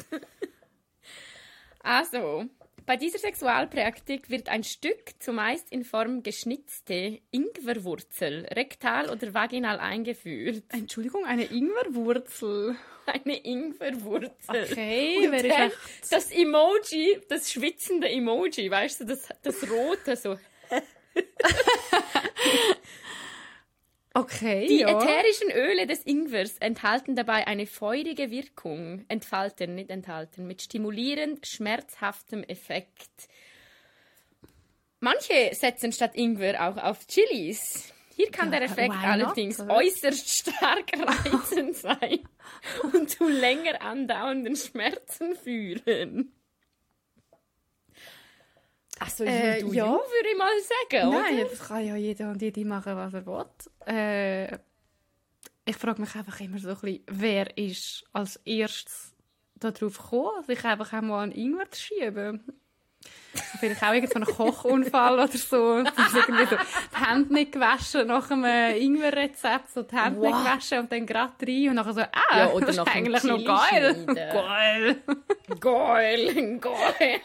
also, 1.80 2.46
bei 2.86 2.96
dieser 2.96 3.18
Sexualpraktik 3.18 4.30
wird 4.30 4.48
ein 4.48 4.64
Stück, 4.64 5.14
zumeist 5.20 5.70
in 5.70 5.84
Form 5.84 6.24
geschnitzte 6.24 7.20
Ingwerwurzel, 7.30 8.46
rektal 8.46 9.10
oder 9.10 9.32
vaginal 9.34 9.78
eingeführt. 9.78 10.64
Entschuldigung, 10.70 11.24
eine 11.24 11.44
Ingwerwurzel. 11.44 12.74
Eine 13.12 13.36
Ingwerwurzel. 13.44 14.66
Okay, 14.70 15.26
Und 15.26 15.32
wer 15.32 15.44
ist 15.44 15.50
dann 15.50 15.68
echt... 15.68 15.78
das 16.10 16.30
Emoji, 16.30 17.20
das 17.28 17.50
schwitzende 17.50 18.08
Emoji, 18.08 18.70
weißt 18.70 19.00
du, 19.00 19.04
das, 19.06 19.28
das 19.42 19.70
rote 19.70 20.16
so. 20.16 20.38
Okay, 24.12 24.66
Die 24.66 24.80
ja. 24.80 24.88
ätherischen 24.88 25.52
Öle 25.52 25.86
des 25.86 26.04
Ingwers 26.04 26.58
enthalten 26.58 27.14
dabei 27.14 27.46
eine 27.46 27.66
feurige 27.66 28.32
Wirkung, 28.32 29.04
entfalten, 29.06 29.76
nicht 29.76 29.90
enthalten, 29.90 30.48
mit 30.48 30.62
stimulierend 30.62 31.46
schmerzhaftem 31.46 32.42
Effekt. 32.42 33.28
Manche 34.98 35.50
setzen 35.52 35.92
statt 35.92 36.16
Ingwer 36.16 36.68
auch 36.68 36.76
auf 36.76 37.06
Chilis. 37.06 37.94
Hier 38.20 38.30
kann 38.30 38.52
Ja, 38.52 38.58
der 38.58 38.68
Effekt 38.68 38.92
why 38.92 38.96
not, 38.96 39.04
allerdings 39.06 39.60
oder? 39.60 39.76
äußerst 39.76 40.28
stark 40.28 40.90
reizend 40.98 41.76
sein 41.76 42.20
und 42.92 43.08
zu 43.08 43.26
länger 43.28 43.80
andauernden 43.80 44.56
Schmerzen 44.56 45.34
führen. 45.36 46.32
Also, 48.98 49.24
Äh, 49.24 49.60
ja. 49.60 49.64
you, 49.64 49.72
würde 49.72 50.28
ich 50.30 50.36
mal 50.38 50.52
sagen, 50.60 51.10
Nein, 51.10 51.34
oder? 51.40 51.44
das 51.50 51.66
kann 51.68 51.86
ja 51.86 51.96
jeder 51.96 52.30
und 52.30 52.42
jede 52.42 52.64
machen, 52.66 52.96
was 52.96 53.14
er 53.14 53.24
will. 53.24 53.46
Äh, 53.86 54.58
ich 55.64 55.76
frage 55.76 56.02
mich 56.02 56.14
einfach 56.14 56.38
immer 56.40 56.58
so 56.58 56.68
ein 56.68 56.74
bisschen, 56.74 57.04
wer 57.06 57.56
ist 57.56 58.04
als 58.12 58.36
erstes 58.44 59.14
darauf 59.54 59.96
gekommen, 59.96 60.44
sich 60.44 60.62
einfach 60.64 60.92
einmal 60.92 61.22
an 61.24 61.32
Ingwer 61.32 61.70
zu 61.70 61.80
schieben? 61.80 62.59
Vielleicht 63.60 63.82
auch 63.82 63.92
irgendein 63.92 64.24
Kochunfall 64.24 65.14
oder 65.14 65.28
so. 65.28 65.76
Irgendwie 65.76 66.02
so 66.10 66.56
die 66.56 67.04
Hände 67.06 67.32
nicht 67.32 67.52
gewaschen 67.52 68.08
nach 68.08 68.30
einem 68.30 68.74
Ingwer-Rezept, 68.76 69.70
so 69.72 69.82
die 69.82 69.96
Hände 69.96 70.20
nicht 70.20 70.32
Wow. 70.32 70.42
gewaschen 70.44 70.78
und 70.80 70.92
dann 70.92 71.06
gerade 71.06 71.32
rein 71.46 71.68
und 71.68 71.74
nachher 71.76 71.92
so, 71.92 72.00
ah, 72.00 72.38
Ja, 72.38 72.50
oder 72.50 72.66
das 72.66 72.76
ist 72.78 72.88
eigentlich 72.88 73.22
noch 73.22 73.44
geil. 73.44 74.06
geil. 74.06 74.96
Geil, 75.60 76.58
geil. 76.60 77.20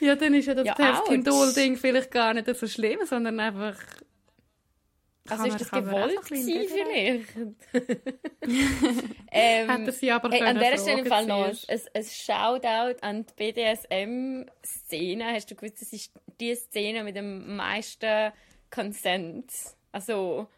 Ja, 0.00 0.14
dann 0.14 0.34
ist 0.34 0.46
ja 0.46 0.54
das 0.54 0.66
Ja, 0.66 0.74
Pestindol-Ding 0.74 1.76
vielleicht 1.76 2.10
gar 2.10 2.32
nicht 2.34 2.54
so 2.56 2.66
schlimm, 2.66 3.00
sondern 3.04 3.40
einfach... 3.40 3.74
Also 5.28 5.42
Kann 5.42 5.52
ist 5.52 5.60
das 5.60 5.70
gewollt 5.70 6.24
gewesen, 6.24 6.68
vielleicht? 6.68 7.36
ähm, 9.30 9.70
Hätte 9.70 9.92
sie 9.92 10.10
aber 10.10 10.32
ey, 10.32 10.42
an 10.42 10.58
dieser 10.58 10.78
Stelle 10.78 11.00
im 11.00 11.06
Fall 11.06 11.26
noch 11.26 11.46
ein, 11.46 11.80
ein 11.94 12.04
Shoutout 12.04 13.00
an 13.02 13.26
die 13.26 13.52
BDSM-Szene. 13.52 15.24
Hast 15.32 15.50
du 15.50 15.54
gewusst, 15.54 15.80
das 15.80 15.92
ist 15.92 16.12
die 16.40 16.54
Szene 16.54 17.04
mit 17.04 17.16
dem 17.16 17.56
meisten 17.56 18.32
Consent? 18.70 19.52
Also, 19.92 20.48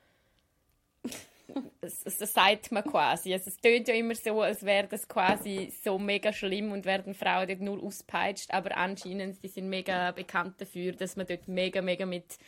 das, 1.80 2.04
das 2.04 2.32
sagt 2.32 2.72
man 2.72 2.84
quasi. 2.84 3.32
Also, 3.32 3.50
es 3.50 3.56
tönt 3.56 3.88
ja 3.88 3.94
immer 3.94 4.14
so, 4.14 4.42
als 4.42 4.64
wäre 4.64 4.86
das 4.86 5.08
quasi 5.08 5.72
so 5.82 5.98
mega 5.98 6.32
schlimm 6.32 6.72
und 6.72 6.84
werden 6.84 7.14
Frauen 7.14 7.48
dort 7.48 7.60
nur 7.60 7.82
auspeitscht, 7.82 8.52
aber 8.52 8.76
anscheinend 8.76 9.42
die 9.42 9.48
sind 9.48 9.68
mega 9.68 10.10
bekannt 10.12 10.60
dafür, 10.60 10.92
dass 10.92 11.16
man 11.16 11.26
dort 11.26 11.48
mega, 11.48 11.80
mega 11.80 12.06
mit, 12.06 12.38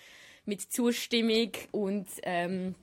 mit 0.45 0.61
Zustimmung 0.63 1.53
und 1.73 2.07
ähm, 2.23 2.75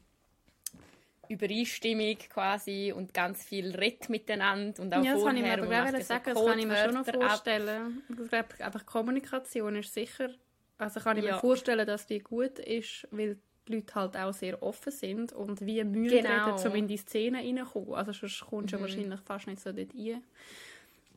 Übereinstimmung 1.29 2.17
quasi 2.29 2.93
und 2.95 3.13
ganz 3.13 3.43
viel 3.43 3.75
redet 3.75 4.07
miteinander 4.09 4.81
und 4.81 4.93
auch 4.93 5.03
Ja, 5.03 5.13
das 5.15 5.23
kann 5.23 5.35
ich 5.35 5.43
mir 5.43 5.57
vorher 5.57 5.81
aber 5.87 5.97
so 5.97 6.03
sagen, 6.03 6.23
das 6.33 6.45
kann 6.45 6.59
ich 6.59 6.65
mir 6.65 6.75
schon 6.77 6.93
noch 6.93 7.05
Codewörter 7.05 7.21
ab. 7.25 7.29
vorstellen. 7.31 8.01
Ich 8.09 8.29
glaube, 8.29 8.47
einfach 8.59 8.85
Kommunikation 8.85 9.75
ist 9.75 9.93
sicher, 9.93 10.29
also 10.77 10.99
kann 11.01 11.17
ich 11.17 11.23
mir 11.23 11.31
Ja. 11.31 11.39
vorstellen, 11.39 11.85
dass 11.85 12.05
die 12.07 12.19
gut 12.19 12.59
ist, 12.59 13.07
weil 13.11 13.37
die 13.67 13.73
Leute 13.75 13.95
halt 13.95 14.15
auch 14.15 14.31
sehr 14.33 14.63
offen 14.63 14.91
sind 14.93 15.33
und 15.33 15.59
wie 15.65 15.83
Mühe 15.83 16.21
Genau. 16.21 16.55
reden, 16.55 16.67
um 16.69 16.75
in 16.75 16.87
die 16.87 16.95
Szene 16.97 17.39
reinzukommen. 17.39 17.95
Also 17.95 18.13
sonst 18.13 18.45
kommst 18.49 18.73
du 18.73 18.79
wahrscheinlich 18.79 19.19
fast 19.19 19.47
nicht 19.47 19.59
so 19.59 19.73
dort 19.73 19.93
rein. 19.93 20.23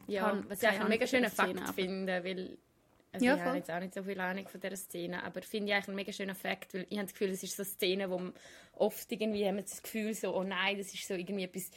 Ja, 0.09 0.22
Kann- 0.30 0.45
was 0.51 0.61
ich 0.61 0.68
einen 0.68 0.88
mega 0.88 1.07
schönen 1.07 1.30
Szene, 1.30 1.49
Fakt 1.55 1.62
aber- 1.62 1.72
finde, 1.74 2.24
weil 2.24 2.59
also 3.12 3.26
Ja, 3.26 3.34
ich 3.34 3.40
habe 3.42 3.56
jetzt 3.56 3.70
auch 3.70 3.80
nicht 3.80 3.94
so 3.94 4.02
viel 4.02 4.20
Ahnung 4.20 4.46
von 4.48 4.61
dieser 4.61 4.76
Szene, 4.76 5.22
aber 5.24 5.42
finde 5.42 5.68
ich 5.68 5.74
eigentlich 5.74 5.88
einen 5.88 5.96
mega 5.96 6.12
schönen 6.12 6.34
Fakt, 6.36 6.74
weil 6.74 6.86
ich 6.88 6.96
habe 6.96 7.06
das 7.06 7.12
Gefühl, 7.12 7.30
es 7.30 7.42
ist 7.42 7.56
so 7.56 7.62
eine 7.62 7.70
Szene, 7.70 8.11
wo 8.11 8.18
man 8.18 8.32
oft 8.74 9.11
irgendwie 9.11 9.46
haben 9.46 9.56
wir 9.56 9.62
das 9.62 9.82
Gefühl 9.82 10.14
so, 10.14 10.34
oh 10.36 10.44
nein, 10.44 10.78
das 10.78 10.92
ist 10.94 11.06
so 11.06 11.14
irgendwie 11.14 11.44
etwas 11.44 11.70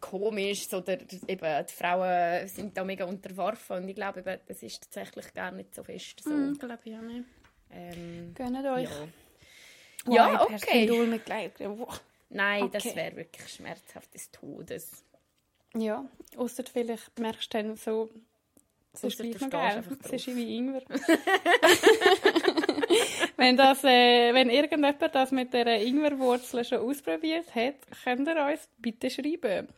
komisch 0.00 0.72
oder 0.72 0.98
eben 1.00 1.66
die 1.66 1.72
Frauen 1.72 2.48
sind 2.48 2.76
da 2.76 2.84
mega 2.84 3.04
unterworfen 3.04 3.76
und 3.78 3.88
ich 3.88 3.94
glaube 3.94 4.20
eben, 4.20 4.40
das 4.46 4.62
ist 4.62 4.82
tatsächlich 4.82 5.32
gar 5.34 5.50
nicht 5.50 5.74
so 5.74 5.82
fest 5.82 6.22
so. 6.24 6.30
Hm, 6.30 6.58
glaube 6.58 6.78
ich 6.84 6.94
auch 6.96 7.02
nicht. 7.02 7.24
Ähm, 7.70 8.32
Gönnt 8.34 8.56
euch. 8.66 8.84
ja. 8.84 9.08
Wow, 10.06 10.14
Ja, 10.14 10.42
okay. 10.44 11.06
Mit. 11.06 11.28
Wow. 11.28 12.00
Nein, 12.30 12.70
das 12.70 12.84
Okay. 12.84 12.96
wäre 12.96 13.16
wirklich 13.16 13.48
schmerzhaft 13.48 14.12
des 14.14 14.30
Todes. 14.30 15.04
Ja, 15.76 16.04
außer 16.36 16.64
vielleicht 16.70 17.18
merkst 17.18 17.52
du 17.52 17.58
dann 17.62 17.76
so, 17.76 18.10
es 18.94 19.04
ist 19.04 19.50
geil. 19.50 19.84
wie 20.26 20.56
Ingwer. 20.56 20.82
wenn, 23.36 23.56
das, 23.56 23.82
äh, 23.84 24.32
wenn 24.34 24.50
irgendjemand 24.50 24.96
das 25.12 25.30
mit 25.32 25.52
der 25.52 25.80
Ingwerwurzel 25.82 26.64
schon 26.64 26.78
ausprobiert 26.78 27.54
hat, 27.54 27.74
könnt 28.04 28.28
ihr 28.28 28.46
uns 28.46 28.68
bitte 28.78 29.10
schreiben. 29.10 29.68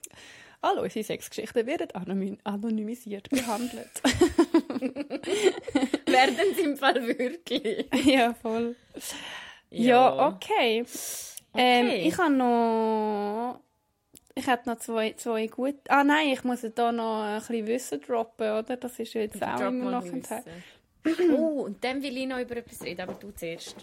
All 0.62 0.78
unsere 0.78 1.04
Sexgeschichten 1.04 1.66
werden 1.66 1.88
anony- 1.92 2.38
anonymisiert 2.44 3.28
behandelt. 3.28 3.90
Werden 6.06 6.36
sie 6.56 6.62
im 6.62 6.76
Fall 6.76 7.06
wirklich? 7.06 7.86
ja, 8.04 8.34
voll. 8.34 8.74
Ja, 9.70 10.28
okay. 10.28 10.84
Ähm, 11.54 11.86
Okay. 11.86 12.08
ich 12.08 12.18
habe 12.18 12.32
noch... 12.32 13.60
Ich 14.38 14.46
hätte 14.46 14.68
noch 14.68 14.78
zwei, 14.78 15.14
zwei 15.14 15.46
gute... 15.46 15.78
Ah 15.88 16.04
nein, 16.04 16.28
ich 16.28 16.44
muss 16.44 16.60
da 16.74 16.92
noch 16.92 17.22
ein 17.22 17.38
bisschen 17.38 17.66
Wissen 17.66 18.00
droppen, 18.02 18.50
oder? 18.50 18.76
Das 18.76 18.98
ist 18.98 19.14
jetzt 19.14 19.42
auch 19.42 19.56
Drop 19.56 19.68
immer 19.68 19.90
noch 19.92 20.04
ein 20.04 20.22
Teil. 20.22 20.44
Oh, 21.32 21.62
und 21.62 21.82
dann 21.84 22.02
will 22.02 22.16
ich 22.16 22.26
noch 22.26 22.40
über 22.40 22.56
etwas 22.56 22.82
reden, 22.82 23.02
aber 23.02 23.14
du 23.14 23.30
zuerst. 23.30 23.76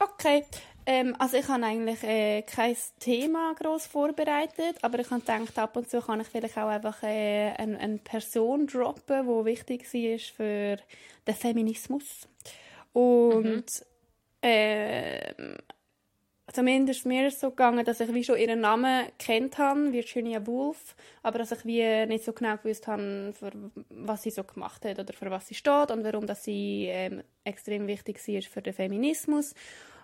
Okay. 0.00 0.44
Ähm, 0.84 1.14
also 1.18 1.36
ich 1.36 1.46
habe 1.46 1.64
eigentlich 1.64 2.02
äh, 2.02 2.42
kein 2.42 2.76
Thema 2.98 3.54
groß 3.54 3.86
vorbereitet, 3.86 4.76
aber 4.82 4.98
ich 4.98 5.10
habe 5.10 5.20
gedacht, 5.20 5.58
ab 5.58 5.76
und 5.76 5.88
zu 5.88 6.00
kann 6.00 6.20
ich 6.20 6.26
vielleicht 6.26 6.58
auch 6.58 6.68
einfach 6.68 7.02
äh, 7.02 7.52
eine, 7.56 7.78
eine 7.78 7.98
Person 7.98 8.66
droppen, 8.66 9.26
die 9.26 9.44
wichtig 9.44 9.82
war 9.94 10.18
für 10.18 10.76
den 11.26 11.34
Feminismus. 11.34 12.28
Und 12.92 13.66
ähm, 14.42 15.56
zumindest 16.52 17.06
mir 17.06 17.26
ist 17.26 17.34
es 17.34 17.40
so 17.40 17.50
gegangen, 17.50 17.84
dass 17.84 18.00
ich 18.00 18.12
wie 18.12 18.24
schon 18.24 18.38
ihren 18.38 18.60
Namen 18.60 19.06
kennt 19.18 19.58
habe, 19.58 19.92
Virginia 19.92 20.46
Woolf, 20.46 20.94
aber 21.22 21.38
dass 21.38 21.52
ich 21.52 21.64
wie 21.64 22.06
nicht 22.06 22.24
so 22.24 22.32
genau 22.32 22.56
gewusst 22.56 22.86
habe, 22.86 23.32
für 23.38 23.50
was 23.90 24.22
sie 24.22 24.30
so 24.30 24.44
gemacht 24.44 24.84
hat 24.84 24.98
oder 24.98 25.12
für 25.12 25.30
was 25.30 25.48
sie 25.48 25.54
steht 25.54 25.90
und 25.90 26.04
warum 26.04 26.26
dass 26.26 26.44
sie 26.44 26.86
ähm, 26.88 27.22
extrem 27.44 27.86
wichtig 27.86 28.26
war 28.26 28.42
für 28.42 28.62
den 28.62 28.74
Feminismus. 28.74 29.54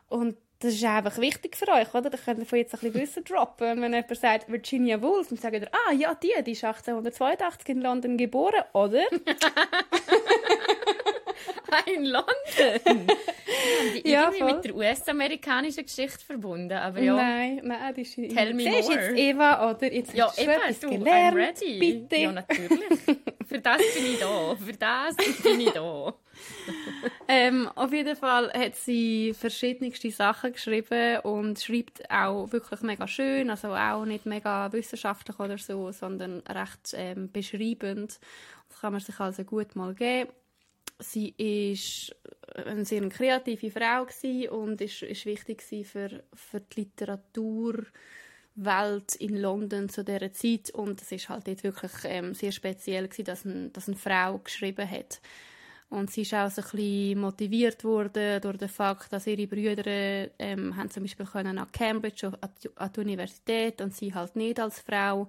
Und 0.09 0.37
das 0.61 0.73
ist 0.73 0.85
einfach 0.85 1.19
wichtig 1.19 1.57
für 1.57 1.69
euch, 1.69 1.93
oder? 1.93 2.09
Da 2.09 2.17
könnt 2.17 2.39
ihr 2.39 2.47
von 2.47 2.59
jetzt 2.59 2.75
ein 2.75 2.81
bisschen 2.81 3.01
Wissen 3.01 3.25
droppen. 3.29 3.83
Wenn 3.83 3.93
jemand 3.93 4.17
sagt 4.17 4.51
Virginia 4.51 5.01
Woolf, 5.03 5.29
dann 5.29 5.39
sagt 5.39 5.55
ihr, 5.55 5.69
ah 5.73 5.93
ja, 5.93 6.15
die, 6.15 6.33
die 6.45 6.53
ist 6.53 6.65
1882 6.65 7.69
in 7.69 7.83
London 7.83 8.17
geboren, 8.17 8.63
oder? 8.73 9.05
In 11.95 12.05
London! 12.07 13.07
Die 14.05 14.09
Ja, 14.11 14.23
irgendwie 14.25 14.39
voll. 14.39 14.55
mit 14.55 14.65
der 14.65 14.75
US-amerikanischen 14.77 15.85
Geschichte 15.85 16.25
verbunden, 16.25 16.73
aber 16.73 17.01
ja. 17.01 17.15
Nein, 17.17 17.61
nein, 17.65 17.95
die 17.95 18.03
ist 18.03 18.15
Tell 18.15 18.55
me 18.55 18.63
Siehst 18.63 18.89
more. 18.89 19.01
jetzt 19.01 19.17
Eva, 19.19 19.71
oder? 19.71 19.93
Jetzt 19.93 20.15
Ja, 20.15 20.27
hast 20.27 20.39
du 20.39 20.43
eben, 20.43 20.51
etwas 20.53 20.81
du, 20.81 20.89
gelernt, 20.91 21.37
I'm 21.37 21.47
ready. 21.49 21.79
bitte. 21.79 22.17
Ja, 22.17 22.33
natürlich. 22.33 23.01
Für 23.47 23.59
das 23.61 23.79
bin 23.95 24.07
ich 24.07 24.19
da. 24.19 24.57
Für 24.57 24.73
das 24.73 25.17
bin 25.43 25.61
ich 25.61 25.71
da. 25.71 26.15
Ähm, 27.29 27.69
auf 27.75 27.93
jeden 27.93 28.15
Fall 28.15 28.53
hat 28.53 28.77
sie 28.77 29.33
verschiedenste 29.35 30.11
Sachen 30.11 30.53
geschrieben 30.53 31.21
und 31.21 31.59
schreibt 31.59 32.09
auch 32.11 32.53
wirklich 32.53 32.83
mega 32.83 33.09
schön, 33.09 33.49
also 33.51 33.75
auch 33.75 34.05
nicht 34.05 34.27
mega 34.27 34.71
wissenschaftlich 34.73 35.39
oder 35.41 35.57
so, 35.59 35.91
sondern 35.93 36.41
recht 36.41 36.93
ähm, 36.95 37.33
beschreibend. 37.33 38.21
Das 38.69 38.81
kann 38.81 38.93
man 38.93 39.01
sich 39.01 39.19
also 39.19 39.45
gut 39.45 39.75
mal 39.77 39.95
geben. 39.95 40.31
Sie 40.99 41.35
ist 41.37 42.15
eine 42.55 42.85
sehr 42.85 43.09
kreative 43.09 43.71
Frau 43.71 44.07
und 44.57 44.81
ist, 44.81 45.03
ist 45.03 45.27
wichtig 45.27 45.63
für, 45.63 46.23
für 46.33 46.61
die 46.61 46.81
Literaturwelt 46.81 47.91
in 49.19 49.37
London 49.37 49.89
zu 49.89 50.05
dieser 50.05 50.33
Zeit 50.33 50.71
und 50.71 51.03
es 51.03 51.13
ist 51.13 51.29
halt 51.29 51.47
dort 51.47 51.63
wirklich 51.65 51.93
ähm, 52.05 52.35
sehr 52.35 52.53
speziell 52.53 53.09
gewesen, 53.09 53.25
dass, 53.25 53.45
ein, 53.45 53.73
dass 53.73 53.89
eine 53.89 53.97
Frau 53.97 54.39
geschrieben 54.39 54.91
hat. 54.91 55.21
Und 55.89 56.11
sie 56.11 56.23
ist 56.23 56.35
auch 56.35 56.51
so 56.51 56.63
ein 56.63 56.69
bisschen 56.71 57.21
motiviert 57.21 57.85
worden 57.85 58.41
durch 58.41 58.57
den 58.57 58.69
Fakt, 58.69 59.13
dass 59.13 59.27
ihre 59.27 59.47
Brüder 59.47 60.29
ähm, 60.39 60.77
haben 60.77 60.91
zum 60.91 61.05
Beispiel 61.05 61.27
können 61.27 61.59
an 61.59 61.71
Cambridge 61.71 62.27
an 62.27 62.51
die, 62.63 62.71
an 62.75 62.93
die 62.93 63.01
Universität 63.01 63.81
und 63.81 63.95
sie 63.95 64.13
halt 64.13 64.35
nicht 64.35 64.59
als 64.59 64.81
Frau. 64.81 65.29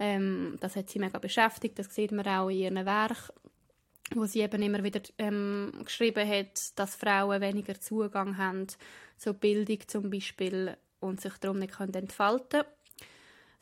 Ähm, 0.00 0.56
das 0.60 0.74
hat 0.74 0.90
sie 0.90 0.98
mega 0.98 1.18
beschäftigt. 1.18 1.78
Das 1.78 1.94
sieht 1.94 2.10
man 2.10 2.26
auch 2.26 2.48
in 2.48 2.58
ihren 2.58 2.84
Werken, 2.84 3.32
wo 4.14 4.26
sie 4.26 4.40
eben 4.40 4.62
immer 4.62 4.82
wieder 4.84 5.00
ähm, 5.18 5.72
geschrieben 5.84 6.28
hat, 6.28 6.78
dass 6.78 6.96
Frauen 6.96 7.40
weniger 7.40 7.80
Zugang 7.80 8.38
haben 8.38 8.66
zur 9.16 9.34
Bildung 9.34 9.78
zum 9.86 10.10
Beispiel 10.10 10.76
und 11.00 11.20
sich 11.20 11.34
darum 11.38 11.58
nicht 11.58 11.74
können 11.74 11.94
entfalten 11.94 12.62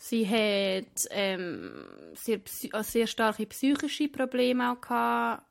Sie 0.03 0.26
hat 0.26 1.09
ähm, 1.11 1.84
sehr, 2.14 2.40
äh, 2.72 2.82
sehr 2.82 3.07
starke 3.07 3.44
psychische 3.44 4.09
Probleme 4.09 4.72
auch 4.72 4.80
gehabt, 4.80 5.44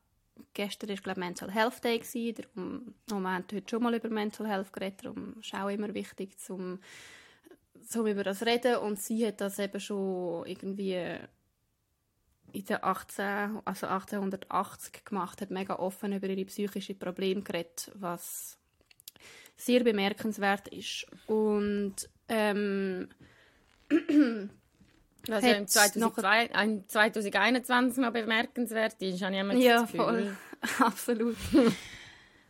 gestern 0.56 0.90
war, 0.90 0.96
glaube 0.96 1.20
Mental 1.20 1.52
Health 1.52 1.84
Day. 1.84 2.00
Gewesen, 2.00 2.42
darum, 2.56 2.96
wir 3.06 3.30
haben 3.30 3.46
heute 3.54 3.70
schon 3.70 3.84
mal 3.84 3.94
über 3.94 4.10
Mental 4.10 4.48
Health 4.48 4.74
geredet, 4.74 5.06
darum 5.06 5.36
ist 5.40 5.54
auch 5.54 5.70
immer 5.70 5.94
wichtig, 5.94 6.40
zum, 6.40 6.80
zum 7.86 8.08
über 8.08 8.24
das 8.24 8.44
reden. 8.44 8.78
Und 8.78 9.00
sie 9.00 9.28
hat 9.28 9.40
das 9.40 9.60
eben 9.60 9.80
schon 9.80 10.48
irgendwie 10.48 10.98
in 12.54 12.66
den 12.66 12.84
18, 12.84 13.60
also 13.66 13.88
1880 13.88 15.06
gemacht, 15.06 15.42
hat 15.42 15.52
mega 15.52 15.76
offen 15.76 16.14
über 16.14 16.28
ihre 16.28 16.46
psychischen 16.46 16.98
Probleme 16.98 17.42
geredet, 17.42 17.92
was 17.96 18.58
sehr 19.56 19.84
bemerkenswert 19.84 20.68
ist. 20.70 21.06
Und 21.28 21.96
ähm, 22.28 23.10
also 25.30 25.48
im 25.48 25.68
2002, 25.68 26.48
noch, 26.48 26.88
2021 26.88 27.98
noch 28.04 28.14
bemerkenswert 28.14 29.02
ist, 29.02 29.22
habe 29.22 29.34
ich 29.34 29.40
immer 29.42 29.54
Ja, 29.56 29.86
voll. 29.86 30.36
Absolut. 30.80 31.38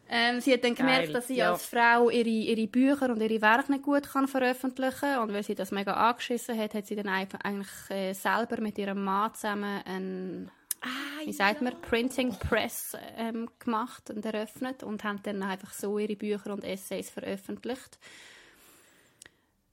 Ähm, 0.10 0.42
sie 0.42 0.54
hat 0.54 0.64
dann 0.64 0.76
gemerkt, 0.76 1.06
Geil. 1.06 1.14
dass 1.14 1.28
sie 1.28 1.36
ja. 1.36 1.52
als 1.52 1.66
Frau 1.66 2.10
ihre, 2.10 2.28
ihre 2.28 2.68
Bücher 2.68 3.10
und 3.10 3.22
ihre 3.22 3.42
Werke 3.42 3.72
nicht 3.72 3.84
gut 3.84 4.10
kann 4.10 4.28
veröffentlichen 4.28 5.00
kann. 5.00 5.20
Und 5.20 5.34
weil 5.34 5.44
sie 5.44 5.56
das 5.56 5.72
mega 5.72 5.94
angeschissen 5.94 6.58
hat, 6.58 6.74
hat 6.74 6.88
sie 6.88 6.96
dann 6.96 7.08
einfach 7.08 7.40
eigentlich 7.42 7.90
äh, 7.90 8.14
selber 8.14 8.60
mit 8.60 8.78
ihrem 8.78 9.04
Mann 9.04 9.34
zusammen 9.36 9.82
ein 9.86 10.52
ah, 10.82 11.26
wie 11.26 11.34
sagt 11.34 11.62
ja. 11.62 11.70
man, 11.70 11.82
Printing 11.82 12.32
Press 12.38 12.98
ähm, 13.18 13.50
gemacht 13.60 14.10
und 14.10 14.26
eröffnet 14.26 14.84
und 14.84 15.04
haben 15.04 15.22
dann 15.24 15.44
einfach 15.44 15.74
so 15.74 16.00
ihre 16.00 16.16
Bücher 16.16 16.54
und 16.54 16.64
Essays 16.64 17.10
veröffentlicht. 17.10 18.00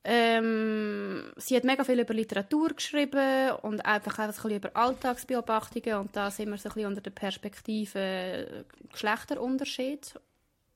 Ähm, 0.09 1.33
sie 1.37 1.57
hat 1.57 1.65
mega 1.65 1.83
viel 1.83 1.99
über 1.99 2.15
Literatur 2.15 2.69
geschrieben 2.69 3.51
und 3.63 3.85
einfach, 3.85 4.21
einfach 4.21 4.45
ein 4.45 4.55
über 4.55 4.71
Alltagsbeobachtungen 4.77 5.97
und 5.99 6.15
da 6.15 6.31
sind 6.31 6.49
wir 6.49 6.59
so 6.59 6.69
ein 6.69 6.75
bisschen 6.75 6.89
unter 6.89 7.01
der 7.01 7.11
Perspektive 7.11 8.65
Geschlechterunterschied 8.93 10.15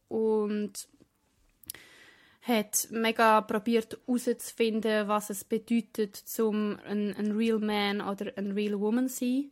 und 0.09 0.89
hat 2.43 2.89
mega 2.91 3.41
probiert 3.43 4.01
herauszufinden, 4.05 5.07
was 5.07 5.31
es 5.31 5.45
bedeutet, 5.45 6.17
zum 6.17 6.81
ein, 6.85 7.15
ein 7.17 7.31
Real 7.37 7.61
Man 7.61 8.01
oder 8.01 8.33
ein 8.37 8.51
Real 8.51 8.81
Woman 8.81 9.09
zu 9.09 9.25
sein. 9.25 9.51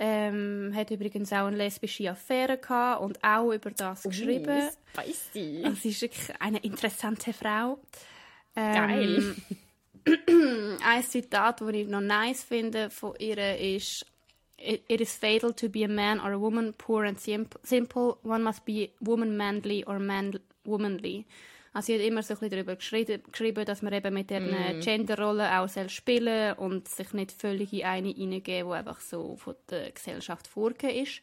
Ähm, 0.00 0.72
hat 0.74 0.90
übrigens 0.90 1.32
auch 1.32 1.46
eine 1.46 1.56
lesbische 1.56 2.10
Affäre 2.10 2.58
gehabt 2.58 3.02
und 3.02 3.22
auch 3.22 3.52
über 3.52 3.70
das 3.70 4.04
oh, 4.06 4.08
geschrieben. 4.08 4.70
Spicy. 4.92 5.70
Sie 5.80 5.88
ist 5.90 6.02
wirklich 6.02 6.40
eine 6.40 6.58
interessante 6.58 7.32
Frau. 7.32 7.78
Geil. 8.58 9.36
Ähm, 10.06 10.78
ein 10.84 11.02
Zitat, 11.04 11.60
das 11.60 11.68
ich 11.70 11.86
noch 11.86 12.00
nice 12.00 12.42
finde 12.42 12.90
von 12.90 13.14
ihr 13.18 13.58
ist 13.58 14.04
It 14.60 15.00
is 15.00 15.16
fatal 15.16 15.52
to 15.52 15.68
be 15.68 15.84
a 15.84 15.88
man 15.88 16.18
or 16.18 16.32
a 16.32 16.40
woman, 16.40 16.74
poor 16.76 17.04
and 17.04 17.20
simple. 17.20 18.18
One 18.24 18.42
must 18.42 18.64
be 18.64 18.90
woman 19.00 19.36
manly 19.36 19.84
or 19.86 20.00
man 20.00 20.40
womanly. 20.64 21.26
Also 21.72 21.86
sie 21.86 21.94
hat 21.94 22.04
immer 22.04 22.24
so 22.24 22.34
ein 22.34 22.40
bisschen 22.40 22.64
darüber 22.66 22.74
geschrieben, 22.74 23.64
dass 23.64 23.82
man 23.82 23.92
eben 23.92 24.12
mit 24.12 24.30
diesen 24.30 24.50
mm. 24.50 24.80
Genderrollen 24.80 25.46
auch 25.46 25.68
spielen 25.88 26.54
und 26.54 26.88
sich 26.88 27.12
nicht 27.12 27.30
völlig 27.30 27.72
in 27.72 27.84
eine 27.84 28.08
hineingeben, 28.08 28.68
die 28.68 28.76
einfach 28.76 28.98
so 28.98 29.36
von 29.36 29.54
der 29.70 29.92
Gesellschaft 29.92 30.48
vorgegeben 30.48 31.04
ist. 31.04 31.20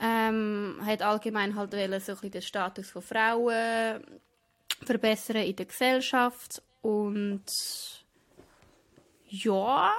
Ähm, 0.00 0.80
hat 0.84 1.02
allgemein 1.02 1.54
halt 1.54 1.70
so 1.70 1.76
ein 1.76 1.90
bisschen 1.90 2.30
den 2.32 2.42
Status 2.42 2.90
von 2.90 3.02
Frauen 3.02 4.02
verbessern 4.84 5.36
in 5.36 5.56
der 5.56 5.66
Gesellschaft 5.66 6.62
und 6.82 7.44
ja, 9.32 9.92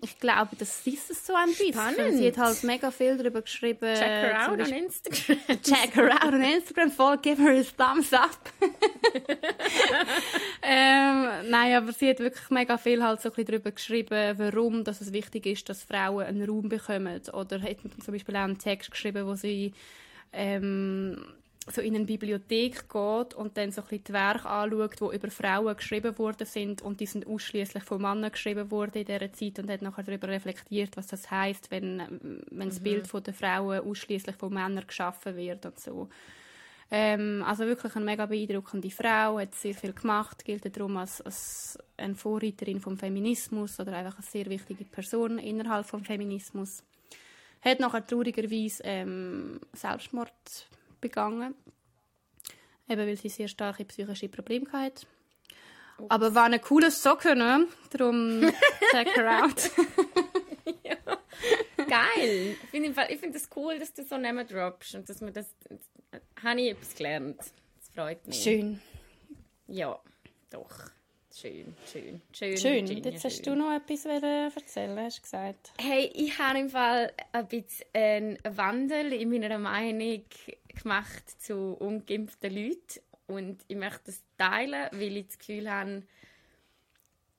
ich 0.00 0.18
glaube, 0.18 0.56
das 0.58 0.86
ist 0.86 1.10
es 1.10 1.26
so 1.26 1.34
ein 1.34 1.48
bisschen. 1.48 1.72
Spannend. 1.72 2.16
Sie 2.16 2.28
hat 2.28 2.38
halt 2.38 2.62
mega 2.62 2.90
viel 2.90 3.16
darüber 3.18 3.42
geschrieben. 3.42 3.94
Check 3.94 4.06
her 4.06 4.48
out 4.48 4.60
on 4.60 4.72
Instagram. 4.72 5.62
Check 5.62 5.94
her 5.94 6.10
out 6.10 6.32
on 6.32 6.42
Instagram. 6.42 6.90
Voll, 6.90 7.18
give 7.18 7.42
her 7.42 7.60
a 7.60 7.62
thumbs 7.62 8.12
up. 8.12 8.38
ähm, 10.62 11.50
nein, 11.50 11.74
aber 11.74 11.92
sie 11.92 12.08
hat 12.08 12.20
wirklich 12.20 12.48
mega 12.50 12.78
viel 12.78 13.02
halt 13.02 13.20
so 13.20 13.28
ein 13.28 13.34
bisschen 13.34 13.52
darüber 13.52 13.72
geschrieben, 13.72 14.38
warum 14.38 14.84
dass 14.84 15.00
es 15.00 15.12
wichtig 15.12 15.46
ist, 15.46 15.68
dass 15.68 15.82
Frauen 15.82 16.24
einen 16.24 16.48
Raum 16.48 16.68
bekommen. 16.68 17.20
Oder 17.32 17.60
hat 17.60 17.76
zum 18.02 18.14
Beispiel 18.14 18.36
auch 18.36 18.40
einen 18.40 18.58
Text 18.58 18.90
geschrieben, 18.90 19.26
wo 19.26 19.34
sie 19.34 19.74
ähm, 20.32 21.24
so 21.70 21.80
in 21.80 21.94
eine 21.94 22.04
Bibliothek 22.04 22.88
geht 22.88 23.34
und 23.34 23.56
dann 23.56 23.70
so 23.70 23.82
ein 23.82 23.88
bisschen 23.88 24.04
die 24.04 24.12
Werke 24.12 24.48
anschaut, 24.48 25.00
die 25.00 25.16
über 25.16 25.30
Frauen 25.30 25.76
geschrieben 25.76 26.18
worden 26.18 26.46
sind 26.46 26.82
und 26.82 27.00
die 27.00 27.06
sind 27.06 27.26
ausschließlich 27.26 27.84
von 27.84 28.00
Männern 28.02 28.32
geschrieben 28.32 28.70
worden 28.70 28.98
in 28.98 29.04
dieser 29.04 29.32
Zeit 29.32 29.58
und 29.58 29.70
hat 29.70 29.82
nachher 29.82 30.04
darüber 30.04 30.28
reflektiert, 30.28 30.96
was 30.96 31.06
das 31.06 31.30
heißt, 31.30 31.70
wenn, 31.70 32.46
wenn 32.50 32.68
das 32.68 32.80
mhm. 32.80 32.84
Bild 32.84 33.06
von 33.06 33.22
der 33.22 33.34
Frauen 33.34 33.80
ausschließlich 33.80 34.36
von 34.36 34.52
Männern 34.52 34.86
geschaffen 34.86 35.36
wird 35.36 35.66
und 35.66 35.78
so. 35.78 36.08
Ähm, 36.90 37.44
also 37.46 37.66
wirklich 37.66 37.94
eine 37.96 38.04
mega 38.04 38.24
beeindruckende 38.24 38.90
Frau, 38.90 39.38
hat 39.38 39.54
sehr 39.54 39.74
viel 39.74 39.92
gemacht, 39.92 40.44
gilt 40.44 40.74
darum 40.74 40.96
als, 40.96 41.20
als 41.20 41.78
eine 41.98 42.14
Vorreiterin 42.14 42.80
vom 42.80 42.96
Feminismus 42.96 43.78
oder 43.78 43.92
einfach 43.92 44.16
eine 44.16 44.26
sehr 44.26 44.46
wichtige 44.46 44.84
Person 44.84 45.38
innerhalb 45.38 45.84
vom 45.84 46.02
Feminismus. 46.02 46.82
Hat 47.60 47.80
nachher 47.80 48.06
traurigerweise 48.06 48.82
ähm, 48.84 49.60
Selbstmord 49.74 50.30
begangen. 51.00 51.54
Eben 52.88 53.06
weil 53.06 53.16
sie 53.16 53.28
sehr 53.28 53.48
starke 53.48 53.84
psychische 53.84 54.28
Probleme 54.28 54.70
hatte. 54.72 55.06
Ups. 55.98 56.10
Aber 56.10 56.34
war 56.34 56.44
ein 56.44 56.60
cooles 56.60 57.02
Socken, 57.02 57.38
ne? 57.38 57.66
Darum 57.90 58.40
check 58.90 59.16
her 59.16 59.44
out. 59.44 59.70
ja. 60.84 60.96
Geil. 61.76 62.56
Ich 62.62 62.68
finde 62.70 63.18
find 63.18 63.34
das 63.34 63.48
cool, 63.56 63.78
dass 63.78 63.92
du 63.92 64.04
so 64.04 64.16
Namen 64.16 64.46
droppst 64.46 64.94
und 64.94 65.08
dass 65.08 65.20
man 65.20 65.32
das... 65.32 65.46
Habe 66.42 66.60
ich 66.60 66.70
etwas 66.70 66.94
gelernt. 66.94 67.38
Das 67.38 67.88
freut 67.94 68.26
mich. 68.26 68.42
Schön. 68.42 68.80
Ja, 69.66 70.00
doch. 70.50 70.90
Schön, 71.40 71.76
schön, 71.86 72.20
schön. 72.32 72.56
Schön. 72.56 72.88
Virginia, 72.88 73.10
Jetzt 73.12 73.24
hast 73.24 73.46
du 73.46 73.54
noch 73.54 73.72
etwas 73.72 74.06
erzählen, 74.06 74.98
hast 74.98 75.18
du 75.18 75.22
gesagt. 75.22 75.72
Hey, 75.80 76.10
ich 76.12 76.36
habe 76.36 76.58
im 76.58 76.68
Fall 76.68 77.12
ein 77.30 77.46
bisschen 77.46 77.86
einen 77.92 78.38
Wandel 78.44 79.12
in 79.12 79.30
meiner 79.30 79.56
Meinung 79.58 80.24
gemacht 80.82 81.40
zu 81.40 81.74
ungeimpften 81.74 82.54
Leuten. 82.54 83.00
Und 83.26 83.62
ich 83.68 83.76
möchte 83.76 84.06
das 84.06 84.22
teilen, 84.36 84.88
weil 84.92 85.16
ich 85.18 85.26
das 85.26 85.38
Gefühl 85.38 85.70
habe, 85.70 86.02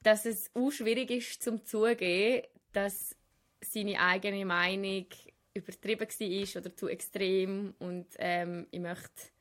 dass 0.03 0.25
es 0.25 0.51
auch 0.53 0.71
schwierig 0.71 1.11
ist 1.11 1.41
zum 1.43 1.65
zugeben, 1.65 2.47
dass 2.71 3.15
seine 3.61 3.99
eigene 3.99 4.45
Meinung 4.45 5.05
übertrieben 5.53 6.07
war 6.07 6.61
oder 6.61 6.75
zu 6.75 6.87
extrem. 6.87 7.73
Und 7.79 8.07
ähm, 8.17 8.67
ich 8.71 8.79
möchte 8.79 9.31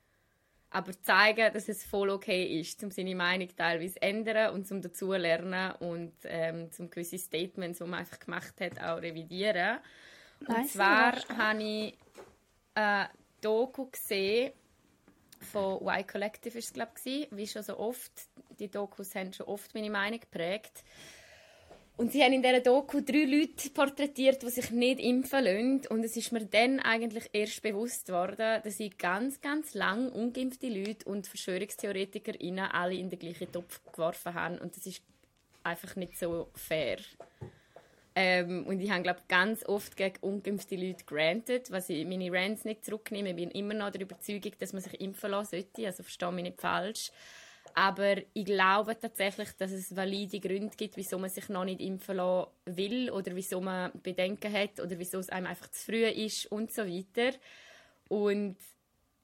aber 0.71 0.93
zeigen, 1.03 1.53
dass 1.53 1.69
es 1.69 1.85
voll 1.85 2.11
okay 2.11 2.61
ist, 2.61 2.83
um 2.83 2.91
seine 2.91 3.15
Meinung 3.15 3.49
teilweise 3.57 3.95
zu 3.95 4.03
ändern 4.03 4.55
und 4.55 4.67
zum 4.67 4.83
dazulernen 4.83 5.73
und 5.77 6.13
ähm, 6.25 6.71
zum 6.73 6.91
gewisse 6.91 7.19
Statements, 7.19 7.79
die 7.79 7.85
man 7.85 8.01
einfach 8.01 8.19
gemacht 8.19 8.61
hat, 8.61 8.81
auch 8.83 9.01
revidieren. 9.01 9.79
Und 10.41 10.49
Nein, 10.49 10.69
zwar 10.69 11.13
habe 11.37 11.63
ich 11.63 11.95
äh, 12.75 13.07
Doku 13.41 13.87
gesehen 13.87 14.53
von 15.41 15.81
Y 15.83 16.07
Collective 16.07 16.59
ist 16.59 16.67
es, 16.67 16.73
glaube 16.73 16.93
ich, 17.05 17.29
wie 17.31 17.47
schon 17.47 17.63
so 17.63 17.79
oft. 17.79 18.13
Die 18.59 18.69
Dokus 18.69 19.15
haben 19.15 19.33
schon 19.33 19.47
oft 19.47 19.75
meine 19.75 19.91
Meinung 19.91 20.21
geprägt. 20.21 20.85
Und 21.97 22.13
sie 22.13 22.23
haben 22.23 22.33
in 22.33 22.43
dieser 22.43 22.61
Doku 22.61 23.01
drei 23.01 23.25
Leute 23.25 23.71
porträtiert, 23.71 24.41
die 24.43 24.51
sich 24.51 24.71
nicht 24.71 25.01
impfen 25.01 25.43
lassen. 25.43 25.87
Und 25.89 26.05
es 26.05 26.17
ist 26.17 26.31
mir 26.31 26.45
dann 26.45 26.79
eigentlich 26.79 27.29
erst 27.33 27.61
bewusst 27.61 28.09
worden, 28.11 28.63
dass 28.63 28.77
sie 28.77 28.91
ganz, 28.91 29.41
ganz 29.41 29.75
lang 29.75 30.13
ungeimpfte 30.13 30.69
Leute 30.69 31.09
und 31.09 31.27
Verschwörungstheoretiker 31.27 32.35
alle 32.73 32.95
in 32.95 33.11
den 33.11 33.19
gleichen 33.19 33.51
Topf 33.51 33.81
geworfen 33.91 34.35
haben. 34.35 34.59
Und 34.59 34.77
das 34.77 34.87
ist 34.87 35.03
einfach 35.65 35.97
nicht 35.97 36.17
so 36.17 36.51
fair. 36.55 36.99
Ähm, 38.21 38.67
und 38.67 38.81
ich 38.81 38.91
habe, 38.91 39.05
glaube 39.05 39.21
ganz 39.29 39.65
oft 39.65 39.97
gegen 39.97 40.17
ungeimpfte 40.23 40.75
Leute 40.75 41.05
granted, 41.05 41.71
was 41.71 41.89
ich 41.89 42.05
meine 42.05 42.33
Rants 42.33 42.65
nicht 42.65 42.85
zurücknehme. 42.85 43.31
Ich 43.31 43.37
bin 43.37 43.53
immer 43.53 43.75
noch 43.75 43.93
der 43.93 44.01
Überzeugung, 44.01 44.51
dass 44.59 44.73
man 44.73 44.83
sich 44.83 45.01
impfen 45.01 45.31
lassen 45.31 45.51
sollte. 45.51 45.87
Also 45.87 46.03
verstehe 46.03 46.33
mich 46.33 46.43
nicht 46.43 46.61
falsch. 46.61 47.13
Aber 47.75 48.17
ich 48.35 48.45
glaube 48.45 48.99
tatsächlich, 48.99 49.51
dass 49.53 49.71
es 49.71 49.95
valide 49.95 50.41
Gründe 50.41 50.77
gibt, 50.77 50.97
wieso 50.97 51.17
man 51.17 51.31
sich 51.31 51.49
noch 51.49 51.65
nicht 51.65 51.81
impfen 51.81 52.17
lassen 52.17 52.51
will 52.65 53.09
oder 53.13 53.37
wieso 53.37 53.61
man 53.61 53.93
Bedenken 54.03 54.53
hat 54.53 54.81
oder 54.81 54.99
wieso 54.99 55.21
es 55.21 55.29
einem 55.29 55.47
einfach 55.47 55.71
zu 55.71 55.85
früh 55.85 56.05
ist 56.05 56.47
und 56.47 56.73
so 56.73 56.89
weiter. 56.89 57.39
Und 58.09 58.57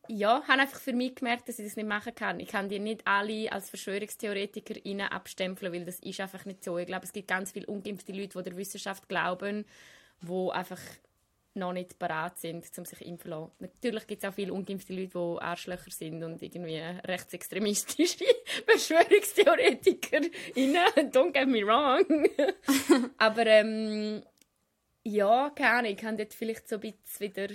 ja, 0.08 0.42
habe 0.46 0.62
einfach 0.62 0.80
für 0.80 0.92
mich 0.92 1.14
gemerkt, 1.14 1.48
dass 1.48 1.58
ich 1.58 1.66
das 1.66 1.76
nicht 1.76 1.88
machen 1.88 2.14
kann. 2.14 2.40
Ich 2.40 2.48
kann 2.48 2.68
die 2.68 2.78
nicht 2.78 3.06
alle 3.06 3.50
als 3.52 3.70
Verschwörungstheoretiker 3.70 4.74
abstempeln, 5.12 5.72
weil 5.72 5.84
das 5.84 6.00
ist 6.00 6.20
einfach 6.20 6.44
nicht 6.44 6.64
so. 6.64 6.78
Ich 6.78 6.86
glaube, 6.86 7.04
es 7.04 7.12
gibt 7.12 7.28
ganz 7.28 7.52
viele 7.52 7.66
ungeimpfte 7.66 8.12
Leute, 8.12 8.38
die 8.38 8.44
der 8.44 8.56
Wissenschaft 8.56 9.08
glauben, 9.08 9.64
die 10.20 10.50
einfach 10.52 10.80
noch 11.54 11.72
nicht 11.72 11.98
bereit 11.98 12.38
sind, 12.38 12.66
um 12.76 12.84
sich 12.84 13.00
impfen 13.00 13.30
zu 13.30 13.36
lassen. 13.36 13.52
Natürlich 13.60 14.06
gibt 14.06 14.24
es 14.24 14.28
auch 14.28 14.34
viele 14.34 14.52
ungeimpfte 14.52 14.92
Leute, 14.92 15.12
die 15.12 15.42
Arschlöcher 15.42 15.90
sind 15.90 16.22
und 16.24 16.42
irgendwie 16.42 16.78
rechtsextremistische 16.78 18.24
Verschwörungstheoretiker. 18.66 20.20
Don't 21.12 21.32
get 21.32 21.48
me 21.48 21.64
wrong. 21.64 22.28
Aber 23.18 23.46
ähm, 23.46 24.22
ja, 25.04 25.50
keine 25.50 25.70
Ahnung, 25.70 25.96
ich 25.96 26.04
habe 26.04 26.16
dort 26.16 26.34
vielleicht 26.34 26.68
so 26.68 26.76
ein 26.76 26.80
bisschen 26.80 27.20
wieder 27.20 27.48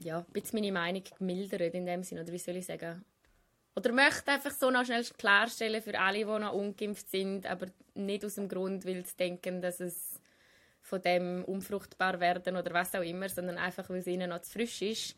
ja, 0.00 0.18
ein 0.18 0.32
bisschen 0.32 0.60
meine 0.60 0.72
Meinung 0.72 1.02
gemildert 1.18 1.74
in 1.74 1.86
dem 1.86 2.02
Sinne, 2.02 2.22
oder 2.22 2.32
wie 2.32 2.38
soll 2.38 2.56
ich 2.56 2.66
sagen? 2.66 3.04
Oder 3.76 3.92
möchte 3.92 4.32
einfach 4.32 4.50
so 4.50 4.70
noch 4.70 4.84
schnell 4.84 5.04
klarstellen 5.16 5.80
für 5.80 5.98
alle, 5.98 6.18
die 6.18 6.24
noch 6.24 6.52
ungeimpft 6.52 7.10
sind, 7.10 7.46
aber 7.46 7.66
nicht 7.94 8.24
aus 8.24 8.34
dem 8.34 8.48
Grund, 8.48 8.84
weil 8.84 9.04
sie 9.04 9.16
denken, 9.16 9.60
dass 9.60 9.78
es 9.78 10.20
von 10.82 11.00
dem 11.02 11.44
unfruchtbar 11.44 12.18
werden 12.18 12.56
oder 12.56 12.72
was 12.72 12.94
auch 12.94 13.02
immer, 13.02 13.28
sondern 13.28 13.58
einfach, 13.58 13.88
weil 13.90 13.98
es 13.98 14.06
ihnen 14.06 14.30
noch 14.30 14.40
zu 14.40 14.52
frisch 14.52 14.82
ist. 14.82 15.16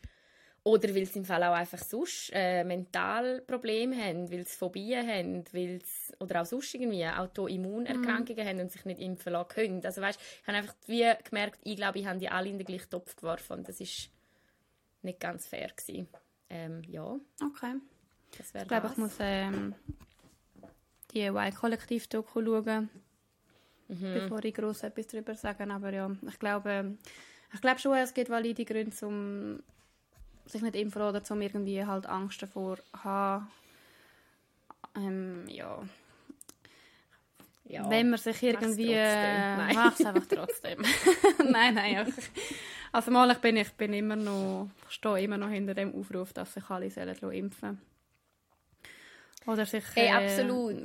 Oder 0.62 0.94
weil 0.94 1.06
sie 1.06 1.20
im 1.20 1.24
Fall 1.24 1.42
auch 1.44 1.54
einfach 1.54 1.78
sonst 1.78 2.32
äh, 2.34 2.64
mental 2.64 3.40
Probleme 3.40 3.96
haben, 3.96 4.30
weil 4.30 4.46
sie 4.46 4.58
Phobien 4.58 5.08
haben, 5.08 5.44
weil 5.52 5.80
sie, 5.80 6.14
oder 6.18 6.42
auch 6.42 6.46
sonst 6.46 6.74
irgendwie 6.74 7.06
Autoimmunerkrankungen 7.06 8.44
mhm. 8.44 8.48
haben 8.48 8.60
und 8.60 8.70
sich 8.70 8.84
nicht 8.84 9.00
impfen 9.00 9.32
lassen 9.32 9.48
können. 9.48 9.86
Also 9.86 10.02
weißt, 10.02 10.20
ich 10.20 10.46
habe 10.46 10.58
einfach 10.58 10.74
wie 10.86 11.10
gemerkt, 11.24 11.60
ich 11.64 11.76
glaube, 11.76 11.98
ich 11.98 12.06
habe 12.06 12.18
die 12.18 12.28
alle 12.28 12.50
in 12.50 12.58
den 12.58 12.66
gleichen 12.66 12.90
Topf 12.90 13.16
geworfen 13.16 13.64
das 13.64 13.80
ist 13.80 14.10
nicht 15.02 15.20
ganz 15.20 15.46
fair 15.46 15.68
gewesen. 15.68 16.08
Ähm, 16.48 16.82
ja. 16.88 17.18
Okay. 17.42 17.76
ich 18.38 18.68
glaube, 18.68 18.88
ich 18.88 18.96
muss 18.96 19.16
ähm, 19.20 19.74
die 21.12 21.22
Y-Kollektiv-Doku 21.22 22.42
schauen, 22.42 22.90
mhm. 23.88 24.14
bevor 24.14 24.44
ich 24.44 24.54
groß 24.54 24.82
etwas 24.84 25.06
darüber 25.08 25.34
sage. 25.34 25.70
Aber 25.72 25.92
ja, 25.92 26.10
ich 26.28 26.38
glaube, 26.38 26.96
ich 27.52 27.60
glaube 27.60 27.78
schon, 27.80 27.96
es 27.96 28.14
gibt 28.14 28.30
valide 28.30 28.64
Gründe, 28.64 29.06
um 29.06 29.62
sich 30.46 30.62
nicht 30.62 30.76
impfen 30.76 31.02
oder 31.02 31.22
zum 31.22 31.40
irgendwie 31.40 31.84
halt 31.84 32.06
Angst 32.06 32.42
davor 32.42 32.78
haben. 32.92 33.48
Ähm, 34.96 35.46
ja. 35.48 35.82
Ja. 37.70 37.88
Wenn 37.88 38.10
man 38.10 38.18
sich 38.18 38.42
irgendwie 38.42 38.92
äh, 38.92 39.74
macht 39.74 40.00
es 40.00 40.06
einfach 40.06 40.26
trotzdem. 40.28 40.82
nein, 41.50 41.74
nein. 41.74 42.12
Also 42.92 43.10
mal 43.10 43.30
ich 43.30 43.38
bin 43.38 43.56
ich 43.56 43.72
bin 43.72 43.92
immer 43.92 44.16
noch 44.16 44.68
ich 44.88 44.94
stehe 44.94 45.22
immer 45.22 45.38
noch 45.38 45.48
hinter 45.48 45.74
dem 45.74 45.94
Aufruf, 45.94 46.32
dass 46.32 46.54
sich 46.54 46.68
alle 46.68 46.90
sollen 46.90 47.32
impfen. 47.32 47.80
Oder 49.46 49.66
sich 49.66 49.84
hey, 49.94 50.08
äh, 50.08 50.10
absolut. 50.10 50.82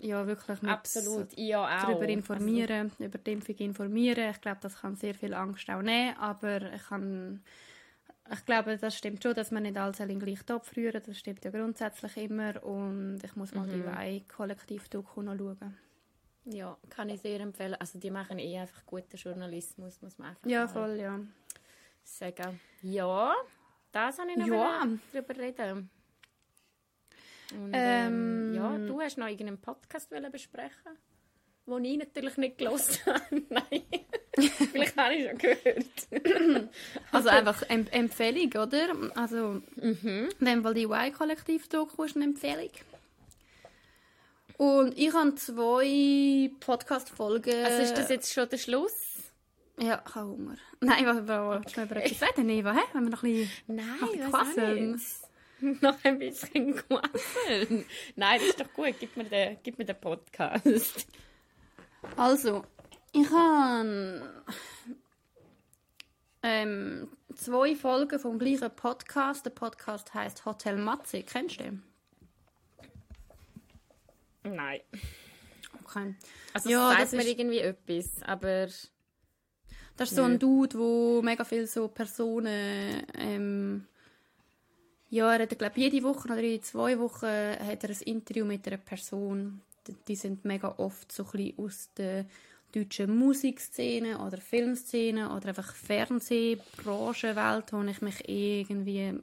Ja, 0.00 0.26
wirklich 0.26 0.62
mit 0.62 0.70
absolut. 0.70 1.36
Ja, 1.36 1.64
auch. 1.64 1.86
darüber 1.86 2.08
informieren, 2.08 2.92
also. 2.92 3.04
über 3.04 3.18
die 3.18 3.32
Impfung 3.32 3.56
informieren. 3.56 4.30
Ich 4.30 4.40
glaube, 4.40 4.58
das 4.60 4.80
kann 4.80 4.94
sehr 4.94 5.14
viel 5.14 5.34
Angst 5.34 5.68
auch 5.68 5.82
nehmen, 5.82 6.16
aber 6.18 6.72
ich 6.72 6.84
kann 6.84 7.42
ich 8.30 8.44
glaube, 8.44 8.76
das 8.76 8.94
stimmt 8.96 9.22
schon, 9.22 9.34
dass 9.34 9.50
man 9.50 9.62
nicht 9.62 9.76
alle 9.76 9.94
in 9.98 10.08
den 10.08 10.20
gleichen 10.20 10.46
Topf 10.46 10.76
rühren. 10.76 11.00
Das 11.04 11.18
stimmt 11.18 11.44
ja 11.44 11.50
grundsätzlich 11.50 12.16
immer. 12.18 12.62
Und 12.62 13.20
ich 13.24 13.34
muss 13.36 13.54
mal 13.54 13.66
mhm. 13.66 13.72
die 13.72 13.86
Wei 13.86 14.22
Kollektiv-Doku 14.28 15.22
noch 15.22 15.36
schauen. 15.36 15.76
Ja, 16.50 16.76
kann 16.88 17.08
ich 17.10 17.20
sehr 17.20 17.40
empfehlen. 17.40 17.76
Also 17.78 17.98
die 17.98 18.10
machen 18.10 18.38
eh 18.38 18.58
einfach 18.58 18.84
guten 18.86 19.16
Journalismus, 19.16 20.00
muss 20.00 20.18
man 20.18 20.30
einfach 20.30 20.46
Ja, 20.46 20.66
voll, 20.66 20.96
ja. 20.98 21.20
Sagen. 22.02 22.60
Ja, 22.82 23.34
das 23.92 24.18
habe 24.18 24.30
ich 24.30 24.36
noch 24.36 24.46
ja. 24.46 24.86
darüber 25.12 25.36
reden. 25.36 25.90
Und, 27.52 27.70
ähm, 27.72 28.52
ähm, 28.52 28.54
ja, 28.54 28.78
du 28.78 29.00
hast 29.00 29.18
noch 29.18 29.26
irgendeinen 29.26 29.60
Podcast 29.60 30.10
besprechen 30.10 30.98
den 31.66 31.84
ich 31.84 31.98
natürlich 31.98 32.36
nicht 32.36 32.58
gelesen 32.58 32.98
habe. 33.06 33.42
Nein. 33.48 33.82
Vielleicht 34.72 34.96
habe 34.96 35.14
ich 35.14 35.28
schon 35.28 35.38
gehört. 35.38 36.68
also 37.12 37.28
einfach 37.28 37.62
Em 37.68 37.86
Empfehlung, 37.90 38.52
oder? 38.62 38.88
Also, 39.14 39.60
mhm. 39.76 40.28
in 40.38 40.46
dem 40.46 40.62
Fall 40.62 40.74
die 40.74 40.84
Y-Kollektiv-Doku 40.84 42.04
ist 42.04 42.16
eine 42.16 42.26
Empfehlung. 42.26 42.70
Und 44.58 44.98
ich 44.98 45.14
habe 45.14 45.36
zwei 45.36 46.50
Podcast-Folgen... 46.58 47.64
Also 47.64 47.80
ist 47.80 47.96
das 47.96 48.08
jetzt 48.08 48.32
schon 48.32 48.48
der 48.48 48.58
Schluss? 48.58 48.92
Ja, 49.78 50.02
ich 50.04 50.14
habe 50.16 50.30
Hunger. 50.30 50.56
Nein, 50.80 51.06
was 51.06 51.28
willst 51.28 51.76
du 51.76 51.82
über 51.82 51.96
etwas 51.96 52.28
reden, 52.28 52.48
Eva? 52.48 52.72
Hä? 52.72 52.80
Wenn 52.92 53.04
wir 53.04 53.10
noch 53.10 53.22
ein 53.22 53.32
bisschen... 53.32 53.50
Nein, 53.68 54.28
quasseln. 54.28 55.00
noch 55.80 55.96
ein 56.02 56.18
bisschen 56.18 56.74
quasseln. 56.74 57.84
Nein, 58.16 58.40
das 58.40 58.48
ist 58.48 58.60
doch 58.60 58.72
gut. 58.72 58.96
Gib 58.98 59.16
mir 59.16 59.26
den, 59.26 59.58
gib 59.62 59.78
mir 59.78 59.84
den 59.84 60.00
Podcast. 60.00 61.06
Also, 62.16 62.64
ich 63.12 63.30
habe 63.30 64.28
ähm, 66.42 67.08
zwei 67.36 67.76
Folgen 67.76 68.18
vom 68.18 68.40
gleichen 68.40 68.74
Podcast. 68.74 69.46
Der 69.46 69.50
Podcast 69.50 70.12
heißt 70.14 70.44
Hotel 70.44 70.78
Matze. 70.78 71.22
Kennst 71.22 71.60
du 71.60 71.62
den? 71.62 71.82
Nein. 74.48 74.80
Okay. 75.84 76.14
Also 76.52 76.70
ja, 76.70 76.90
das 76.96 77.10
sagt 77.10 77.22
mir 77.22 77.30
irgendwie 77.30 77.58
etwas, 77.60 78.22
aber... 78.22 78.68
Das 79.96 80.10
ist 80.10 80.16
so 80.16 80.22
ein 80.22 80.38
Dude, 80.38 80.78
wo 80.78 81.22
mega 81.22 81.44
viele 81.44 81.66
so 81.66 81.88
Personen... 81.88 83.04
Ähm, 83.14 83.86
ja, 85.10 85.32
er 85.32 85.42
hat, 85.42 85.58
glaube 85.58 85.80
jede 85.80 86.02
Woche 86.02 86.28
oder 86.28 86.40
jede 86.40 86.62
zwei 86.62 86.98
Wochen 86.98 87.26
hat 87.26 87.82
er 87.82 87.90
ein 87.90 88.02
Interview 88.04 88.44
mit 88.44 88.66
einer 88.66 88.76
Person. 88.76 89.62
Die 90.06 90.16
sind 90.16 90.44
mega 90.44 90.74
oft 90.76 91.10
so 91.10 91.24
ein 91.24 91.30
bisschen 91.30 91.58
aus 91.58 91.88
der 91.96 92.26
deutschen 92.72 93.16
Musikszene 93.16 94.18
oder 94.18 94.36
Filmszene 94.36 95.34
oder 95.34 95.48
einfach 95.48 95.74
Fernsehbranchenwelt, 95.74 97.72
wo 97.72 97.82
ich 97.82 98.02
mich 98.02 98.28
irgendwie 98.28 99.18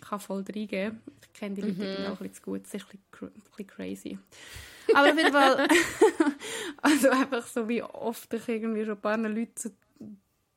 kann 0.00 0.20
voll 0.20 0.44
reingeben 0.54 1.00
Ich 1.22 1.23
kenne 1.34 1.56
die 1.56 1.62
Leute 1.62 2.00
mhm. 2.00 2.06
auch 2.06 2.10
ein 2.20 2.28
bisschen 2.28 2.34
zu 2.34 2.42
gut, 2.42 2.62
das 2.64 2.74
ist 2.74 2.86
ein 2.86 2.98
bisschen, 3.10 3.28
ein 3.28 3.42
bisschen 3.42 3.66
crazy. 3.66 4.18
Aber 4.94 5.10
auf 5.10 5.16
jeden 5.16 5.32
Fall, 5.32 5.68
also 6.82 7.10
einfach 7.10 7.46
so 7.46 7.68
wie 7.68 7.82
oft 7.82 8.32
ich 8.32 8.48
irgendwie 8.48 8.84
schon 8.84 8.94
ein 8.94 9.00
paar 9.00 9.18
Leute 9.18 9.54
zu 9.54 9.70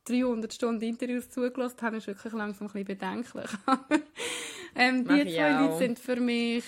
300 0.06 0.54
Stunden 0.54 0.84
Interviews 0.84 1.30
zugelassen 1.30 1.82
habe, 1.82 1.98
ist 1.98 2.08
wirklich 2.08 2.34
langsam 2.34 2.68
ein 2.68 2.74
bisschen 2.74 2.86
bedenklich. 2.86 3.50
ähm, 4.76 5.08
die 5.08 5.34
zwei 5.34 5.52
Leute 5.62 5.78
sind 5.78 6.00
für 6.00 6.16
mich, 6.18 6.64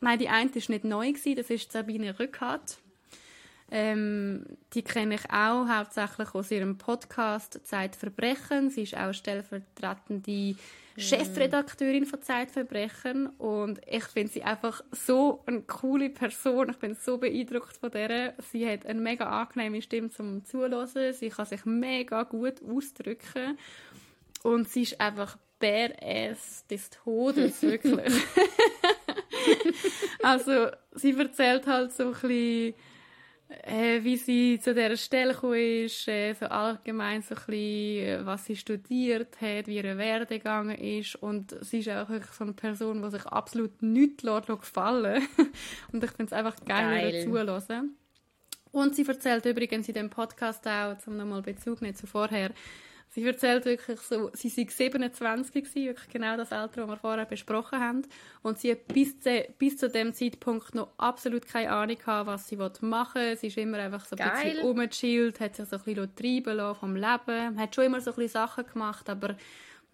nein, 0.00 0.18
die 0.18 0.28
eine 0.28 0.54
war 0.54 0.62
nicht 0.68 0.84
neu, 0.84 1.12
gewesen, 1.12 1.36
das 1.36 1.50
ist 1.50 1.72
Sabine 1.72 2.18
Rückhardt. 2.18 2.78
Ähm, 3.70 4.44
die 4.72 4.82
kenne 4.82 5.16
ich 5.16 5.30
auch 5.30 5.68
hauptsächlich 5.68 6.34
aus 6.34 6.50
ihrem 6.50 6.78
Podcast 6.78 7.60
Zeitverbrechen. 7.64 8.70
Sie 8.70 8.82
ist 8.82 8.96
auch 8.96 9.12
stellvertretende 9.12 10.54
mm. 10.54 11.00
Chefredakteurin 11.00 12.06
von 12.06 12.22
Zeitverbrechen 12.22 13.26
und 13.38 13.80
ich 13.86 14.04
finde 14.04 14.32
sie 14.32 14.42
einfach 14.42 14.82
so 14.90 15.42
eine 15.46 15.60
coole 15.62 16.08
Person. 16.08 16.70
Ich 16.70 16.78
bin 16.78 16.94
so 16.94 17.18
beeindruckt 17.18 17.76
von 17.76 17.90
der. 17.90 18.34
Sie 18.50 18.68
hat 18.68 18.86
eine 18.86 19.00
mega 19.00 19.26
angenehme 19.26 19.82
Stimme 19.82 20.10
zum 20.10 20.44
Zuhören. 20.46 21.12
Sie 21.12 21.28
kann 21.28 21.46
sich 21.46 21.64
mega 21.66 22.22
gut 22.22 22.62
ausdrücken 22.62 23.58
und 24.42 24.68
sie 24.68 24.82
ist 24.82 25.00
einfach 25.00 25.36
badass 25.58 26.66
des 26.68 26.90
Todes, 26.90 27.62
wirklich. 27.62 28.12
also, 30.22 30.68
sie 30.92 31.18
erzählt 31.18 31.66
halt 31.66 31.92
so 31.92 32.04
ein 32.04 32.12
bisschen 32.12 32.74
äh, 33.48 34.04
wie 34.04 34.16
sie 34.16 34.60
zu 34.60 34.74
dieser 34.74 34.96
Stelle 34.96 35.32
gekommen 35.32 35.84
ist, 35.84 36.06
äh, 36.06 36.34
so 36.34 36.46
allgemein 36.46 37.22
so 37.22 37.34
ein 37.34 37.40
bisschen, 37.46 38.06
äh, 38.06 38.26
was 38.26 38.44
sie 38.44 38.56
studiert 38.56 39.40
hat, 39.40 39.66
wie 39.66 39.76
ihr 39.76 39.96
Werdegang 39.96 40.70
ist 40.70 41.16
und 41.16 41.56
sie 41.62 41.78
ist 41.78 41.88
auch 41.88 42.08
so 42.32 42.44
eine 42.44 42.52
Person, 42.52 43.02
die 43.02 43.10
sich 43.10 43.24
absolut 43.26 43.82
nichts 43.82 44.22
gefallen 44.22 45.26
und 45.92 46.04
ich 46.04 46.10
finde 46.10 46.26
es 46.26 46.32
einfach 46.32 46.56
geil, 46.66 47.10
geil. 47.10 47.24
zuzuhören. 47.24 47.96
Und 48.70 48.94
sie 48.94 49.06
erzählt 49.06 49.46
übrigens 49.46 49.88
in 49.88 49.94
dem 49.94 50.10
Podcast 50.10 50.66
auch, 50.68 50.94
um 51.06 51.16
nochmal 51.16 51.40
Bezug 51.40 51.80
nicht 51.80 51.96
zu 51.96 52.06
vorher, 52.06 52.50
Sie 53.10 53.24
erzählt 53.24 53.64
wirklich 53.64 54.00
so, 54.00 54.30
sie 54.34 54.54
war 54.54 54.70
27 54.70 55.64
gewesen, 55.64 55.86
wirklich 55.86 56.08
genau 56.08 56.36
das 56.36 56.52
Alter, 56.52 56.82
das 56.82 56.90
wir 56.90 56.96
vorher 56.98 57.24
besprochen 57.24 57.80
haben. 57.80 58.02
Und 58.42 58.58
sie 58.58 58.72
hat 58.72 58.86
bis 58.88 59.18
zu, 59.18 59.46
bis 59.58 59.78
zu 59.78 59.88
dem 59.88 60.12
Zeitpunkt 60.12 60.74
noch 60.74 60.90
absolut 60.98 61.46
keine 61.46 61.70
Ahnung 61.70 61.96
gehabt, 61.96 62.26
was 62.26 62.48
sie 62.48 62.56
machen 62.56 63.20
will. 63.20 63.36
Sie 63.36 63.46
ist 63.46 63.56
immer 63.56 63.78
einfach 63.78 64.04
so 64.04 64.14
ein 64.14 64.28
Geil. 64.28 64.42
bisschen 64.44 64.66
rumgechillt, 64.66 65.40
hat 65.40 65.56
sich 65.56 65.68
so 65.68 65.76
ein 65.76 65.82
bisschen 65.82 66.14
treiben 66.14 66.56
lassen 66.56 66.80
vom 66.80 66.96
Leben, 66.96 67.58
hat 67.58 67.74
schon 67.74 67.84
immer 67.84 68.00
so 68.00 68.10
ein 68.10 68.16
bisschen 68.16 68.32
Sachen 68.32 68.66
gemacht, 68.66 69.08
aber 69.08 69.36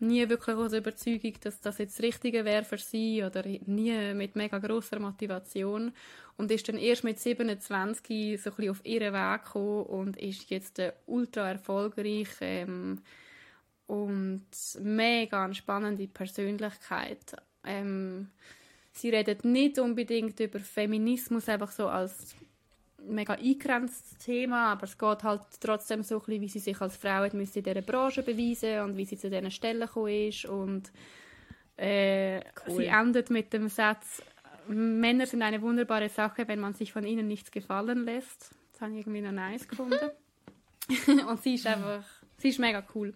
nie 0.00 0.28
wirklich 0.28 0.56
aus 0.56 0.72
Überzeugung, 0.72 1.34
dass 1.42 1.60
das 1.60 1.78
jetzt 1.78 1.98
das 1.98 2.04
Richtige 2.04 2.44
wäre 2.44 2.64
für 2.64 2.78
sie 2.78 3.22
oder 3.22 3.42
nie 3.46 4.14
mit 4.14 4.36
mega 4.36 4.58
grosser 4.58 4.98
Motivation 4.98 5.92
und 6.36 6.50
ist 6.50 6.68
dann 6.68 6.78
erst 6.78 7.04
mit 7.04 7.18
27 7.18 8.40
so 8.40 8.50
ein 8.50 8.56
bisschen 8.56 8.70
auf 8.70 8.84
ihren 8.84 9.12
Weg 9.12 9.44
gekommen 9.44 9.84
und 9.84 10.16
ist 10.16 10.50
jetzt 10.50 10.80
ultra 11.06 11.50
erfolgreich 11.50 12.28
ähm, 12.40 13.00
und 13.86 14.46
mega 14.80 15.52
spannende 15.54 16.08
Persönlichkeit. 16.08 17.36
Ähm, 17.64 18.30
sie 18.92 19.10
redet 19.10 19.44
nicht 19.44 19.78
unbedingt 19.78 20.40
über 20.40 20.58
Feminismus 20.58 21.48
einfach 21.48 21.70
so 21.70 21.88
als 21.88 22.34
mega 23.06 23.34
eingegrenztes 23.34 24.18
Thema, 24.18 24.72
aber 24.72 24.84
es 24.84 24.96
geht 24.96 25.22
halt 25.22 25.42
trotzdem 25.60 26.02
so 26.02 26.16
ein 26.16 26.20
bisschen, 26.20 26.40
wie 26.40 26.48
sie 26.48 26.58
sich 26.58 26.80
als 26.80 26.96
Frau 26.96 27.24
in 27.24 27.38
dieser 27.38 27.82
Branche 27.82 28.22
beweisen 28.22 28.80
und 28.80 28.96
wie 28.96 29.04
sie 29.04 29.18
zu 29.18 29.30
diesen 29.30 29.50
Stellen 29.50 29.80
gekommen 29.82 30.28
ist 30.28 30.46
und 30.46 30.90
äh, 31.76 32.38
cool. 32.66 32.76
sie 32.76 32.86
endet 32.86 33.30
mit 33.30 33.52
dem 33.52 33.68
Satz 33.68 34.22
Männer 34.68 35.26
sind 35.26 35.42
eine 35.42 35.62
wunderbare 35.62 36.08
Sache, 36.08 36.48
wenn 36.48 36.60
man 36.60 36.74
sich 36.74 36.92
von 36.92 37.04
ihnen 37.04 37.28
nichts 37.28 37.50
gefallen 37.50 38.04
lässt. 38.04 38.50
Das 38.72 38.82
habe 38.82 38.92
ich 38.92 38.98
irgendwie 38.98 39.20
noch 39.20 39.32
nice 39.32 39.68
gefunden. 39.68 40.10
und 41.28 41.42
sie 41.42 41.54
ist 41.54 41.66
einfach, 41.66 42.04
sie 42.38 42.48
ist 42.48 42.58
mega 42.58 42.82
cool. 42.94 43.14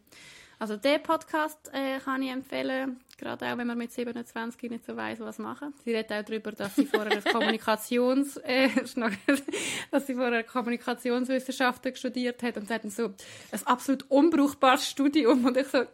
Also 0.60 0.76
den 0.76 1.00
Podcast 1.02 1.70
äh, 1.72 2.00
kann 2.00 2.20
ich 2.20 2.30
empfehlen, 2.30 2.98
gerade 3.16 3.46
auch 3.46 3.58
wenn 3.58 3.66
man 3.68 3.78
mit 3.78 3.92
27 3.92 4.70
nicht 4.70 4.84
so 4.84 4.96
weiß, 4.96 5.20
was 5.20 5.38
machen. 5.38 5.72
Sie 5.84 5.94
redet 5.94 6.12
auch 6.12 6.24
darüber, 6.24 6.50
dass 6.50 6.74
sie 6.74 6.84
vorher 6.84 7.22
Kommunikations, 7.32 8.38
äh, 8.38 8.68
dass 9.90 10.06
sie 10.08 10.14
vorher 10.14 10.42
Kommunikationswissenschaften 10.42 11.94
studiert 11.94 12.42
hat 12.42 12.56
und 12.56 12.66
sie 12.66 12.74
hat 12.74 12.82
dann 12.82 12.90
so 12.90 13.14
ein 13.52 13.66
absolut 13.66 14.10
unbrauchbares 14.10 14.88
Studium 14.88 15.44
und 15.44 15.56
ich 15.56 15.68
so 15.68 15.84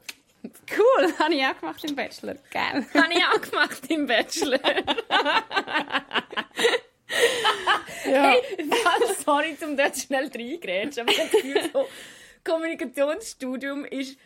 Cool, 0.45 1.13
habe 1.19 1.35
ich 1.35 1.45
auch 1.45 1.59
gemacht 1.59 1.85
im 1.85 1.97
Bachelor. 1.97 2.37
Geil. 2.51 2.87
habe 2.95 3.13
ich 3.13 3.25
auch 3.25 3.41
gemacht 3.41 3.91
im 3.91 4.07
Bachelor. 4.07 4.61
ja. 8.05 8.33
Hey, 8.33 8.43
sorry, 9.25 9.57
um 9.63 9.77
dort 9.77 9.97
schnell 9.97 10.31
reingrätschen, 10.35 11.03
aber 11.03 11.13
ich 11.13 11.19
habe 11.21 11.31
das 11.31 11.43
Gefühl, 11.43 11.71
so, 11.73 11.89
Kommunikationsstudium 12.45 13.85
ist 13.87 14.19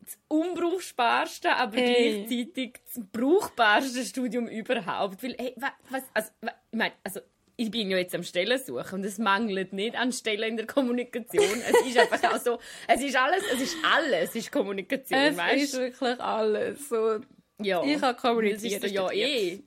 das 0.00 0.18
unbrauchbarste, 0.28 1.54
aber 1.54 1.76
hey. 1.76 2.24
gleichzeitig 2.26 2.80
das 2.94 3.04
brauchbarste 3.12 4.04
Studium 4.04 4.48
überhaupt. 4.48 5.22
Weil, 5.22 5.36
hey, 5.38 5.54
was, 5.90 6.02
also, 6.14 6.30
ich 6.42 6.78
meine, 6.78 6.94
also, 7.04 7.20
ich 7.60 7.72
bin 7.72 7.90
ja 7.90 7.98
jetzt 7.98 8.14
am 8.14 8.22
Stellen 8.22 8.56
suchen 8.56 9.00
und 9.00 9.04
es 9.04 9.18
mangelt 9.18 9.72
nicht 9.72 9.96
an 9.96 10.12
Stellen 10.12 10.50
in 10.50 10.56
der 10.56 10.66
Kommunikation. 10.66 11.44
es 11.44 11.86
ist 11.88 11.98
einfach 11.98 12.32
auch 12.32 12.38
so, 12.38 12.58
es 12.86 13.02
ist 13.02 13.16
alles, 13.16 13.42
es 13.52 13.60
ist 13.60 13.76
alles, 13.82 14.30
es 14.30 14.36
ist 14.36 14.52
Kommunikation, 14.52 15.18
es 15.18 15.36
weißt? 15.36 15.64
ist 15.64 15.76
wirklich 15.76 16.20
alles. 16.20 16.88
So, 16.88 17.18
ja. 17.60 17.82
Ich 17.82 18.00
habe 18.00 18.16
kommuniziert. 18.16 18.82
So, 18.82 18.88
ja, 18.88 19.10
eh. 19.10 19.58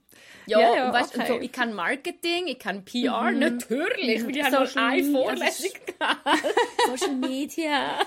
Ja, 0.48 0.60
ja, 0.60 0.76
ja 0.76 0.88
und 0.88 0.94
weißt, 0.94 1.16
okay. 1.16 1.22
und 1.22 1.28
so, 1.28 1.40
ich 1.42 1.52
kann 1.52 1.74
Marketing, 1.74 2.48
ich 2.48 2.60
kann 2.60 2.84
PR, 2.84 3.32
mhm. 3.32 3.40
natürlich, 3.40 4.24
weil 4.26 4.38
ich 4.38 4.44
habe 4.44 4.56
nur 4.56 4.78
eine 4.78 5.12
Vorlesung 5.12 5.72
Social 6.88 7.16
Media. 7.16 8.00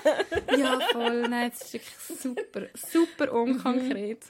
ja, 0.57 0.79
voll, 0.91 1.27
nein, 1.29 1.51
das 1.51 1.61
ist 1.61 1.73
wirklich 1.73 2.19
super, 2.19 2.61
super 2.73 3.33
unkonkret. 3.33 4.25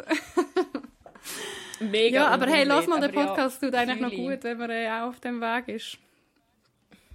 Mega 1.79 2.21
Ja, 2.21 2.27
aber 2.27 2.47
hey, 2.47 2.63
lass 2.63 2.87
mal 2.87 3.01
den 3.01 3.11
Podcast, 3.11 3.61
ja, 3.61 3.67
tut 3.67 3.77
eigentlich 3.77 3.99
noch 3.99 4.11
gut, 4.11 4.43
wenn 4.43 4.57
man 4.57 4.69
äh, 4.69 4.89
auch 4.89 5.07
auf 5.09 5.19
dem 5.19 5.41
Weg 5.41 5.67
ist. 5.69 5.97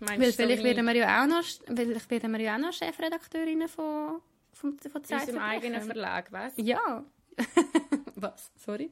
Meinst 0.00 0.20
weil 0.20 0.32
vielleicht 0.32 0.64
werden 0.64 0.86
wir 0.86 0.96
ja 0.96 1.22
auch 1.22 1.26
noch, 1.26 1.42
vielleicht 1.42 2.10
werden 2.10 2.32
wir 2.32 2.40
ja 2.40 2.54
auch 2.54 2.60
noch 2.60 2.72
Chefredakteurinnen 2.72 3.68
von, 3.68 4.20
von, 4.52 4.78
von 4.78 5.04
Zeit 5.04 5.20
Unserem 5.28 5.42
eigenen 5.42 5.82
Verlag, 5.82 6.32
was? 6.32 6.54
Ja. 6.56 7.04
was? 8.14 8.50
Sorry. 8.56 8.90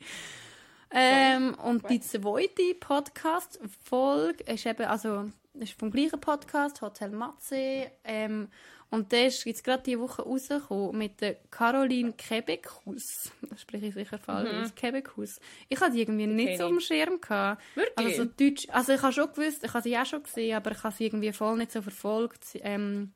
Ähm, 0.90 1.54
und 1.62 1.88
die 1.90 2.00
zweite 2.00 2.74
Podcast-Folge 2.78 4.44
ist 4.44 4.66
eben, 4.66 4.86
also, 4.86 5.30
ist 5.54 5.78
vom 5.78 5.90
gleichen 5.90 6.20
Podcast, 6.20 6.80
Hotel 6.82 7.10
Matze. 7.10 7.90
Ähm, 8.04 8.48
und 8.90 9.12
der 9.12 9.26
ist 9.26 9.44
jetzt 9.44 9.64
gerade 9.64 9.82
diese 9.82 10.00
Woche 10.00 10.22
rausgekommen 10.22 10.96
mit 10.96 11.20
der 11.20 11.36
Caroline 11.50 12.14
Quebecus. 12.16 13.30
Das 13.50 13.60
spreche 13.60 13.86
ich 13.86 13.94
sicher 13.94 14.18
falsch 14.18 14.50
mhm. 14.50 14.74
Quebecus. 14.74 15.40
Ich 15.68 15.78
hatte 15.78 15.92
die 15.92 16.00
irgendwie 16.00 16.24
okay. 16.24 16.34
nicht 16.34 16.58
so 16.58 16.64
auf 16.64 16.70
dem 16.70 16.80
Schirm. 16.80 17.20
Gehabt. 17.20 17.62
Wirklich? 17.74 17.98
Also, 17.98 18.24
so 18.24 18.30
Deutsch, 18.38 18.66
also 18.70 18.92
ich 18.94 19.02
habe 19.02 19.12
schon 19.12 19.32
gewusst, 19.32 19.62
ich 19.62 19.74
habe 19.74 19.82
sie 19.82 19.98
auch 19.98 20.06
schon 20.06 20.22
gesehen, 20.22 20.56
aber 20.56 20.72
ich 20.72 20.82
habe 20.82 20.94
sie 20.94 21.04
irgendwie 21.04 21.32
voll 21.32 21.58
nicht 21.58 21.72
so 21.72 21.82
verfolgt. 21.82 22.58
Ähm, 22.62 23.12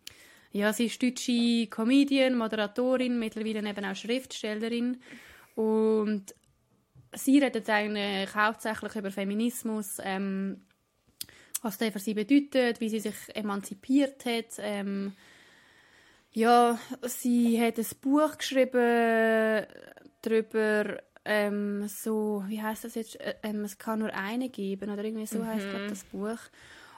ja, 0.52 0.72
sie 0.74 0.86
ist 0.86 1.02
deutsche 1.02 1.66
Comedian, 1.68 2.36
Moderatorin, 2.36 3.18
mittlerweile 3.18 3.66
eben 3.66 3.84
auch 3.86 3.96
Schriftstellerin. 3.96 5.00
Und 5.54 6.34
sie 7.14 7.38
redet 7.38 7.68
eigentlich 7.70 8.34
hauptsächlich 8.34 8.94
über 8.94 9.10
Feminismus, 9.10 9.96
ähm, 10.02 10.60
was 11.62 11.78
der 11.78 11.92
für 11.92 11.98
sie 11.98 12.12
bedeutet, 12.12 12.80
wie 12.80 12.90
sie 12.90 13.00
sich 13.00 13.14
emanzipiert 13.34 14.26
hat. 14.26 14.58
Ähm, 14.58 15.14
ja, 16.32 16.78
sie 17.02 17.60
hat 17.60 17.78
ein 17.78 17.86
Buch 18.00 18.38
geschrieben 18.38 19.66
darüber, 20.22 20.98
ähm, 21.24 21.86
so, 21.88 22.44
wie 22.48 22.60
heißt 22.60 22.84
das 22.84 22.94
jetzt? 22.94 23.18
Ähm, 23.42 23.64
es 23.64 23.78
kann 23.78 24.00
nur 24.00 24.12
eine 24.12 24.48
geben 24.48 24.90
oder 24.90 25.04
irgendwie 25.04 25.26
so 25.26 25.38
mhm. 25.38 25.46
heißt 25.46 25.66
das 25.88 26.04
Buch. 26.04 26.38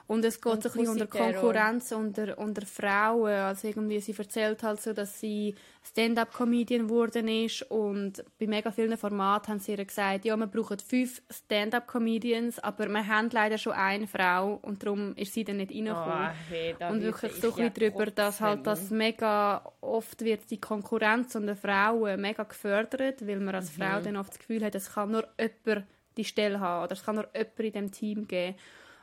Und 0.07 0.23
es 0.23 0.39
geht 0.39 0.53
und 0.53 0.61
so 0.63 0.69
ein 0.69 0.73
bisschen 0.73 0.89
unter 0.89 1.07
Konkurrenz 1.07 1.91
unter, 1.91 2.37
unter 2.37 2.65
Frauen. 2.65 3.31
Also 3.31 3.67
irgendwie, 3.67 3.99
sie 3.99 4.15
erzählt 4.15 4.61
halt 4.61 4.79
so, 4.81 4.93
dass 4.93 5.19
sie 5.19 5.55
Stand-up-Comedian 5.83 6.87
geworden 6.87 7.27
ist 7.27 7.63
und 7.71 8.23
bei 8.39 8.47
mega 8.47 8.71
vielen 8.71 8.97
Formaten 8.97 9.53
haben 9.53 9.59
sie 9.59 9.73
ihr 9.73 9.85
gesagt, 9.85 10.25
ja, 10.25 10.35
wir 10.35 10.47
brauchen 10.47 10.79
fünf 10.79 11.21
Stand-up-Comedians, 11.31 12.59
aber 12.59 12.87
wir 12.87 13.07
haben 13.07 13.29
leider 13.31 13.57
schon 13.57 13.73
eine 13.73 14.07
Frau 14.07 14.59
und 14.61 14.83
darum 14.83 15.15
ist 15.15 15.33
sie 15.33 15.43
dann 15.43 15.57
nicht 15.57 15.71
reingekommen. 15.71 16.29
Oh, 16.29 16.49
hey, 16.49 16.75
und 16.89 17.01
wirklich 17.01 17.33
so 17.33 17.53
ein 17.55 17.71
bisschen 17.71 17.73
darüber, 17.73 18.05
dass 18.07 18.41
halt 18.41 18.65
das 18.65 18.89
mega 18.89 19.63
oft 19.81 20.23
wird 20.23 20.49
die 20.49 20.59
Konkurrenz 20.59 21.35
unter 21.35 21.55
Frauen 21.55 22.21
mega 22.21 22.43
gefördert, 22.43 23.25
weil 23.25 23.39
man 23.39 23.55
als 23.55 23.75
mhm. 23.75 23.81
Frau 23.81 24.01
dann 24.01 24.17
oft 24.17 24.31
das 24.31 24.39
Gefühl 24.39 24.63
hat, 24.63 24.75
es 24.75 24.93
kann 24.93 25.11
nur 25.11 25.27
jemand 25.39 25.87
die 26.17 26.25
Stelle 26.25 26.59
haben 26.59 26.83
oder 26.83 26.93
es 26.93 27.03
kann 27.03 27.15
nur 27.15 27.27
jemand 27.33 27.59
in 27.59 27.71
dem 27.73 27.91
Team 27.91 28.27
geben. 28.27 28.55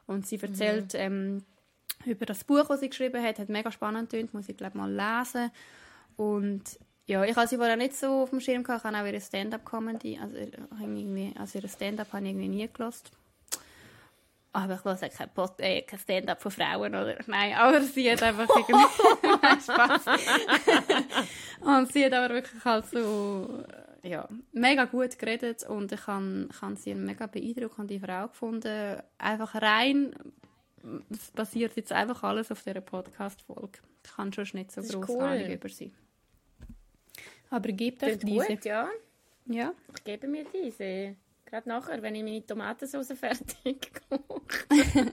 Und 0.06 0.26
sie 0.26 0.40
erzählt 0.40 0.94
mhm. 0.94 1.00
ähm, 1.00 1.44
über 2.04 2.26
das 2.26 2.44
Buch, 2.44 2.66
das 2.68 2.80
sie 2.80 2.90
geschrieben 2.90 3.22
hat, 3.22 3.38
hat 3.38 3.48
mega 3.48 3.70
spannend 3.70 4.10
gedacht, 4.10 4.34
muss 4.34 4.48
ich 4.48 4.56
glaube 4.56 4.78
mal 4.78 4.90
lesen. 4.90 5.50
Und 6.16 6.78
ja, 7.06 7.24
ich 7.24 7.36
habe 7.36 7.46
sie 7.46 7.56
vorher 7.56 7.76
nicht 7.76 7.96
so 7.96 8.22
auf 8.22 8.30
dem 8.30 8.40
Schirm 8.40 8.62
gehabt, 8.62 8.84
ich 8.84 8.90
habe 8.90 9.02
auch 9.02 9.06
ihre 9.06 9.20
Stand-up-Comedy, 9.20 10.18
also, 10.20 10.36
irgendwie, 10.36 11.32
also 11.38 11.58
ihre 11.58 11.68
Stand-up 11.68 12.12
habe 12.12 12.24
ich 12.24 12.30
irgendwie 12.30 12.48
nie 12.48 12.68
gelost. 12.72 13.10
Aber 14.54 14.74
ich 14.74 14.84
höre 14.84 14.96
kein, 14.96 15.30
Pod 15.30 15.54
äh, 15.58 15.82
kein 15.82 15.98
Stand-up 15.98 16.42
von 16.42 16.52
Frauen, 16.52 16.94
oder? 16.94 17.16
Nein, 17.26 17.54
aber 17.54 17.80
sie 17.80 18.10
hat 18.10 18.22
einfach 18.22 18.48
irgendwie... 18.56 18.86
Spaß. 19.62 20.02
und 21.60 21.92
sie 21.92 22.04
hat 22.04 22.12
aber 22.12 22.34
wirklich 22.34 22.64
halt 22.64 22.86
so 22.86 23.64
ja, 24.02 24.28
mega 24.52 24.84
gut 24.84 25.18
geredet 25.18 25.62
und 25.64 25.92
ich 25.92 26.06
habe 26.06 26.76
sie 26.76 26.94
mega 26.94 27.26
beeindruckende 27.26 28.00
Frau 28.00 28.28
gefunden. 28.28 29.00
Einfach 29.18 29.54
rein, 29.62 30.14
es 31.10 31.30
basiert 31.30 31.76
jetzt 31.76 31.92
einfach 31.92 32.22
alles 32.22 32.50
auf 32.50 32.62
dieser 32.62 32.80
Podcast-Folge. 32.80 33.78
Ich 34.04 34.12
kann 34.12 34.32
schon 34.32 34.46
nicht 34.54 34.72
so 34.72 34.82
groß 34.82 35.08
cool. 35.08 35.48
über 35.52 35.68
sie. 35.68 35.92
Aber 37.50 37.70
gib 37.70 38.02
euch 38.02 38.18
diese. 38.18 38.46
Gut, 38.46 38.64
ja. 38.64 38.88
ja. 39.46 39.72
Ich 39.94 40.04
gebe 40.04 40.26
mir 40.26 40.44
diese. 40.52 41.16
Gerade 41.44 41.68
nachher, 41.68 42.00
wenn 42.02 42.14
ich 42.14 42.22
meine 42.22 42.44
Tomatensauce 42.44 43.12
fertig 43.18 43.92
koche. 44.08 45.12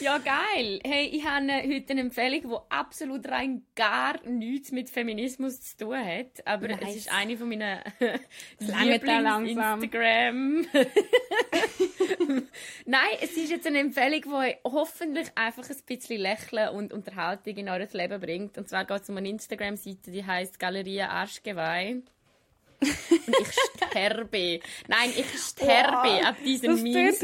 ja, 0.00 0.18
geil. 0.18 0.80
Hey, 0.84 1.06
ich 1.06 1.24
habe 1.24 1.46
heute 1.46 1.90
eine 1.90 2.02
Empfehlung, 2.02 2.42
die 2.42 2.56
absolut 2.68 3.28
rein 3.28 3.64
gar 3.74 4.24
nichts 4.26 4.72
mit 4.72 4.90
Feminismus 4.90 5.60
zu 5.60 5.76
tun 5.76 5.96
hat. 5.96 6.46
Aber 6.46 6.68
nice. 6.68 6.80
es 6.82 6.96
ist 6.96 7.12
eine 7.12 7.36
von 7.36 7.48
meinen 7.48 7.80
Lieblings-Instagram. 8.58 10.66
Nein, 12.86 13.08
es 13.20 13.36
ist 13.36 13.50
jetzt 13.50 13.66
eine 13.66 13.80
Empfehlung, 13.80 14.22
die 14.22 14.56
hoffentlich 14.64 15.28
einfach 15.34 15.68
ein 15.68 15.76
bisschen 15.86 16.20
Lächeln 16.20 16.70
und 16.70 16.92
Unterhaltung 16.92 17.56
in 17.56 17.68
euer 17.68 17.86
Leben 17.92 18.20
bringt. 18.20 18.58
Und 18.58 18.68
zwar 18.68 18.84
geht 18.84 19.02
es 19.02 19.10
um 19.10 19.16
eine 19.16 19.28
Instagram-Seite, 19.28 20.10
die 20.10 20.24
heißt 20.24 20.58
Galerie 20.58 21.02
Arschgeweih. 21.02 22.02
Und 22.80 23.40
ich 23.40 23.52
sterbe. 23.88 24.60
Nein, 24.88 25.10
ich 25.16 25.38
sterbe 25.38 26.08
wow, 26.08 26.24
ab 26.24 26.36
diesen 26.44 26.82
Memes 26.82 27.20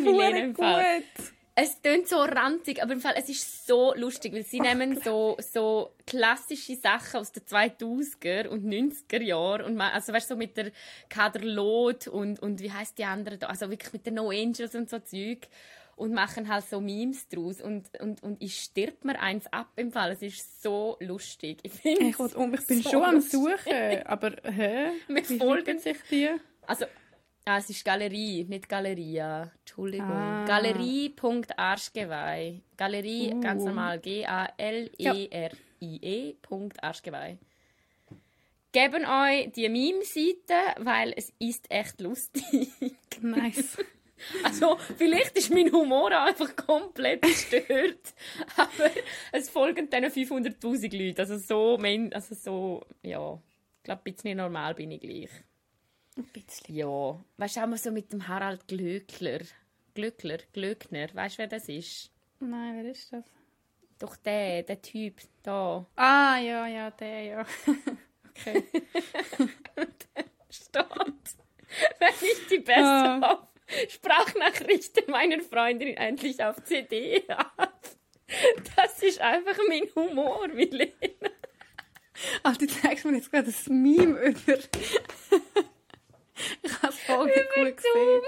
Es 1.55 1.83
klingt 1.83 2.09
so 2.09 2.17
ranzig, 2.17 2.83
aber 2.83 2.95
im 2.95 3.01
Fall, 3.01 3.15
es 3.17 3.29
ist 3.29 3.67
so 3.67 3.93
lustig, 3.95 4.33
weil 4.33 4.45
sie 4.45 4.61
Ach, 4.61 4.65
nehmen 4.65 4.99
so, 5.03 5.37
so 5.39 5.95
klassische 6.07 6.77
Sachen 6.77 7.21
aus 7.21 7.31
den 7.31 7.43
2000er 7.43 8.49
und 8.49 8.65
90er 8.65 9.21
Jahren 9.21 9.67
und 9.67 9.77
man, 9.77 9.93
also 9.93 10.15
weißt 10.15 10.29
so 10.29 10.37
mit 10.37 10.57
der 10.57 10.73
Kader 11.11 11.41
Lot 11.41 12.09
und, 12.09 12.41
und 12.41 12.63
wie 12.63 12.73
heißt 12.73 12.97
die 12.97 13.05
andere 13.05 13.37
da, 13.37 13.49
also 13.49 13.69
wirklich 13.69 13.93
mit 13.93 14.07
den 14.07 14.15
No 14.15 14.31
Angels 14.31 14.75
und 14.75 14.89
so 14.89 14.99
Zeug 15.01 15.49
und 15.97 16.15
machen 16.15 16.49
halt 16.49 16.65
so 16.65 16.81
Memes 16.81 17.29
draus 17.29 17.61
und, 17.61 17.85
und, 18.01 18.23
und 18.23 18.43
ich 18.43 18.59
stirb 18.59 19.05
mir 19.05 19.21
eins 19.21 19.47
ab 19.53 19.69
im 19.77 19.93
Fall. 19.93 20.13
Es 20.13 20.23
ist 20.23 20.63
so 20.63 20.97
lustig. 21.01 21.59
Ich, 21.63 21.73
ich, 21.85 22.01
ich 22.01 22.17
bin 22.17 22.83
so 22.83 22.91
schon 22.91 23.05
am 23.05 23.21
Suchen, 23.21 24.07
aber 24.07 24.33
hä? 24.43 24.91
Wir 25.07 25.29
Wie 25.29 25.39
folgen 25.39 25.79
sich 25.79 25.99
die? 26.11 26.31
Also, 26.67 26.87
ah, 27.45 27.59
es 27.59 27.71
ist 27.71 27.85
Galerie, 27.85 28.45
nicht 28.45 28.69
Galeria. 28.69 29.53
Entschuldigung. 29.61 30.11
Ah. 30.11 30.45
Galerie.arschgeweih. 30.47 32.61
Galerie, 32.77 33.35
uh. 33.35 33.41
ganz 33.41 33.65
normal. 33.65 34.01
G-A-L-E-R-I-E. 34.01 35.57
Arschgeweih. 36.81 37.39
Geben 38.73 39.05
euch 39.05 39.53
die 39.53 39.69
Meme-Seite, 39.69 40.55
weil 40.79 41.13
es 41.17 41.33
ist 41.39 41.71
echt 41.71 42.01
lustig. 42.01 42.69
Nice. 43.21 43.77
Also, 44.45 44.79
vielleicht 44.97 45.37
ist 45.37 45.53
mein 45.53 45.73
Humor 45.73 46.13
einfach 46.13 46.55
komplett 46.55 47.23
gestört. 47.23 48.15
aber 48.57 48.89
es 49.33 49.51
folgen 49.51 49.91
dann 49.91 50.05
500.000 50.05 50.97
Leute. 50.97 51.23
Also 51.23 51.39
so, 51.39 51.77
also 51.77 52.35
so, 52.37 52.87
ja. 53.03 53.43
Ich 53.79 53.83
glaube, 53.83 54.03
ein 54.03 54.15
bisschen 54.15 54.37
normal 54.37 54.77
bin 54.77 54.93
ich 54.93 55.01
gleich. 55.01 55.31
Ein 56.17 56.25
bisschen. 56.25 56.75
Ja. 56.75 57.19
Weißt 57.39 57.57
du, 57.57 57.61
auch 57.63 57.67
mal 57.67 57.79
so 57.79 57.91
mit 57.91 58.13
dem 58.13 58.27
Harald 58.29 58.67
Glöckler. 58.69 59.41
Glöckler, 59.95 60.39
Glöckner. 60.53 61.09
Weißt 61.15 61.37
du, 61.37 61.39
wer 61.41 61.47
das 61.49 61.69
ist? 61.69 62.11
Nein, 62.41 62.83
wer 62.83 62.91
ist 62.91 63.13
das? 63.13 63.25
Doch 63.99 64.17
der, 64.17 64.63
der 64.65 64.83
Typ 64.83 65.21
da. 65.43 65.87
Ah, 65.97 66.39
ja, 66.39 66.67
ja, 66.67 66.91
der, 66.91 67.23
ja. 67.23 67.47
okay. 68.31 68.65
Steht, 70.51 70.87
wenn 71.99 72.09
ich 72.21 72.47
die 72.51 72.59
beste 72.59 72.83
Ah. 72.83 73.49
Sprachnachrichten 73.89 75.05
meiner 75.11 75.41
Freundin 75.41 75.97
endlich 75.97 76.43
auf 76.45 76.63
CD 76.65 77.25
habe. 77.29 77.73
Das 78.77 79.03
ist 79.03 79.21
einfach 79.21 79.57
mein 79.69 79.85
Humor, 79.95 80.49
Milena. 80.49 80.93
Ach, 82.43 82.57
du 82.57 82.67
zeigst 82.67 83.05
mir 83.05 83.15
jetzt 83.17 83.31
gerade 83.31 83.47
das 83.47 83.67
Meme 83.69 84.19
über... 84.21 84.59
ich 86.63 86.73
habe 86.83 86.89
es 86.93 86.99
voll 87.01 87.33
cool 87.57 87.73
gesehen. 87.73 88.23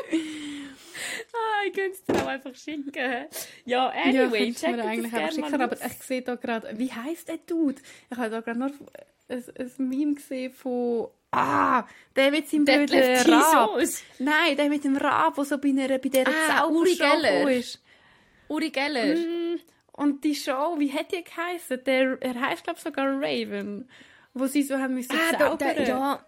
Ah, 1.32 1.66
ich 1.66 1.72
könnte 1.72 1.92
es 1.92 2.04
dir 2.04 2.22
auch 2.22 2.26
einfach 2.28 2.54
schicken. 2.54 2.92
Ja, 2.94 3.26
Ja, 3.64 3.88
anyway, 3.88 4.48
du 4.52 4.54
check 4.54 4.76
mir 4.76 4.84
eigentlich 4.84 5.12
einfach 5.12 5.32
schicken, 5.34 5.60
aber 5.60 5.76
ich 5.84 5.92
sehe 6.02 6.22
da 6.22 6.34
gerade, 6.36 6.78
wie 6.78 6.92
heisst 6.92 7.28
der 7.28 7.38
Dude? 7.38 7.80
Ich 8.10 8.16
habe 8.16 8.30
da 8.30 8.40
gerade 8.40 8.58
nur 8.58 8.70
ein, 9.28 9.44
ein 9.58 9.72
Meme 9.78 10.14
gesehen 10.14 10.52
von, 10.52 11.08
ah, 11.32 11.84
der 12.14 12.30
mit 12.30 12.48
seinem 12.48 12.64
blöden 12.64 13.32
Rab. 13.32 13.70
Nein, 14.18 14.56
der 14.56 14.68
mit 14.68 14.84
dem 14.84 14.96
Rab, 14.96 15.34
der 15.34 15.44
so 15.44 15.58
bei, 15.58 15.68
einer, 15.70 15.88
bei 15.98 16.08
dieser 16.08 16.26
Ah, 16.50 16.66
Uri 16.68 16.96
Zaubershow 16.96 17.48
ist. 17.48 17.82
Uri 18.48 18.70
Geller. 18.70 19.16
Mm, 19.16 19.58
Und 19.92 20.22
die 20.24 20.34
Show, 20.34 20.74
wie 20.78 20.92
hat 20.92 21.10
die 21.12 21.24
geheißen? 21.24 21.82
Der, 21.84 22.18
er 22.20 22.40
heisst, 22.40 22.64
glaube 22.64 22.76
ich, 22.78 22.84
sogar 22.84 23.06
Raven. 23.20 23.88
Wo 24.34 24.46
sie 24.46 24.62
so 24.62 24.76
haben 24.78 24.94
müssen 24.94 25.12
Ah, 25.16 25.32
da, 25.32 25.38
zaubern. 25.50 25.76
da, 25.76 25.82
ja. 25.82 26.24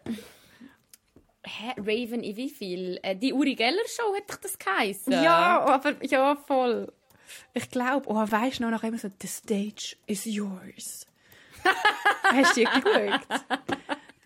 Hä, 1.47 1.75
Raven 1.79 2.25
in 2.25 2.37
wie 2.37 2.51
viel? 2.51 2.99
Äh, 3.03 3.15
die 3.15 3.33
Uri 3.33 3.55
Geller 3.55 3.87
Show 3.87 4.15
hat 4.17 4.29
doch 4.29 4.37
das 4.37 4.59
geheißen? 4.59 5.13
Ja, 5.13 5.61
aber 5.61 5.95
ja, 6.05 6.35
voll. 6.35 6.93
Ich 7.55 7.71
glaube, 7.71 8.09
oh, 8.09 8.17
weißt 8.17 8.59
du 8.59 8.65
noch, 8.65 8.71
nachher 8.71 8.89
immer 8.89 8.99
so, 8.99 9.09
the 9.21 9.29
stage 9.29 9.97
is 10.07 10.25
yours. 10.25 11.07
Hast 12.23 12.57
du 12.57 12.61
die 12.61 12.67
geschaut? 12.67 13.21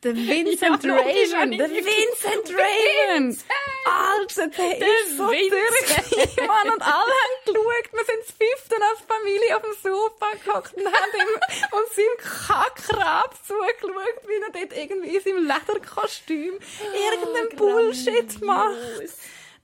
Der 0.05 0.17
Vincent 0.17 0.83
Ja, 0.85 0.95
Raven, 0.95 1.59
der 1.59 1.69
Vincent 1.71 2.57
Raven! 2.57 3.37
Alter, 3.85 4.47
der, 4.49 4.79
ist 4.79 5.17
so 5.19 5.29
Vincent. 5.29 6.37
Mann. 6.39 6.73
Und 6.73 6.83
alle 6.83 7.13
haben 7.13 7.37
geschaut. 7.45 7.93
Wir 7.93 8.05
sind 8.07 8.21
das 8.21 8.35
fünfte 8.35 8.77
als 8.83 9.01
Familie 9.07 9.57
auf 9.57 9.63
dem 9.63 9.75
Sofa 9.83 10.27
gehockt 10.43 10.75
und 10.75 10.87
haben 10.87 11.13
ihm 11.15 11.35
und 11.71 11.89
seinem 11.93 12.17
Kackrab 12.19 13.35
zugeschaut, 13.47 14.27
wie 14.27 14.41
er 14.41 14.53
dort 14.53 14.79
irgendwie 14.79 15.17
in 15.17 15.23
seinem 15.23 15.47
Lederkostüm 15.47 16.55
irgendeinen 16.95 17.57
Bullshit 17.57 18.41
macht. 18.43 18.77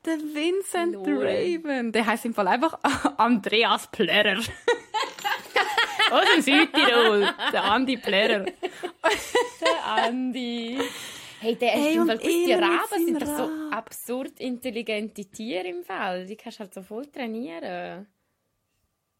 Der 0.04 0.18
Vincent 0.18 0.94
Lol. 0.94 1.26
Raven. 1.26 1.92
Der 1.92 2.06
heißt 2.06 2.26
im 2.26 2.34
Fall 2.34 2.48
einfach 2.48 2.78
Andreas 3.16 3.88
Plärrer. 3.88 4.40
Aus 6.16 6.24
dem 6.34 6.42
Südtirol. 6.42 7.28
Der 7.52 7.64
Andi 7.64 7.96
Plärrer. 7.96 8.44
Der 8.44 9.84
Andi. 9.84 10.78
Hey, 11.40 11.54
der 11.54 11.70
Hey, 11.70 11.90
ist 11.90 11.96
im 11.96 12.06
Fall, 12.06 12.18
die 12.18 12.52
Raben 12.52 13.04
sind 13.06 13.22
doch 13.22 13.26
so 13.26 13.50
absurd 13.70 14.40
intelligente 14.40 15.24
Tiere 15.26 15.68
im 15.68 15.84
Fall. 15.84 16.26
Die 16.26 16.36
kannst 16.36 16.58
du 16.58 16.64
halt 16.64 16.74
so 16.74 16.82
voll 16.82 17.06
trainieren. 17.06 18.06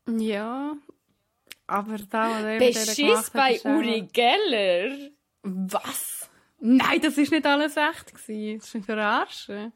Ja. 0.09 0.76
Aber 1.66 1.99
da, 1.99 2.30
was 2.30 2.44
er 2.44 2.59
Beschiss 2.59 3.30
bei 3.30 3.61
Uri 3.64 4.09
Geller. 4.12 5.11
Was? 5.42 6.30
Nein, 6.59 7.01
das 7.01 7.18
ist 7.18 7.32
nicht 7.32 7.44
alles 7.44 7.76
echt 7.76 8.14
gewesen. 8.14 8.59
Das 8.59 8.68
ist 8.68 8.74
ein 8.74 8.82
Verarschen. 8.84 9.72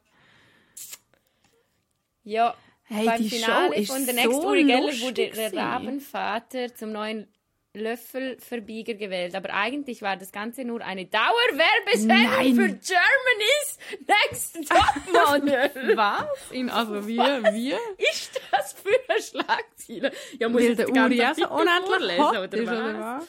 Ja, 2.23 2.55
Hey, 2.93 3.07
beim 3.07 3.23
die 3.23 3.31
Finale 3.31 3.87
Show 3.87 3.93
von 3.95 4.05
der 4.05 4.15
so 4.15 4.21
nächsten 4.21 4.47
Uri 4.47 4.65
Geller 4.65 4.81
lustig 4.83 5.03
wurde 5.03 5.31
der. 5.31 5.53
Rabenvater 5.55 6.75
zum 6.75 6.91
neuen 6.91 7.29
Löffelverbieger 7.73 8.95
gewählt. 8.95 9.37
Aber 9.37 9.55
eigentlich 9.55 10.03
war 10.03 10.17
das 10.17 10.33
Ganze 10.33 10.65
nur 10.65 10.81
eine 10.81 11.07
Dauerwerbesendung 11.07 12.57
für 12.57 12.69
Germany's 12.69 13.79
Next 14.09 14.59
Topmodel. 14.69 15.97
Was? 15.97 16.27
In, 16.51 16.69
also 16.69 17.07
wie? 17.07 17.19
Wie? 17.19 17.75
ist 18.13 18.41
das 18.51 18.73
für 18.73 18.89
eine 19.09 19.23
Schlagzeile? 19.23 20.13
Ja, 20.41 20.49
muss 20.49 20.63
Weil 20.63 20.71
ich 20.71 20.77
der 20.77 20.89
Uri 20.89 21.17
so 21.17 21.23
Artikel 21.23 21.47
unendlich 21.47 21.87
vorlesen, 21.87 22.25
hot 22.25 22.37
oder 22.37 22.67
was? 22.67 22.79
oder 22.79 23.19
was? 23.21 23.29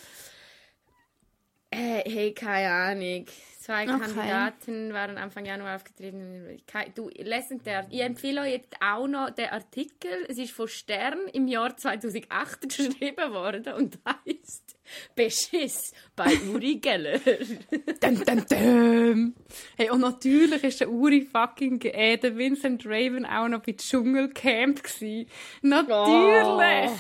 Äh, 1.70 2.10
hey, 2.10 2.34
keine 2.34 2.70
Ahnung. 2.70 3.26
Zwei 3.62 3.84
Okay. 3.84 4.00
Kandidaten 4.00 4.92
waren 4.92 5.20
Anfang 5.20 5.46
Januar 5.46 5.76
aufgetreten. 5.76 6.58
Du, 6.96 7.10
lesen 7.10 7.62
der. 7.64 7.86
Ich 7.92 8.02
empfehle 8.02 8.42
euch 8.42 8.54
jetzt 8.54 8.76
auch 8.82 9.06
noch 9.08 9.30
den 9.30 9.50
Artikel. 9.50 10.10
Es 10.28 10.40
ist 10.40 10.52
von 10.52 10.68
Stern 10.68 11.28
im 11.32 11.48
Jahr 11.48 11.78
2008 11.78 12.62
geschrieben 12.76 13.32
worden 13.32 13.72
und 13.74 14.00
heißt 14.04 14.78
Beschiss 15.14 15.94
bei 16.16 16.34
Uri 16.52 16.78
Geller. 16.78 17.20
Dum, 17.20 18.26
dum, 18.26 18.46
dum. 18.48 19.36
Hey, 19.78 19.92
und 19.92 20.02
natürlich 20.02 20.64
ist 20.64 20.80
der 20.80 20.90
Uri 20.90 21.22
fucking 21.22 21.82
äh, 21.82 22.18
der 22.18 22.36
Vincent 22.36 22.84
Raven 22.88 23.28
auch 23.28 23.48
noch 23.48 23.62
bei 23.62 23.74
Dschungelcamp 23.74 24.82
gsi. 24.82 25.28
Natürlich! 25.62 26.90
Oh. 26.90 27.00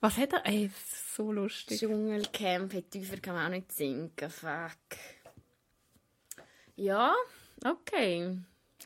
Was 0.00 0.16
hat 0.16 0.32
er? 0.32 0.46
Ey, 0.46 0.70
so 1.14 1.30
lustig. 1.30 1.80
Dschungelcamp, 1.80 2.90
tiefer 2.90 3.18
kann 3.18 3.34
man 3.34 3.46
auch 3.46 3.50
nicht 3.50 3.72
sinken. 3.72 4.30
Fuck. 4.30 4.96
Ja, 6.82 7.14
okay. 7.64 8.38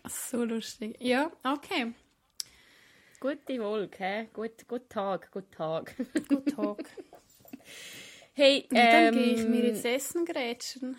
So 0.06 0.44
lustig. 0.44 0.96
Ja, 1.00 1.32
okay. 1.42 1.94
Gute 3.20 3.58
Wolke, 3.58 4.04
hä? 4.04 4.28
Gut, 4.34 4.68
gut 4.68 4.90
Tag, 4.90 5.30
gut 5.32 5.50
Tag. 5.50 5.94
Gut 6.28 6.54
Tag. 6.54 6.78
Hey, 8.34 8.68
Ja, 8.70 8.92
dann 8.92 9.04
ähm, 9.04 9.14
gehe 9.14 9.34
ich 9.34 9.48
mir 9.48 9.64
jetzt 9.68 9.86
essen 9.86 10.26
grätschen. 10.26 10.98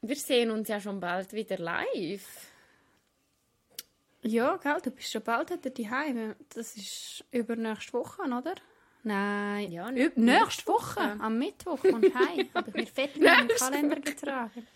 wir 0.00 0.14
sehen 0.14 0.52
uns 0.52 0.68
ja 0.68 0.80
schon 0.80 1.00
bald 1.00 1.32
wieder 1.32 1.58
live. 1.58 2.52
Ja, 4.22 4.56
gell, 4.58 4.78
du 4.80 4.92
bist 4.92 5.10
schon 5.10 5.24
bald 5.24 5.50
wieder 5.50 5.70
daheim. 5.70 6.36
Das 6.54 6.76
ist 6.76 7.24
übernächste 7.32 7.94
Woche, 7.94 8.22
oder? 8.22 8.54
Nein. 9.04 9.72
Ja, 9.72 9.88
Üb- 9.88 10.12
nächste 10.16 10.20
nächste 10.20 10.66
Woche. 10.66 10.96
Woche. 11.00 11.16
Am 11.20 11.38
Mittwoch 11.38 11.82
und 11.84 12.14
heim. 12.14 12.48
Habe 12.54 12.68
ich 12.70 12.74
mir 12.74 12.86
fett 12.86 13.16
in 13.16 13.22
den 13.22 13.48
Kalender 13.48 13.96
getragen. 14.00 14.66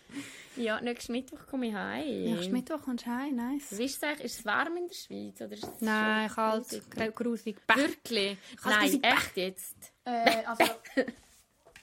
Ja, 0.57 0.81
nächsten 0.81 1.11
Mittwoch 1.11 1.45
komme 1.49 1.67
ich 1.67 1.73
heim. 1.73 2.23
Nächsten 2.23 2.51
Mittwoch 2.51 2.81
kommst 2.81 3.05
du 3.05 3.11
heim, 3.11 3.35
nice. 3.35 3.77
Wie 3.77 3.85
ist 3.85 3.97
es 3.97 4.03
eigentlich? 4.03 4.25
Ist 4.25 4.39
es 4.39 4.45
warm 4.45 4.75
in 4.77 4.87
der 4.87 4.95
Schweiz? 4.95 5.41
Oder 5.41 5.53
ist 5.53 5.63
es 5.63 5.81
Nein, 5.81 6.29
kalt, 6.29 7.15
grusig. 7.15 7.55
Bäh. 7.67 7.75
Wirklich? 7.75 8.37
Kalt, 8.61 8.75
Nein, 8.75 9.03
echt 9.03 9.37
jetzt? 9.37 9.75
Äh, 10.03 10.43
also, 10.45 10.63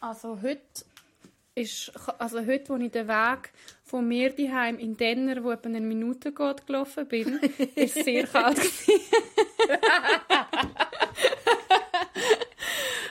also 0.01 0.43
heute 0.43 0.85
ist, 1.55 1.93
also 2.19 2.45
heute, 2.45 2.69
wo 2.69 2.77
ich 2.77 2.91
den 2.91 3.07
Weg 3.07 3.53
von 3.85 4.09
mir 4.09 4.31
daheim 4.35 4.77
in 4.79 4.97
Denner, 4.97 5.45
wo 5.45 5.53
etwa 5.53 5.69
eine 5.69 5.81
Minute 5.81 6.33
geht, 6.33 6.67
gelaufen 6.67 7.07
bin, 7.07 7.39
ist 7.77 7.97
es 7.97 8.05
sehr 8.05 8.27
kalt 8.27 8.57
gewesen. 8.57 9.01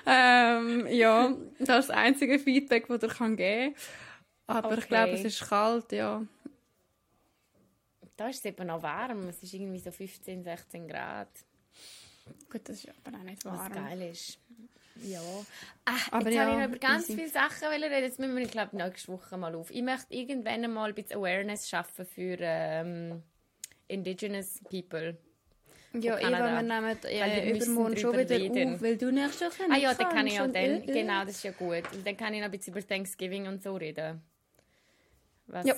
ähm, 0.06 0.88
ja, 0.88 1.30
das 1.60 1.60
ist 1.60 1.68
das 1.70 1.89
einzige 1.91 2.39
Feedback, 2.39 2.88
das 2.88 3.04
ich 3.04 3.14
kann 3.18 3.36
geben 3.36 3.74
kann. 3.76 4.58
Aber 4.58 4.72
ich 4.74 4.80
Okay. 4.80 4.88
glaube, 4.88 5.12
es 5.14 5.24
ist 5.24 5.47
kalt, 5.47 5.91
ja. 5.91 6.24
Da 8.16 8.30
ist 8.30 8.39
es 8.39 8.45
eben 8.45 8.68
noch 8.68 8.84
warm. 8.84 9.28
Es 9.30 9.41
ist 9.41 9.54
irgendwie 9.54 9.80
so 9.80 9.91
15, 9.91 10.43
16 10.43 10.88
Grad. 10.88 11.30
Gut, 12.51 12.62
das 12.70 12.84
ist 12.84 12.89
aber 13.06 13.18
auch 13.18 13.24
nicht 13.24 13.43
Was 13.45 13.58
warm. 13.58 13.74
geil 13.74 14.01
ist. 14.12 14.38
Ja. 15.04 15.20
Ah, 15.86 15.91
Aber 16.12 16.26
jetzt 16.30 16.36
ja, 16.36 16.41
habe 16.45 16.51
ich 16.51 16.58
noch 16.60 16.68
über 16.68 16.78
ganz 16.78 17.04
easy. 17.10 17.16
viele 17.16 17.30
Sachen 17.30 17.68
reden. 17.68 17.91
Jetzt 18.04 18.20
müssen 18.20 18.36
wir, 18.38 18.45
glaube 18.45 18.70
ich, 18.78 18.84
nächste 18.84 19.12
Woche 19.12 19.38
mal 19.38 19.56
auf. 19.56 19.72
Ich 19.72 19.82
möchte 19.82 20.14
irgendwann 20.14 20.72
mal 20.72 20.89
ein 20.89 20.95
bisschen 20.95 21.18
Awareness 21.18 21.68
schaffen 21.68 22.06
für 22.06 22.38
ähm, 22.39 23.24
Indigenous 23.88 24.60
People. 24.70 25.18
Ja, 25.95 26.17
Eva, 26.17 26.29
Kanada. 26.31 26.55
wir 26.55 26.61
nehmen 26.63 26.97
äh, 27.05 27.51
übermorgen 27.57 27.97
schon 27.97 28.17
wieder 28.17 28.35
reden. 28.39 28.73
auf, 28.75 28.81
weil 28.81 28.97
du 28.97 29.11
nächstes 29.11 29.57
Jahr 29.59 29.69
Ah 29.69 29.77
ja, 29.77 29.93
dann 29.93 30.09
kann 30.09 30.25
ich 30.27 30.39
auch 30.39 30.47
dann, 30.47 30.81
ich- 30.81 30.89
äh, 30.89 30.93
genau, 31.01 31.21
das 31.21 31.35
ist 31.35 31.43
ja 31.43 31.51
gut. 31.51 31.83
Und 31.93 32.05
dann 32.05 32.17
kann 32.17 32.33
ich 32.33 32.39
noch 32.39 32.45
ein 32.45 32.51
bisschen 32.51 32.73
über 32.73 32.85
Thanksgiving 32.87 33.47
und 33.47 33.61
so 33.61 33.75
reden. 33.75 34.21
Was 35.45 35.67
Ja. 35.67 35.75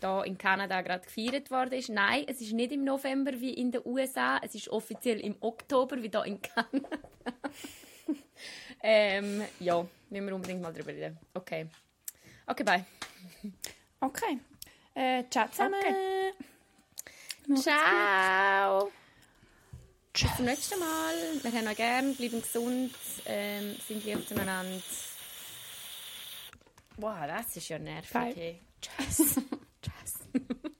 da 0.00 0.22
in 0.24 0.36
Kanada 0.36 0.82
gerade 0.82 1.04
gefeiert 1.04 1.50
worden 1.50 1.72
ist. 1.74 1.88
Nein, 1.88 2.24
es 2.26 2.40
ist 2.40 2.52
nicht 2.52 2.72
im 2.72 2.84
November 2.84 3.32
wie 3.40 3.54
in 3.54 3.70
den 3.72 3.80
USA. 3.86 4.38
Es 4.42 4.54
ist 4.54 4.68
offiziell 4.68 5.20
im 5.20 5.36
Oktober 5.40 6.02
wie 6.02 6.08
da 6.10 6.24
in 6.24 6.42
Kanada. 6.42 6.88
ähm, 8.82 9.42
ja, 9.60 9.86
müssen 10.10 10.26
wir 10.26 10.34
unbedingt 10.34 10.60
mal 10.60 10.72
drüber 10.72 10.88
reden. 10.92 11.16
Okay. 11.32 11.66
Okay, 12.46 12.64
bye. 12.64 12.84
Okay. 14.00 14.38
Äh, 14.94 15.24
ciao 15.30 15.48
zusammen. 15.48 15.76
Ciao. 17.56 18.90
Tschüss. 20.14 20.28
Bis 20.28 20.36
zum 20.36 20.46
nächsten 20.46 20.78
Mal. 20.78 21.14
Wir 21.42 21.52
haben 21.52 21.66
euch 21.66 21.76
gern, 21.76 22.14
bleiben 22.14 22.40
gesund, 22.40 22.94
ähm, 23.26 23.76
sind 23.86 24.04
lieb 24.04 24.26
zueinander. 24.28 24.80
Wow, 26.96 27.26
das 27.26 27.56
ist 27.56 27.68
ja 27.68 27.80
nervig. 27.80 28.36
Hey. 28.36 28.60
Tschüss. 28.80 29.34
Tschüss. 29.82 30.70